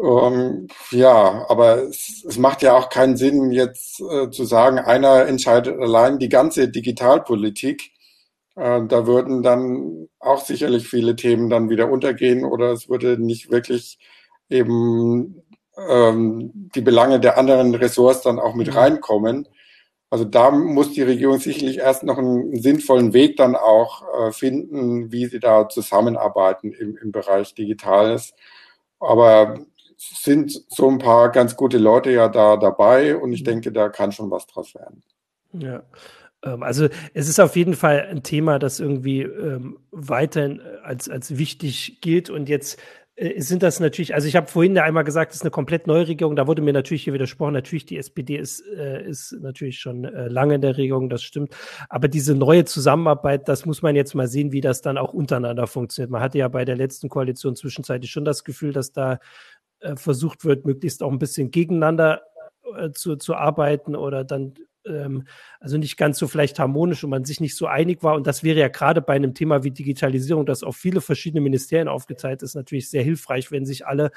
Ähm, 0.00 0.68
ja, 0.92 1.44
aber 1.48 1.82
es, 1.88 2.24
es, 2.24 2.38
macht 2.38 2.62
ja 2.62 2.76
auch 2.76 2.88
keinen 2.88 3.16
Sinn, 3.16 3.50
jetzt 3.50 4.00
äh, 4.00 4.30
zu 4.30 4.44
sagen, 4.44 4.78
einer 4.78 5.26
entscheidet 5.26 5.80
allein 5.80 6.18
die 6.20 6.28
ganze 6.28 6.68
Digitalpolitik. 6.68 7.90
Äh, 8.54 8.82
da 8.86 9.06
würden 9.06 9.42
dann 9.42 10.08
auch 10.20 10.44
sicherlich 10.44 10.88
viele 10.88 11.16
Themen 11.16 11.50
dann 11.50 11.68
wieder 11.70 11.90
untergehen 11.90 12.44
oder 12.44 12.72
es 12.72 12.88
würde 12.88 13.18
nicht 13.18 13.50
wirklich 13.50 13.98
eben 14.48 15.42
ähm, 15.88 16.52
die 16.74 16.80
Belange 16.80 17.20
der 17.20 17.38
anderen 17.38 17.74
Ressorts 17.74 18.22
dann 18.22 18.38
auch 18.38 18.54
mit 18.54 18.68
mhm. 18.68 18.74
reinkommen. 18.74 19.48
Also 20.10 20.24
da 20.24 20.50
muss 20.50 20.92
die 20.92 21.02
Regierung 21.02 21.38
sicherlich 21.38 21.78
erst 21.78 22.04
noch 22.04 22.18
einen 22.18 22.60
sinnvollen 22.60 23.12
Weg 23.14 23.36
dann 23.36 23.56
auch 23.56 24.02
äh, 24.28 24.32
finden, 24.32 25.12
wie 25.12 25.26
sie 25.26 25.40
da 25.40 25.68
zusammenarbeiten 25.68 26.72
im, 26.72 26.96
im 26.96 27.12
Bereich 27.12 27.54
Digitales. 27.54 28.32
Aber 29.00 29.58
sind 29.98 30.64
so 30.68 30.88
ein 30.88 30.98
paar 30.98 31.30
ganz 31.30 31.56
gute 31.56 31.78
Leute 31.78 32.10
ja 32.10 32.28
da 32.28 32.56
dabei 32.56 33.16
und 33.16 33.32
ich 33.32 33.40
mhm. 33.40 33.46
denke, 33.46 33.72
da 33.72 33.88
kann 33.88 34.12
schon 34.12 34.30
was 34.30 34.46
draus 34.46 34.74
werden. 34.74 35.02
Ja. 35.52 35.82
Ähm, 36.44 36.62
also 36.62 36.88
es 37.14 37.28
ist 37.28 37.40
auf 37.40 37.56
jeden 37.56 37.74
Fall 37.74 38.06
ein 38.10 38.22
Thema, 38.22 38.58
das 38.58 38.80
irgendwie 38.80 39.22
ähm, 39.22 39.78
weiterhin 39.90 40.60
als, 40.82 41.08
als 41.08 41.36
wichtig 41.36 42.00
gilt. 42.00 42.30
Und 42.30 42.48
jetzt 42.48 42.78
äh, 43.16 43.40
sind 43.40 43.64
das 43.64 43.80
natürlich, 43.80 44.14
also 44.14 44.28
ich 44.28 44.36
habe 44.36 44.46
vorhin 44.46 44.76
ja 44.76 44.84
einmal 44.84 45.02
gesagt, 45.02 45.32
es 45.32 45.38
ist 45.38 45.42
eine 45.42 45.50
komplett 45.50 45.88
neue 45.88 46.06
Regierung. 46.06 46.36
Da 46.36 46.46
wurde 46.46 46.62
mir 46.62 46.72
natürlich 46.72 47.04
hier 47.04 47.12
widersprochen. 47.12 47.54
Natürlich, 47.54 47.86
die 47.86 47.98
SPD 47.98 48.36
ist, 48.36 48.64
äh, 48.66 49.02
ist 49.04 49.32
natürlich 49.40 49.80
schon 49.80 50.04
äh, 50.04 50.28
lange 50.28 50.54
in 50.54 50.60
der 50.60 50.76
Regierung, 50.76 51.10
das 51.10 51.22
stimmt. 51.22 51.54
Aber 51.88 52.06
diese 52.06 52.36
neue 52.36 52.64
Zusammenarbeit, 52.64 53.48
das 53.48 53.66
muss 53.66 53.82
man 53.82 53.96
jetzt 53.96 54.14
mal 54.14 54.28
sehen, 54.28 54.52
wie 54.52 54.60
das 54.60 54.80
dann 54.80 54.98
auch 54.98 55.12
untereinander 55.12 55.66
funktioniert. 55.66 56.10
Man 56.10 56.22
hatte 56.22 56.38
ja 56.38 56.46
bei 56.48 56.64
der 56.64 56.76
letzten 56.76 57.08
Koalition 57.08 57.56
zwischenzeitlich 57.56 58.10
schon 58.10 58.24
das 58.24 58.44
Gefühl, 58.44 58.72
dass 58.72 58.92
da 58.92 59.18
äh, 59.80 59.96
versucht 59.96 60.44
wird, 60.44 60.66
möglichst 60.66 61.02
auch 61.02 61.12
ein 61.12 61.18
bisschen 61.18 61.50
gegeneinander 61.50 62.22
äh, 62.76 62.90
zu, 62.92 63.16
zu 63.16 63.34
arbeiten 63.34 63.96
oder 63.96 64.24
dann 64.24 64.54
ähm, 64.88 65.26
also 65.60 65.76
nicht 65.78 65.96
ganz 65.96 66.18
so 66.18 66.28
vielleicht 66.28 66.58
harmonisch 66.58 67.04
und 67.04 67.10
man 67.10 67.24
sich 67.24 67.40
nicht 67.40 67.56
so 67.56 67.66
einig 67.66 68.02
war. 68.02 68.14
Und 68.14 68.26
das 68.26 68.42
wäre 68.42 68.58
ja 68.58 68.68
gerade 68.68 69.00
bei 69.00 69.14
einem 69.14 69.34
Thema 69.34 69.64
wie 69.64 69.70
Digitalisierung, 69.70 70.46
das 70.46 70.62
auf 70.62 70.76
viele 70.76 71.00
verschiedene 71.00 71.40
Ministerien 71.40 71.88
aufgeteilt 71.88 72.42
ist, 72.42 72.54
natürlich 72.54 72.90
sehr 72.90 73.02
hilfreich, 73.02 73.50
wenn 73.50 73.66
sich 73.66 73.86
alle 73.86 74.10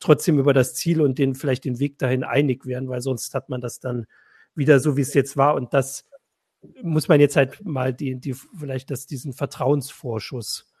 trotzdem 0.00 0.38
über 0.38 0.52
das 0.52 0.74
Ziel 0.74 1.00
und 1.00 1.18
den 1.18 1.34
vielleicht 1.34 1.64
den 1.64 1.78
Weg 1.78 1.98
dahin 1.98 2.24
einig 2.24 2.66
wären, 2.66 2.88
weil 2.88 3.00
sonst 3.00 3.34
hat 3.34 3.48
man 3.48 3.60
das 3.60 3.80
dann 3.80 4.06
wieder 4.54 4.80
so, 4.80 4.96
wie 4.96 5.02
es 5.02 5.14
jetzt 5.14 5.36
war. 5.36 5.54
Und 5.54 5.74
das 5.74 6.08
muss 6.82 7.08
man 7.08 7.20
jetzt 7.20 7.36
halt 7.36 7.64
mal 7.64 7.94
die, 7.94 8.16
die 8.16 8.34
vielleicht 8.34 8.90
das, 8.90 9.06
diesen 9.06 9.32
Vertrauensvorschuss 9.32 10.72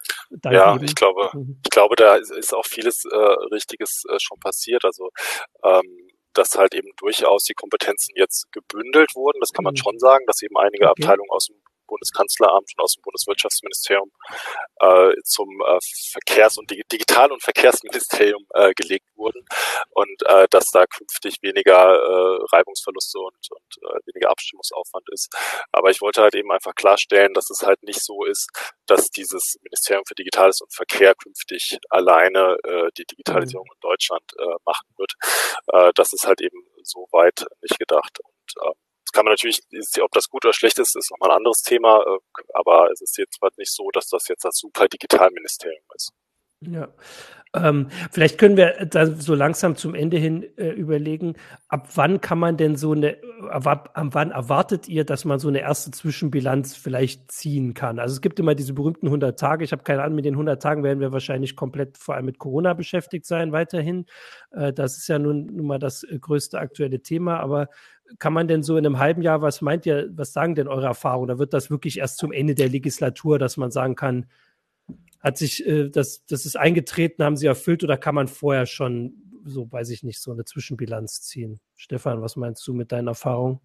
ja, 0.44 0.78
ich 0.80 0.94
glaube, 0.94 1.30
mhm. 1.32 1.60
ich 1.64 1.70
glaube, 1.70 1.96
da 1.96 2.16
ist 2.16 2.54
auch 2.54 2.66
vieles 2.66 3.04
äh, 3.04 3.16
Richtiges 3.16 4.04
äh, 4.08 4.18
schon 4.20 4.38
passiert. 4.40 4.84
Also 4.84 5.10
ähm, 5.64 6.08
dass 6.34 6.54
halt 6.54 6.74
eben 6.74 6.90
durchaus 6.96 7.44
die 7.44 7.54
Kompetenzen 7.54 8.14
jetzt 8.16 8.50
gebündelt 8.52 9.14
wurden. 9.14 9.40
Das 9.40 9.50
kann 9.52 9.64
man 9.64 9.72
mhm. 9.72 9.78
schon 9.78 9.98
sagen, 9.98 10.24
dass 10.26 10.42
eben 10.42 10.56
einige. 10.56 10.88
Abteilungen 10.88 11.30
aus 11.30 11.46
dem 11.46 11.56
Bundeskanzleramt 11.88 12.70
und 12.76 12.82
aus 12.82 12.94
dem 12.94 13.02
Bundeswirtschaftsministerium 13.02 14.12
äh, 14.80 15.12
zum 15.24 15.48
äh, 15.66 15.78
Verkehrs- 16.12 16.58
und 16.58 16.70
Digital- 16.70 17.32
und 17.32 17.42
Verkehrsministerium 17.42 18.46
äh, 18.54 18.72
gelegt 18.74 19.08
wurden 19.16 19.44
und 19.90 20.22
äh, 20.26 20.46
dass 20.50 20.70
da 20.70 20.86
künftig 20.86 21.38
weniger 21.42 21.74
äh, 21.74 22.38
Reibungsverluste 22.52 23.18
und, 23.18 23.34
und 23.50 23.90
äh, 23.90 23.98
weniger 24.06 24.30
Abstimmungsaufwand 24.30 25.08
ist. 25.10 25.34
Aber 25.72 25.90
ich 25.90 26.00
wollte 26.00 26.22
halt 26.22 26.34
eben 26.34 26.52
einfach 26.52 26.74
klarstellen, 26.74 27.34
dass 27.34 27.50
es 27.50 27.62
halt 27.62 27.82
nicht 27.82 28.02
so 28.02 28.24
ist, 28.24 28.48
dass 28.86 29.10
dieses 29.10 29.58
Ministerium 29.62 30.04
für 30.06 30.14
Digitales 30.14 30.60
und 30.60 30.72
Verkehr 30.72 31.14
künftig 31.14 31.78
alleine 31.90 32.56
äh, 32.64 32.90
die 32.96 33.04
Digitalisierung 33.04 33.66
mhm. 33.66 33.74
in 33.74 33.80
Deutschland 33.80 34.32
äh, 34.38 34.54
machen 34.64 34.88
wird. 34.96 35.12
Äh, 35.72 35.92
das 35.94 36.12
ist 36.12 36.26
halt 36.26 36.40
eben 36.40 36.62
so 36.82 37.08
weit 37.12 37.46
nicht 37.62 37.78
gedacht. 37.78 38.18
Und 38.20 38.66
äh, 38.66 38.74
Jetzt 39.08 39.14
kann 39.14 39.24
man 39.24 39.32
natürlich, 39.32 39.62
ob 40.02 40.12
das 40.12 40.28
gut 40.28 40.44
oder 40.44 40.52
schlecht 40.52 40.78
ist, 40.78 40.94
ist 40.94 41.10
nochmal 41.10 41.30
ein 41.30 41.38
anderes 41.38 41.62
Thema, 41.62 42.02
äh, 42.02 42.42
aber 42.52 42.90
es 42.92 43.00
ist 43.00 43.16
jetzt 43.16 43.38
halt 43.40 43.56
nicht 43.56 43.72
so, 43.72 43.90
dass 43.90 44.08
das 44.08 44.28
jetzt 44.28 44.44
das 44.44 44.58
super 44.58 44.86
Digitalministerium 44.86 45.82
ist. 45.94 46.12
Ja. 46.60 46.88
Ähm, 47.54 47.88
vielleicht 48.10 48.36
können 48.36 48.58
wir 48.58 48.84
da 48.84 49.06
so 49.06 49.34
langsam 49.34 49.74
zum 49.76 49.94
Ende 49.94 50.18
hin 50.18 50.44
äh, 50.58 50.68
überlegen, 50.68 51.36
ab 51.68 51.88
wann 51.94 52.20
kann 52.20 52.38
man 52.38 52.58
denn 52.58 52.76
so 52.76 52.92
eine, 52.92 53.16
ab, 53.48 53.66
ab 53.66 54.08
wann 54.10 54.32
erwartet 54.32 54.86
ihr, 54.88 55.04
dass 55.04 55.24
man 55.24 55.38
so 55.38 55.48
eine 55.48 55.60
erste 55.60 55.90
Zwischenbilanz 55.90 56.76
vielleicht 56.76 57.32
ziehen 57.32 57.72
kann? 57.72 57.98
Also 57.98 58.14
es 58.16 58.20
gibt 58.20 58.38
immer 58.38 58.54
diese 58.54 58.74
berühmten 58.74 59.06
100 59.06 59.38
Tage. 59.38 59.64
Ich 59.64 59.72
habe 59.72 59.82
keine 59.82 60.02
Ahnung, 60.02 60.16
mit 60.16 60.26
den 60.26 60.34
100 60.34 60.62
Tagen 60.62 60.82
werden 60.82 61.00
wir 61.00 61.12
wahrscheinlich 61.12 61.56
komplett 61.56 61.96
vor 61.96 62.16
allem 62.16 62.26
mit 62.26 62.38
Corona 62.38 62.74
beschäftigt 62.74 63.24
sein 63.24 63.52
weiterhin. 63.52 64.04
Äh, 64.50 64.74
das 64.74 64.98
ist 64.98 65.08
ja 65.08 65.18
nun, 65.18 65.46
nun 65.46 65.66
mal 65.66 65.78
das 65.78 66.02
äh, 66.02 66.18
größte 66.18 66.58
aktuelle 66.58 67.00
Thema. 67.00 67.40
Aber 67.40 67.68
kann 68.18 68.32
man 68.32 68.48
denn 68.48 68.62
so 68.62 68.76
in 68.76 68.86
einem 68.86 68.98
halben 68.98 69.22
Jahr, 69.22 69.42
was 69.42 69.60
meint 69.60 69.86
ihr, 69.86 70.08
was 70.12 70.32
sagen 70.32 70.54
denn 70.54 70.68
eure 70.68 70.86
Erfahrungen? 70.86 71.28
Da 71.28 71.38
wird 71.38 71.52
das 71.52 71.70
wirklich 71.70 71.98
erst 71.98 72.18
zum 72.18 72.32
Ende 72.32 72.54
der 72.54 72.68
Legislatur, 72.68 73.38
dass 73.38 73.56
man 73.56 73.70
sagen 73.70 73.94
kann, 73.94 74.26
hat 75.20 75.36
sich 75.36 75.66
äh, 75.66 75.88
das, 75.88 76.24
das 76.26 76.46
ist 76.46 76.56
eingetreten, 76.56 77.24
haben 77.24 77.36
sie 77.36 77.46
erfüllt 77.46 77.84
oder 77.84 77.96
kann 77.96 78.14
man 78.14 78.28
vorher 78.28 78.66
schon, 78.66 79.14
so 79.44 79.70
weiß 79.70 79.90
ich 79.90 80.02
nicht, 80.02 80.20
so 80.20 80.32
eine 80.32 80.44
Zwischenbilanz 80.44 81.22
ziehen? 81.22 81.60
Stefan, 81.74 82.22
was 82.22 82.36
meinst 82.36 82.66
du 82.66 82.72
mit 82.72 82.92
deinen 82.92 83.08
Erfahrungen? 83.08 83.60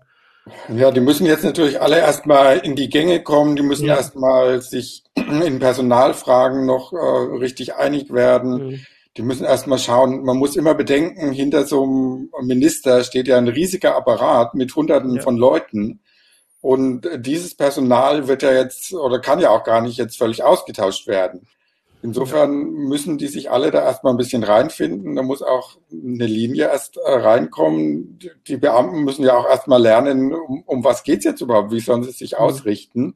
Ja, 0.75 0.91
die 0.91 0.99
müssen 0.99 1.25
jetzt 1.25 1.45
natürlich 1.45 1.79
alle 1.79 1.99
erstmal 1.99 2.57
in 2.57 2.75
die 2.75 2.89
Gänge 2.89 3.23
kommen, 3.23 3.55
die 3.55 3.63
müssen 3.63 3.85
ja. 3.85 3.95
erstmal 3.95 4.61
sich 4.61 5.03
in 5.15 5.59
Personalfragen 5.59 6.65
noch 6.65 6.91
äh, 6.91 7.37
richtig 7.37 7.75
einig 7.75 8.11
werden. 8.11 8.67
Mhm 8.67 8.79
die 9.17 9.21
müssen 9.21 9.45
erstmal 9.45 9.79
schauen, 9.79 10.23
man 10.23 10.37
muss 10.37 10.55
immer 10.55 10.73
bedenken, 10.73 11.31
hinter 11.31 11.65
so 11.65 11.83
einem 11.83 12.29
Minister 12.41 13.03
steht 13.03 13.27
ja 13.27 13.37
ein 13.37 13.47
riesiger 13.47 13.95
Apparat 13.95 14.55
mit 14.55 14.75
hunderten 14.75 15.15
ja. 15.15 15.21
von 15.21 15.37
Leuten. 15.37 16.01
Und 16.61 17.07
dieses 17.17 17.55
Personal 17.55 18.27
wird 18.27 18.41
ja 18.41 18.53
jetzt 18.53 18.93
oder 18.93 19.19
kann 19.19 19.39
ja 19.39 19.49
auch 19.49 19.63
gar 19.63 19.81
nicht 19.81 19.97
jetzt 19.97 20.17
völlig 20.17 20.43
ausgetauscht 20.43 21.07
werden. 21.07 21.47
Insofern 22.03 22.63
müssen 22.71 23.17
die 23.17 23.27
sich 23.27 23.49
alle 23.49 23.71
da 23.71 23.81
erstmal 23.81 24.13
ein 24.13 24.17
bisschen 24.17 24.43
reinfinden. 24.43 25.15
Da 25.15 25.23
muss 25.23 25.41
auch 25.41 25.77
eine 25.91 26.25
Linie 26.25 26.65
erst 26.65 26.97
äh, 26.97 27.11
reinkommen. 27.11 28.19
Die 28.47 28.57
Beamten 28.57 29.05
müssen 29.05 29.23
ja 29.23 29.37
auch 29.37 29.47
erstmal 29.47 29.81
lernen, 29.81 30.33
um, 30.33 30.63
um 30.65 30.83
was 30.83 31.03
geht's 31.03 31.23
jetzt 31.23 31.39
überhaupt? 31.39 31.71
Wie 31.71 31.79
sollen 31.79 32.03
sie 32.03 32.11
sich 32.11 32.33
mhm. 32.33 32.37
ausrichten? 32.39 33.15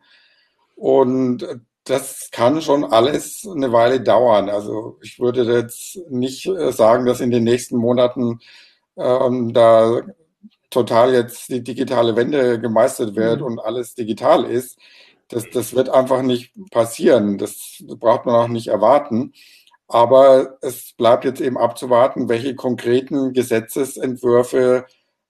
Und 0.76 1.46
das 1.90 2.30
kann 2.32 2.62
schon 2.62 2.84
alles 2.84 3.48
eine 3.50 3.72
Weile 3.72 4.02
dauern. 4.02 4.50
Also 4.50 4.98
ich 5.02 5.20
würde 5.20 5.44
jetzt 5.44 6.00
nicht 6.10 6.46
äh, 6.48 6.72
sagen, 6.72 7.06
dass 7.06 7.22
in 7.22 7.32
den 7.32 7.44
nächsten 7.44 7.78
Monaten 7.78 8.40
ähm, 8.98 9.54
da 9.54 10.02
total 10.70 11.14
jetzt 11.14 11.50
die 11.50 11.64
digitale 11.64 12.16
Wende 12.16 12.60
gemeistert 12.60 13.16
wird 13.16 13.40
mhm. 13.40 13.46
und 13.46 13.60
alles 13.60 13.96
digital 13.96 14.46
ist. 14.46 14.78
Das, 15.30 15.46
das 15.52 15.74
wird 15.76 15.90
einfach 15.90 16.22
nicht 16.22 16.54
passieren. 16.72 17.38
Das 17.38 17.84
braucht 18.00 18.26
man 18.26 18.36
auch 18.36 18.48
nicht 18.48 18.68
erwarten. 18.68 19.34
Aber 19.88 20.58
es 20.62 20.94
bleibt 20.98 21.26
jetzt 21.26 21.42
eben 21.42 21.58
abzuwarten, 21.58 22.30
welche 22.30 22.56
konkreten 22.56 23.34
Gesetzesentwürfe 23.34 24.86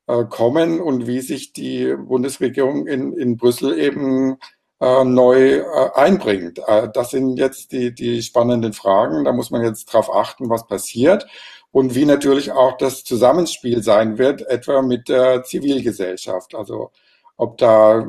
äh, 0.08 0.26
kommen 0.26 0.82
und 0.82 1.06
wie 1.08 1.22
sich 1.22 1.54
die 1.54 1.96
Bundesregierung 1.96 2.88
in, 2.88 3.14
in 3.14 3.38
Brüssel 3.38 3.78
eben 3.78 4.38
äh, 4.80 5.04
neu 5.04 5.58
äh, 5.58 5.64
einbringt. 5.96 6.60
Äh, 6.68 6.90
das 6.94 7.12
sind 7.12 7.38
jetzt 7.38 7.72
die, 7.72 7.94
die 7.94 8.22
spannenden 8.22 8.74
Fragen. 8.74 9.26
Da 9.26 9.32
muss 9.32 9.52
man 9.52 9.64
jetzt 9.64 9.86
drauf 9.86 10.14
achten, 10.14 10.50
was 10.50 10.68
passiert 10.68 11.26
und 11.72 11.96
wie 11.96 12.06
natürlich 12.06 12.52
auch 12.52 12.78
das 12.78 13.04
Zusammenspiel 13.04 13.84
sein 13.84 14.18
wird, 14.18 14.42
etwa 14.42 14.82
mit 14.82 15.10
der 15.10 15.44
Zivilgesellschaft. 15.44 16.56
Also 16.56 16.92
ob 17.38 17.58
da 17.58 18.08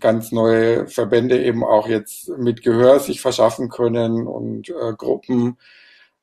ganz 0.00 0.32
neue 0.32 0.86
Verbände 0.88 1.42
eben 1.44 1.64
auch 1.64 1.86
jetzt 1.86 2.28
mit 2.38 2.62
Gehör 2.62 2.98
sich 2.98 3.20
verschaffen 3.20 3.68
können 3.68 4.26
und 4.26 4.70
äh, 4.70 4.94
Gruppen. 4.96 5.58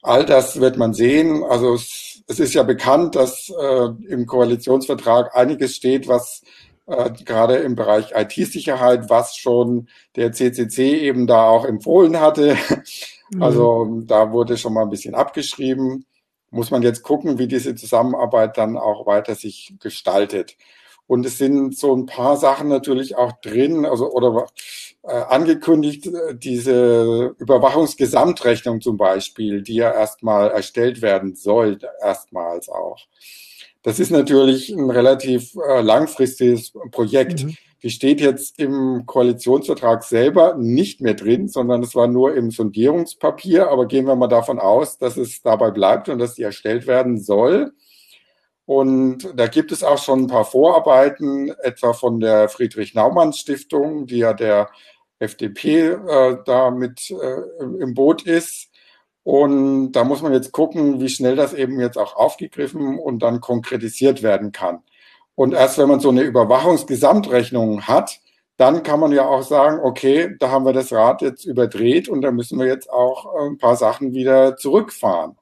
All 0.02 0.26
das 0.26 0.60
wird 0.60 0.78
man 0.78 0.96
sehen. 0.96 1.44
Also 1.44 1.76
es, 1.76 2.24
es 2.28 2.40
ist 2.40 2.56
ja 2.56 2.64
bekannt, 2.64 3.16
dass 3.16 3.50
äh, 3.50 3.90
im 4.08 4.26
Koalitionsvertrag 4.26 5.36
einiges 5.36 5.76
steht, 5.76 6.08
was 6.08 6.42
äh, 6.88 7.12
gerade 7.24 7.58
im 7.58 7.76
Bereich 7.76 8.14
IT-Sicherheit, 8.16 9.10
was 9.10 9.36
schon 9.36 9.88
der 10.16 10.32
CCC 10.32 11.00
eben 11.00 11.28
da 11.28 11.48
auch 11.48 11.66
empfohlen 11.66 12.20
hatte. 12.20 12.58
Mhm. 13.34 13.44
Also 13.44 14.02
da 14.04 14.34
wurde 14.34 14.58
schon 14.58 14.74
mal 14.74 14.84
ein 14.84 14.90
bisschen 14.90 15.16
abgeschrieben. 15.16 16.06
Muss 16.50 16.70
man 16.70 16.82
jetzt 16.82 17.02
gucken, 17.02 17.40
wie 17.40 17.48
diese 17.48 17.76
Zusammenarbeit 17.76 18.58
dann 18.58 18.78
auch 18.78 19.08
weiter 19.08 19.36
sich 19.36 19.74
gestaltet. 19.80 20.58
Und 21.08 21.26
es 21.26 21.38
sind 21.38 21.78
so 21.78 21.96
ein 21.96 22.06
paar 22.06 22.38
Sachen 22.38 22.68
natürlich 22.68 23.16
auch 23.18 23.34
drin, 23.42 23.86
also 23.86 24.12
oder 24.12 24.48
äh, 25.04 25.12
angekündigt, 25.12 26.08
äh, 26.08 26.36
diese 26.36 27.36
Überwachungsgesamtrechnung 27.38 28.82
zum 28.82 28.98
Beispiel, 28.98 29.62
die 29.62 29.76
ja 29.76 29.92
erstmal 29.92 30.52
erstellt 30.52 31.02
werden 31.02 31.36
soll, 31.36 31.80
erstmals 32.02 32.70
auch. 32.70 33.00
Das 33.84 34.00
ist 34.00 34.12
natürlich 34.12 34.70
ein 34.70 34.90
relativ 34.90 35.56
äh, 35.56 35.82
langfristiges 35.82 36.74
Projekt. 36.92 37.46
Mhm. 37.46 37.56
Die 37.84 37.90
steht 37.90 38.22
jetzt 38.22 38.60
im 38.60 39.08
Koalitionsvertrag 39.08 40.04
selber 40.04 40.56
nicht 40.56 41.02
mehr 41.02 41.16
drin, 41.16 41.48
sondern 41.48 41.82
es 41.82 41.96
war 41.96 42.08
nur 42.08 42.36
im 42.36 42.52
Sondierungspapier. 42.52 43.70
Aber 43.70 43.88
gehen 43.88 44.06
wir 44.06 44.16
mal 44.16 44.28
davon 44.28 44.60
aus, 44.60 45.00
dass 45.00 45.18
es 45.18 45.42
dabei 45.42 45.72
bleibt 45.72 46.08
und 46.08 46.20
dass 46.20 46.36
die 46.36 46.44
erstellt 46.44 46.86
werden 46.86 47.20
soll. 47.20 47.74
Und 48.66 49.34
da 49.36 49.48
gibt 49.48 49.72
es 49.72 49.84
auch 49.84 49.98
schon 49.98 50.22
ein 50.22 50.28
paar 50.28 50.46
Vorarbeiten, 50.46 51.50
etwa 51.64 51.94
von 51.94 52.20
der 52.20 52.50
Friedrich-Naumann-Stiftung, 52.50 54.06
die 54.06 54.20
ja 54.20 54.34
der 54.34 54.70
FDP 55.18 55.90
äh, 55.90 56.38
da 56.46 56.72
mit 56.72 57.10
äh, 57.10 57.64
im 57.80 57.94
Boot 57.96 58.24
ist. 58.24 58.71
Und 59.24 59.92
da 59.92 60.04
muss 60.04 60.22
man 60.22 60.34
jetzt 60.34 60.52
gucken, 60.52 61.00
wie 61.00 61.10
schnell 61.10 61.36
das 61.36 61.54
eben 61.54 61.80
jetzt 61.80 61.98
auch 61.98 62.16
aufgegriffen 62.16 62.98
und 62.98 63.20
dann 63.20 63.40
konkretisiert 63.40 64.24
werden 64.24 64.52
kann. 64.52 64.82
Und 65.36 65.54
erst 65.54 65.78
wenn 65.78 65.90
man 65.90 66.00
so 66.00 66.10
eine 66.10 66.24
Überwachungsgesamtrechnung 66.24 67.88
hat, 67.88 68.20
dann 68.58 68.84
kann 68.84 69.00
man 69.00 69.12
ja 69.12 69.26
auch 69.26 69.44
sagen, 69.44 69.80
okay, 69.84 70.36
da 70.40 70.52
haben 70.52 70.66
wir 70.66 70.74
das 70.74 70.92
Rad 70.92 71.22
jetzt 71.22 71.46
überdreht 71.46 72.10
und 72.10 72.22
da 72.22 72.32
müssen 72.32 72.60
wir 72.60 72.68
jetzt 72.68 72.90
auch 72.90 73.34
ein 73.36 73.58
paar 73.58 73.76
Sachen 73.76 74.14
wieder 74.14 74.56
zurückfahren. 74.58 75.38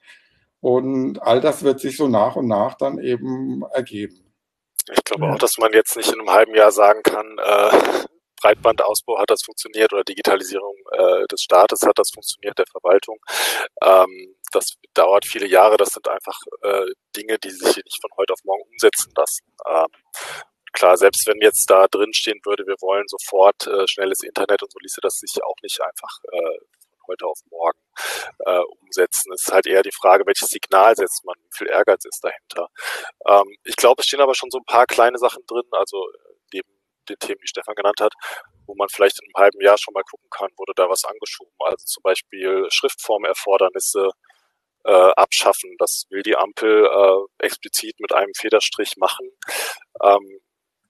Und 0.62 1.22
all 1.22 1.42
das 1.42 1.64
wird 1.64 1.80
sich 1.80 1.98
so 1.98 2.08
nach 2.08 2.36
und 2.36 2.48
nach 2.48 2.76
dann 2.76 2.98
eben 3.00 3.64
ergeben. 3.72 4.30
Ich 4.92 5.04
glaube 5.04 5.30
auch, 5.30 5.38
dass 5.38 5.58
man 5.58 5.72
jetzt 5.74 5.96
nicht 5.98 6.12
in 6.12 6.20
einem 6.20 6.32
halben 6.32 6.56
Jahr 6.56 6.72
sagen 6.72 7.02
kann, 7.04 7.38
äh, 7.38 7.78
Breitbandausbau 8.42 9.20
hat 9.20 9.30
das 9.30 9.44
funktioniert 9.44 9.92
oder 9.94 10.04
Digitalisierung 10.04 10.76
äh, 10.92 11.26
des 11.28 11.42
Staates 11.42 11.82
hat 11.84 11.98
das 11.98 12.12
funktioniert, 12.12 12.58
der 12.58 12.66
Verwaltung. 12.68 13.18
Ähm, 13.84 14.36
das 14.52 14.76
dauert 14.94 15.26
viele 15.26 15.48
Jahre. 15.48 15.78
Das 15.78 15.90
sind 15.90 16.08
einfach 16.08 16.38
äh, 16.64 16.86
Dinge, 17.16 17.38
die 17.40 17.52
sich 17.52 17.78
nicht 17.78 18.02
von 18.02 18.12
heute 18.18 18.34
auf 18.34 18.40
morgen 18.44 18.64
umsetzen 18.72 19.12
lassen. 19.16 19.46
Ähm, 19.68 19.88
klar, 20.74 20.98
selbst 20.98 21.28
wenn 21.28 21.42
jetzt 21.42 21.70
da 21.70 21.88
drin 21.88 22.14
stehen 22.14 22.40
würde, 22.46 22.66
wir 22.66 22.76
wollen 22.82 23.08
sofort 23.08 23.68
äh, 23.68 23.88
schnelles 23.88 24.24
Internet 24.24 24.64
und 24.64 24.72
so 24.72 24.80
ließe 24.80 25.02
das 25.02 25.16
sich 25.16 25.44
auch 25.44 25.56
nicht 25.62 25.80
einfach 25.82 26.20
äh, 26.32 26.60
heute 27.08 27.26
auf 27.26 27.40
morgen 27.50 27.80
äh, 28.46 28.60
umsetzen. 28.82 29.34
Es 29.34 29.42
ist 29.42 29.52
halt 29.52 29.68
eher 29.68 29.82
die 29.82 29.92
Frage, 29.92 30.26
welches 30.26 30.50
Signal 30.50 30.96
setzt 30.96 31.26
man, 31.26 31.36
wie 31.38 31.58
viel 31.58 31.68
Ehrgeiz 31.68 32.06
ist 32.06 32.24
dahinter. 32.24 32.70
Ähm, 33.28 33.58
ich 33.64 33.76
glaube, 33.76 34.02
es 34.02 34.08
stehen 34.08 34.22
aber 34.22 34.36
schon 34.36 34.52
so 34.52 34.60
ein 34.60 34.66
paar 34.66 34.86
kleine 34.86 35.18
Sachen 35.18 35.44
drin, 35.48 35.68
also 35.72 36.08
den 37.10 37.20
Themen, 37.20 37.40
die 37.42 37.48
Stefan 37.48 37.76
genannt 37.76 38.02
hat, 38.02 38.14
wo 38.66 38.76
man 38.76 38.90
vielleicht 38.90 39.20
in 39.22 39.28
einem 39.28 39.44
halben 39.44 39.62
Jahr 39.62 39.78
schon 39.78 39.94
mal 39.94 40.04
gucken 40.04 40.30
kann, 40.30 40.50
wurde 40.58 40.74
da 40.76 40.90
was 40.90 41.06
angeschoben. 41.06 41.54
Also 41.60 41.84
zum 41.86 42.04
Beispiel 42.04 42.68
Schriftformerfordernisse 42.70 44.12
äh, 44.86 44.92
abschaffen. 44.92 45.76
Das 45.78 46.06
will 46.10 46.24
die 46.24 46.36
Ampel 46.36 46.86
äh, 46.86 47.46
explizit 47.46 48.00
mit 48.00 48.14
einem 48.14 48.34
Federstrich 48.36 48.96
machen. 48.98 49.30
Ähm, 50.02 50.40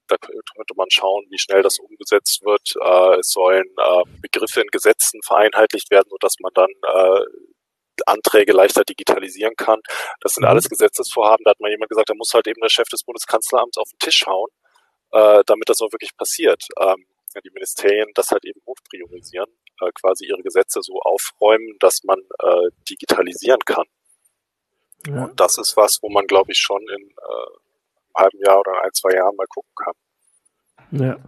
da 0.08 0.16
könnte 0.16 0.74
man 0.76 0.90
schauen, 0.90 1.24
wie 1.30 1.38
schnell 1.38 1.62
das 1.62 1.78
umgesetzt 1.78 2.42
wird. 2.44 2.74
Äh, 2.82 3.20
es 3.20 3.30
sollen 3.30 3.66
äh, 3.76 4.02
Begriffe 4.20 4.60
in 4.60 4.66
Gesetzen 4.68 5.20
vereinheitlicht 5.24 5.90
werden, 5.90 6.08
sodass 6.10 6.34
man 6.40 6.52
dann 6.54 6.70
äh, 6.82 7.24
Anträge 8.06 8.52
leichter 8.52 8.82
digitalisieren 8.84 9.54
kann. 9.56 9.80
Das 10.20 10.32
sind 10.32 10.42
mhm. 10.42 10.50
alles 10.50 10.68
Gesetzesvorhaben. 10.68 11.44
Da 11.44 11.50
hat 11.50 11.60
mal 11.60 11.70
jemand 11.70 11.90
gesagt, 11.90 12.10
da 12.10 12.14
muss 12.14 12.32
halt 12.34 12.46
eben 12.46 12.60
der 12.60 12.70
Chef 12.70 12.88
des 12.88 13.04
Bundeskanzleramts 13.04 13.78
auf 13.78 13.88
den 13.90 13.98
Tisch 13.98 14.26
hauen, 14.26 14.48
äh, 15.12 15.42
damit 15.46 15.68
das 15.68 15.80
auch 15.80 15.92
wirklich 15.92 16.16
passiert. 16.16 16.62
Ähm, 16.78 17.06
die 17.44 17.50
Ministerien 17.50 18.08
das 18.14 18.30
halt 18.30 18.44
eben 18.44 18.60
hoch 18.66 18.76
priorisieren, 18.88 19.48
äh, 19.80 19.90
quasi 19.94 20.26
ihre 20.26 20.42
Gesetze 20.42 20.80
so 20.82 21.00
aufräumen, 21.00 21.76
dass 21.78 22.02
man 22.04 22.18
äh, 22.18 22.70
digitalisieren 22.88 23.60
kann. 23.60 23.86
Ja. 25.06 25.24
Und 25.24 25.38
das 25.38 25.58
ist 25.58 25.76
was, 25.76 25.98
wo 26.02 26.10
man, 26.10 26.26
glaube 26.26 26.52
ich, 26.52 26.58
schon 26.58 26.82
in 26.82 27.08
äh, 27.08 28.20
halben 28.20 28.38
Jahr 28.44 28.60
oder 28.60 28.82
ein, 28.82 28.92
zwei 28.92 29.14
Jahren 29.14 29.36
mal 29.36 29.46
gucken 29.46 29.72
kann. 29.76 29.94
Ja. 30.90 31.18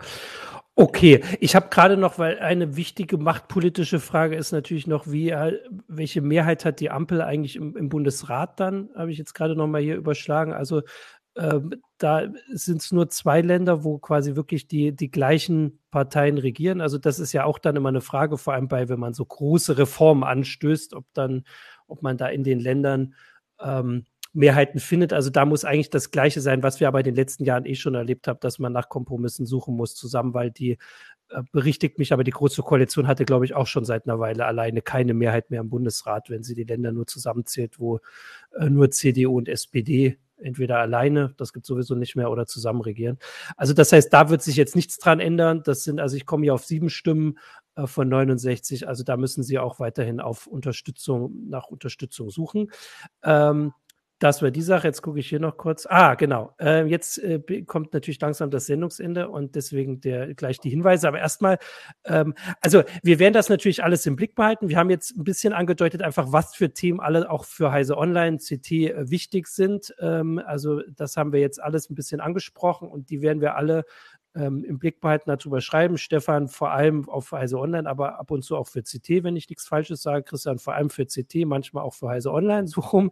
Okay, 0.74 1.22
ich 1.38 1.54
habe 1.54 1.68
gerade 1.68 1.98
noch, 1.98 2.18
weil 2.18 2.38
eine 2.38 2.76
wichtige 2.76 3.18
machtpolitische 3.18 4.00
Frage 4.00 4.36
ist 4.36 4.52
natürlich 4.52 4.86
noch, 4.86 5.06
wie 5.06 5.28
äh, 5.30 5.60
welche 5.86 6.22
Mehrheit 6.22 6.64
hat 6.64 6.80
die 6.80 6.90
Ampel 6.90 7.20
eigentlich 7.20 7.56
im, 7.56 7.76
im 7.76 7.88
Bundesrat 7.90 8.58
dann? 8.58 8.90
Habe 8.96 9.12
ich 9.12 9.18
jetzt 9.18 9.34
gerade 9.34 9.54
noch 9.54 9.66
mal 9.66 9.82
hier 9.82 9.96
überschlagen. 9.96 10.54
Also 10.54 10.82
ähm, 11.36 11.74
da 11.98 12.28
sind 12.52 12.82
es 12.82 12.92
nur 12.92 13.08
zwei 13.08 13.40
Länder, 13.40 13.84
wo 13.84 13.98
quasi 13.98 14.36
wirklich 14.36 14.68
die, 14.68 14.94
die 14.94 15.10
gleichen 15.10 15.78
Parteien 15.90 16.38
regieren. 16.38 16.80
Also 16.80 16.98
das 16.98 17.18
ist 17.18 17.32
ja 17.32 17.44
auch 17.44 17.58
dann 17.58 17.76
immer 17.76 17.88
eine 17.88 18.00
Frage, 18.00 18.36
vor 18.36 18.52
allem 18.54 18.68
bei, 18.68 18.88
wenn 18.88 19.00
man 19.00 19.14
so 19.14 19.24
große 19.24 19.78
Reformen 19.78 20.24
anstößt, 20.24 20.94
ob 20.94 21.06
dann, 21.14 21.44
ob 21.86 22.02
man 22.02 22.16
da 22.16 22.28
in 22.28 22.44
den 22.44 22.60
Ländern 22.60 23.14
ähm, 23.60 24.04
Mehrheiten 24.34 24.80
findet. 24.80 25.12
Also 25.12 25.30
da 25.30 25.44
muss 25.44 25.64
eigentlich 25.64 25.90
das 25.90 26.10
Gleiche 26.10 26.40
sein, 26.40 26.62
was 26.62 26.80
wir 26.80 26.88
aber 26.88 27.00
in 27.00 27.04
den 27.04 27.14
letzten 27.14 27.44
Jahren 27.44 27.66
eh 27.66 27.74
schon 27.74 27.94
erlebt 27.94 28.28
haben, 28.28 28.40
dass 28.40 28.58
man 28.58 28.72
nach 28.72 28.88
Kompromissen 28.88 29.46
suchen 29.46 29.76
muss 29.76 29.94
zusammen, 29.94 30.34
weil 30.34 30.50
die 30.50 30.78
äh, 31.28 31.42
berichtigt 31.52 31.98
mich, 31.98 32.12
aber 32.12 32.24
die 32.24 32.30
Große 32.30 32.62
Koalition 32.62 33.06
hatte, 33.06 33.24
glaube 33.24 33.44
ich, 33.44 33.54
auch 33.54 33.66
schon 33.66 33.84
seit 33.84 34.06
einer 34.06 34.18
Weile 34.18 34.46
alleine 34.46 34.82
keine 34.82 35.14
Mehrheit 35.14 35.50
mehr 35.50 35.60
im 35.60 35.70
Bundesrat, 35.70 36.30
wenn 36.30 36.42
sie 36.42 36.54
die 36.54 36.64
Länder 36.64 36.92
nur 36.92 37.06
zusammenzählt, 37.06 37.78
wo 37.78 38.00
äh, 38.58 38.68
nur 38.70 38.90
CDU 38.90 39.36
und 39.36 39.48
SPD 39.48 40.18
entweder 40.42 40.78
alleine, 40.78 41.34
das 41.36 41.52
gibt 41.52 41.66
sowieso 41.66 41.94
nicht 41.94 42.16
mehr, 42.16 42.30
oder 42.30 42.46
zusammen 42.46 42.80
regieren. 42.80 43.18
Also 43.56 43.72
das 43.74 43.92
heißt, 43.92 44.12
da 44.12 44.28
wird 44.28 44.42
sich 44.42 44.56
jetzt 44.56 44.76
nichts 44.76 44.98
dran 44.98 45.20
ändern. 45.20 45.62
Das 45.64 45.84
sind, 45.84 46.00
also 46.00 46.16
ich 46.16 46.26
komme 46.26 46.44
hier 46.44 46.54
auf 46.54 46.64
sieben 46.64 46.90
Stimmen 46.90 47.38
äh, 47.74 47.86
von 47.86 48.08
69, 48.08 48.86
also 48.86 49.04
da 49.04 49.16
müssen 49.16 49.42
sie 49.42 49.58
auch 49.58 49.80
weiterhin 49.80 50.20
auf 50.20 50.46
Unterstützung, 50.46 51.48
nach 51.48 51.68
Unterstützung 51.68 52.30
suchen. 52.30 52.70
Ähm, 53.22 53.72
das 54.22 54.40
war 54.40 54.52
die 54.52 54.62
Sache. 54.62 54.86
Jetzt 54.86 55.02
gucke 55.02 55.18
ich 55.18 55.28
hier 55.28 55.40
noch 55.40 55.56
kurz. 55.56 55.84
Ah, 55.88 56.14
genau. 56.14 56.54
Äh, 56.60 56.86
jetzt 56.86 57.18
äh, 57.18 57.40
kommt 57.62 57.92
natürlich 57.92 58.20
langsam 58.20 58.50
das 58.50 58.66
Sendungsende 58.66 59.28
und 59.28 59.56
deswegen 59.56 60.00
der, 60.00 60.34
gleich 60.34 60.60
die 60.60 60.70
Hinweise. 60.70 61.08
Aber 61.08 61.18
erstmal, 61.18 61.58
ähm, 62.04 62.34
also 62.60 62.84
wir 63.02 63.18
werden 63.18 63.34
das 63.34 63.48
natürlich 63.48 63.82
alles 63.82 64.06
im 64.06 64.14
Blick 64.14 64.36
behalten. 64.36 64.68
Wir 64.68 64.76
haben 64.76 64.90
jetzt 64.90 65.16
ein 65.16 65.24
bisschen 65.24 65.52
angedeutet, 65.52 66.02
einfach 66.02 66.30
was 66.30 66.54
für 66.54 66.72
Themen 66.72 67.00
alle 67.00 67.28
auch 67.30 67.44
für 67.44 67.72
Heise 67.72 67.98
Online, 67.98 68.38
CT 68.38 68.70
äh, 68.70 69.10
wichtig 69.10 69.48
sind. 69.48 69.92
Ähm, 69.98 70.40
also 70.44 70.82
das 70.94 71.16
haben 71.16 71.32
wir 71.32 71.40
jetzt 71.40 71.60
alles 71.60 71.90
ein 71.90 71.96
bisschen 71.96 72.20
angesprochen 72.20 72.88
und 72.88 73.10
die 73.10 73.22
werden 73.22 73.40
wir 73.40 73.56
alle 73.56 73.84
ähm, 74.34 74.64
im 74.64 74.78
Blick 74.78 75.00
behalten, 75.00 75.24
darüber 75.26 75.60
schreiben. 75.60 75.98
Stefan 75.98 76.48
vor 76.48 76.70
allem 76.70 77.08
auf 77.08 77.32
Heise 77.32 77.58
Online, 77.58 77.88
aber 77.88 78.18
ab 78.18 78.30
und 78.30 78.42
zu 78.42 78.56
auch 78.56 78.66
für 78.66 78.82
CT, 78.82 79.24
wenn 79.24 79.36
ich 79.36 79.48
nichts 79.48 79.66
Falsches 79.66 80.02
sage. 80.02 80.24
Christian 80.24 80.58
vor 80.58 80.74
allem 80.74 80.90
für 80.90 81.06
CT, 81.06 81.46
manchmal 81.46 81.84
auch 81.84 81.94
für 81.94 82.08
Heise 82.08 82.32
Online 82.32 82.66
so 82.68 82.80
rum. 82.80 83.10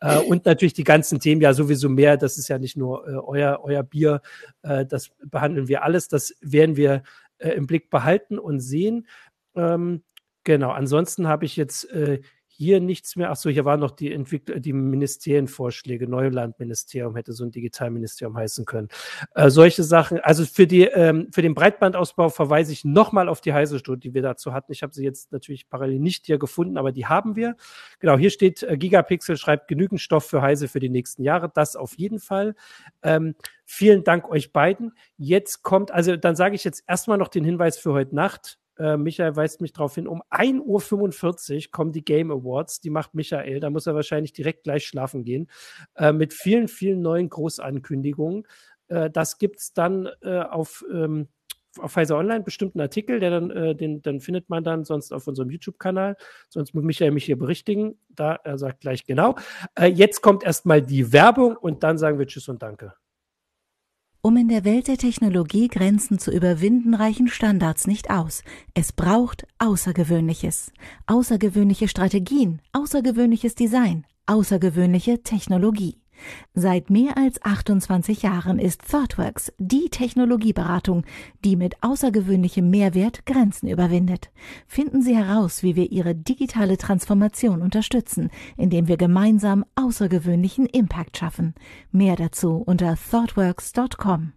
Äh, 0.00 0.18
und 0.18 0.44
natürlich 0.44 0.74
die 0.74 0.84
ganzen 0.84 1.20
Themen 1.20 1.40
ja 1.40 1.52
sowieso 1.52 1.88
mehr. 1.88 2.16
Das 2.16 2.38
ist 2.38 2.48
ja 2.48 2.58
nicht 2.58 2.76
nur 2.76 3.06
äh, 3.06 3.12
euer, 3.12 3.60
euer 3.62 3.82
Bier. 3.82 4.20
Äh, 4.62 4.86
das 4.86 5.10
behandeln 5.24 5.68
wir 5.68 5.82
alles. 5.82 6.08
Das 6.08 6.34
werden 6.40 6.76
wir 6.76 7.02
äh, 7.38 7.50
im 7.50 7.66
Blick 7.66 7.90
behalten 7.90 8.38
und 8.38 8.60
sehen. 8.60 9.06
Ähm, 9.54 10.02
genau. 10.44 10.70
Ansonsten 10.70 11.28
habe 11.28 11.44
ich 11.44 11.56
jetzt 11.56 11.90
äh, 11.90 12.20
hier 12.56 12.80
nichts 12.80 13.16
mehr. 13.16 13.30
Ach 13.30 13.36
so, 13.36 13.50
hier 13.50 13.64
waren 13.64 13.80
noch 13.80 13.90
die 13.90 14.12
Entwickler, 14.12 14.60
die 14.60 14.72
Ministerienvorschläge. 14.72 16.08
Neulandministerium 16.08 17.14
hätte 17.14 17.32
so 17.32 17.44
ein 17.44 17.50
Digitalministerium 17.50 18.36
heißen 18.36 18.64
können. 18.64 18.88
Äh, 19.34 19.50
solche 19.50 19.82
Sachen. 19.82 20.20
Also 20.20 20.44
für 20.46 20.66
die 20.66 20.84
ähm, 20.84 21.28
für 21.32 21.42
den 21.42 21.54
Breitbandausbau 21.54 22.30
verweise 22.30 22.72
ich 22.72 22.84
nochmal 22.84 23.28
auf 23.28 23.40
die 23.40 23.52
heiße 23.52 23.78
Studie, 23.78 24.08
die 24.08 24.14
wir 24.14 24.22
dazu 24.22 24.54
hatten. 24.54 24.72
Ich 24.72 24.82
habe 24.82 24.94
sie 24.94 25.04
jetzt 25.04 25.32
natürlich 25.32 25.68
parallel 25.68 25.98
nicht 25.98 26.26
hier 26.26 26.38
gefunden, 26.38 26.78
aber 26.78 26.92
die 26.92 27.06
haben 27.06 27.36
wir. 27.36 27.56
Genau, 27.98 28.16
hier 28.16 28.30
steht 28.30 28.62
äh, 28.62 28.76
Gigapixel 28.78 29.36
schreibt 29.36 29.68
genügend 29.68 30.00
Stoff 30.00 30.24
für 30.24 30.40
Heise 30.40 30.68
für 30.68 30.80
die 30.80 30.88
nächsten 30.88 31.22
Jahre. 31.22 31.50
Das 31.52 31.76
auf 31.76 31.98
jeden 31.98 32.20
Fall. 32.20 32.54
Ähm, 33.02 33.34
vielen 33.64 34.02
Dank 34.02 34.30
euch 34.30 34.52
beiden. 34.52 34.92
Jetzt 35.18 35.62
kommt, 35.62 35.90
also 35.90 36.16
dann 36.16 36.36
sage 36.36 36.54
ich 36.54 36.64
jetzt 36.64 36.84
erstmal 36.86 37.18
noch 37.18 37.28
den 37.28 37.44
Hinweis 37.44 37.76
für 37.78 37.92
heute 37.92 38.14
Nacht. 38.14 38.58
Äh, 38.78 38.96
Michael 38.96 39.36
weist 39.36 39.60
mich 39.60 39.72
darauf 39.72 39.94
hin, 39.94 40.06
um 40.06 40.22
1.45 40.30 41.56
Uhr 41.56 41.70
kommen 41.70 41.92
die 41.92 42.04
Game 42.04 42.30
Awards. 42.30 42.80
Die 42.80 42.90
macht 42.90 43.14
Michael. 43.14 43.60
Da 43.60 43.70
muss 43.70 43.86
er 43.86 43.94
wahrscheinlich 43.94 44.32
direkt 44.32 44.64
gleich 44.64 44.86
schlafen 44.86 45.24
gehen. 45.24 45.48
Äh, 45.94 46.12
mit 46.12 46.32
vielen, 46.32 46.68
vielen 46.68 47.02
neuen 47.02 47.28
Großankündigungen. 47.28 48.46
Äh, 48.88 49.10
das 49.10 49.38
es 49.40 49.72
dann 49.72 50.08
äh, 50.22 50.40
auf, 50.40 50.84
ähm, 50.92 51.28
auf 51.78 51.92
Pfizer 51.92 52.16
Online 52.16 52.44
bestimmten 52.44 52.80
Artikel, 52.80 53.20
der 53.20 53.30
dann, 53.30 53.50
äh, 53.50 53.74
den, 53.74 54.02
dann 54.02 54.20
findet 54.20 54.48
man 54.48 54.64
dann 54.64 54.84
sonst 54.84 55.12
auf 55.12 55.26
unserem 55.26 55.50
YouTube-Kanal. 55.50 56.16
Sonst 56.48 56.74
muss 56.74 56.84
Michael 56.84 57.10
mich 57.10 57.24
hier 57.24 57.38
berichtigen. 57.38 57.98
Da 58.08 58.38
er 58.44 58.58
sagt 58.58 58.80
gleich 58.80 59.04
genau. 59.04 59.36
Äh, 59.74 59.86
jetzt 59.86 60.22
kommt 60.22 60.44
erstmal 60.44 60.82
die 60.82 61.12
Werbung 61.12 61.56
und 61.56 61.82
dann 61.82 61.98
sagen 61.98 62.18
wir 62.18 62.26
Tschüss 62.26 62.48
und 62.48 62.62
Danke. 62.62 62.94
Um 64.26 64.36
in 64.36 64.48
der 64.48 64.64
Welt 64.64 64.88
der 64.88 64.98
Technologie 64.98 65.68
Grenzen 65.68 66.18
zu 66.18 66.32
überwinden, 66.32 66.94
reichen 66.94 67.28
Standards 67.28 67.86
nicht 67.86 68.10
aus. 68.10 68.42
Es 68.74 68.92
braucht 68.92 69.46
Außergewöhnliches. 69.60 70.72
Außergewöhnliche 71.06 71.86
Strategien, 71.86 72.60
außergewöhnliches 72.72 73.54
Design, 73.54 74.04
außergewöhnliche 74.26 75.22
Technologie. 75.22 76.00
Seit 76.54 76.90
mehr 76.90 77.16
als 77.16 77.42
28 77.42 78.22
Jahren 78.22 78.58
ist 78.58 78.82
ThoughtWorks 78.90 79.52
die 79.58 79.88
Technologieberatung, 79.90 81.04
die 81.44 81.56
mit 81.56 81.82
außergewöhnlichem 81.82 82.68
Mehrwert 82.68 83.26
Grenzen 83.26 83.68
überwindet. 83.68 84.30
Finden 84.66 85.02
Sie 85.02 85.16
heraus, 85.16 85.62
wie 85.62 85.76
wir 85.76 85.90
Ihre 85.90 86.14
digitale 86.14 86.76
Transformation 86.76 87.62
unterstützen, 87.62 88.30
indem 88.56 88.88
wir 88.88 88.96
gemeinsam 88.96 89.64
außergewöhnlichen 89.74 90.66
Impact 90.66 91.16
schaffen. 91.16 91.54
Mehr 91.90 92.16
dazu 92.16 92.62
unter 92.64 92.96
thoughtworks.com. 92.96 94.35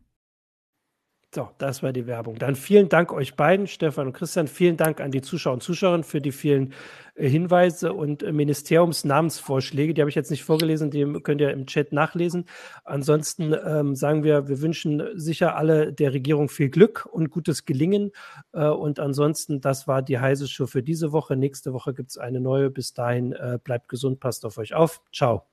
So, 1.33 1.47
das 1.59 1.83
war 1.83 1.93
die 1.93 2.07
Werbung. 2.07 2.39
Dann 2.39 2.55
vielen 2.55 2.89
Dank 2.89 3.13
euch 3.13 3.35
beiden, 3.35 3.67
Stefan 3.67 4.07
und 4.07 4.13
Christian. 4.13 4.47
Vielen 4.47 4.77
Dank 4.77 4.99
an 4.99 5.11
die 5.11 5.21
Zuschauer 5.21 5.53
und 5.53 5.61
Zuschauerinnen 5.61 6.03
für 6.03 6.21
die 6.21 6.31
vielen 6.31 6.73
äh, 7.13 7.29
Hinweise 7.29 7.93
und 7.93 8.23
äh, 8.23 8.31
Ministeriumsnamensvorschläge. 8.31 9.93
Die 9.93 10.01
habe 10.01 10.09
ich 10.09 10.15
jetzt 10.15 10.31
nicht 10.31 10.43
vorgelesen, 10.43 10.89
die 10.89 11.05
könnt 11.21 11.39
ihr 11.39 11.51
im 11.51 11.67
Chat 11.67 11.93
nachlesen. 11.93 12.45
Ansonsten 12.83 13.53
ähm, 13.63 13.95
sagen 13.95 14.23
wir, 14.23 14.47
wir 14.47 14.59
wünschen 14.61 15.03
sicher 15.13 15.55
alle 15.55 15.93
der 15.93 16.13
Regierung 16.13 16.49
viel 16.49 16.69
Glück 16.69 17.07
und 17.11 17.29
gutes 17.29 17.65
Gelingen. 17.65 18.11
Äh, 18.51 18.65
und 18.65 18.99
ansonsten, 18.99 19.61
das 19.61 19.87
war 19.87 20.01
die 20.01 20.17
heiße 20.17 20.47
Show 20.47 20.65
für 20.65 20.81
diese 20.81 21.11
Woche. 21.11 21.35
Nächste 21.35 21.73
Woche 21.73 21.93
gibt 21.93 22.09
es 22.09 22.17
eine 22.17 22.39
neue. 22.39 22.71
Bis 22.71 22.95
dahin, 22.95 23.33
äh, 23.33 23.59
bleibt 23.63 23.87
gesund, 23.87 24.19
passt 24.19 24.45
auf 24.45 24.57
euch 24.57 24.73
auf. 24.73 24.99
Ciao. 25.13 25.48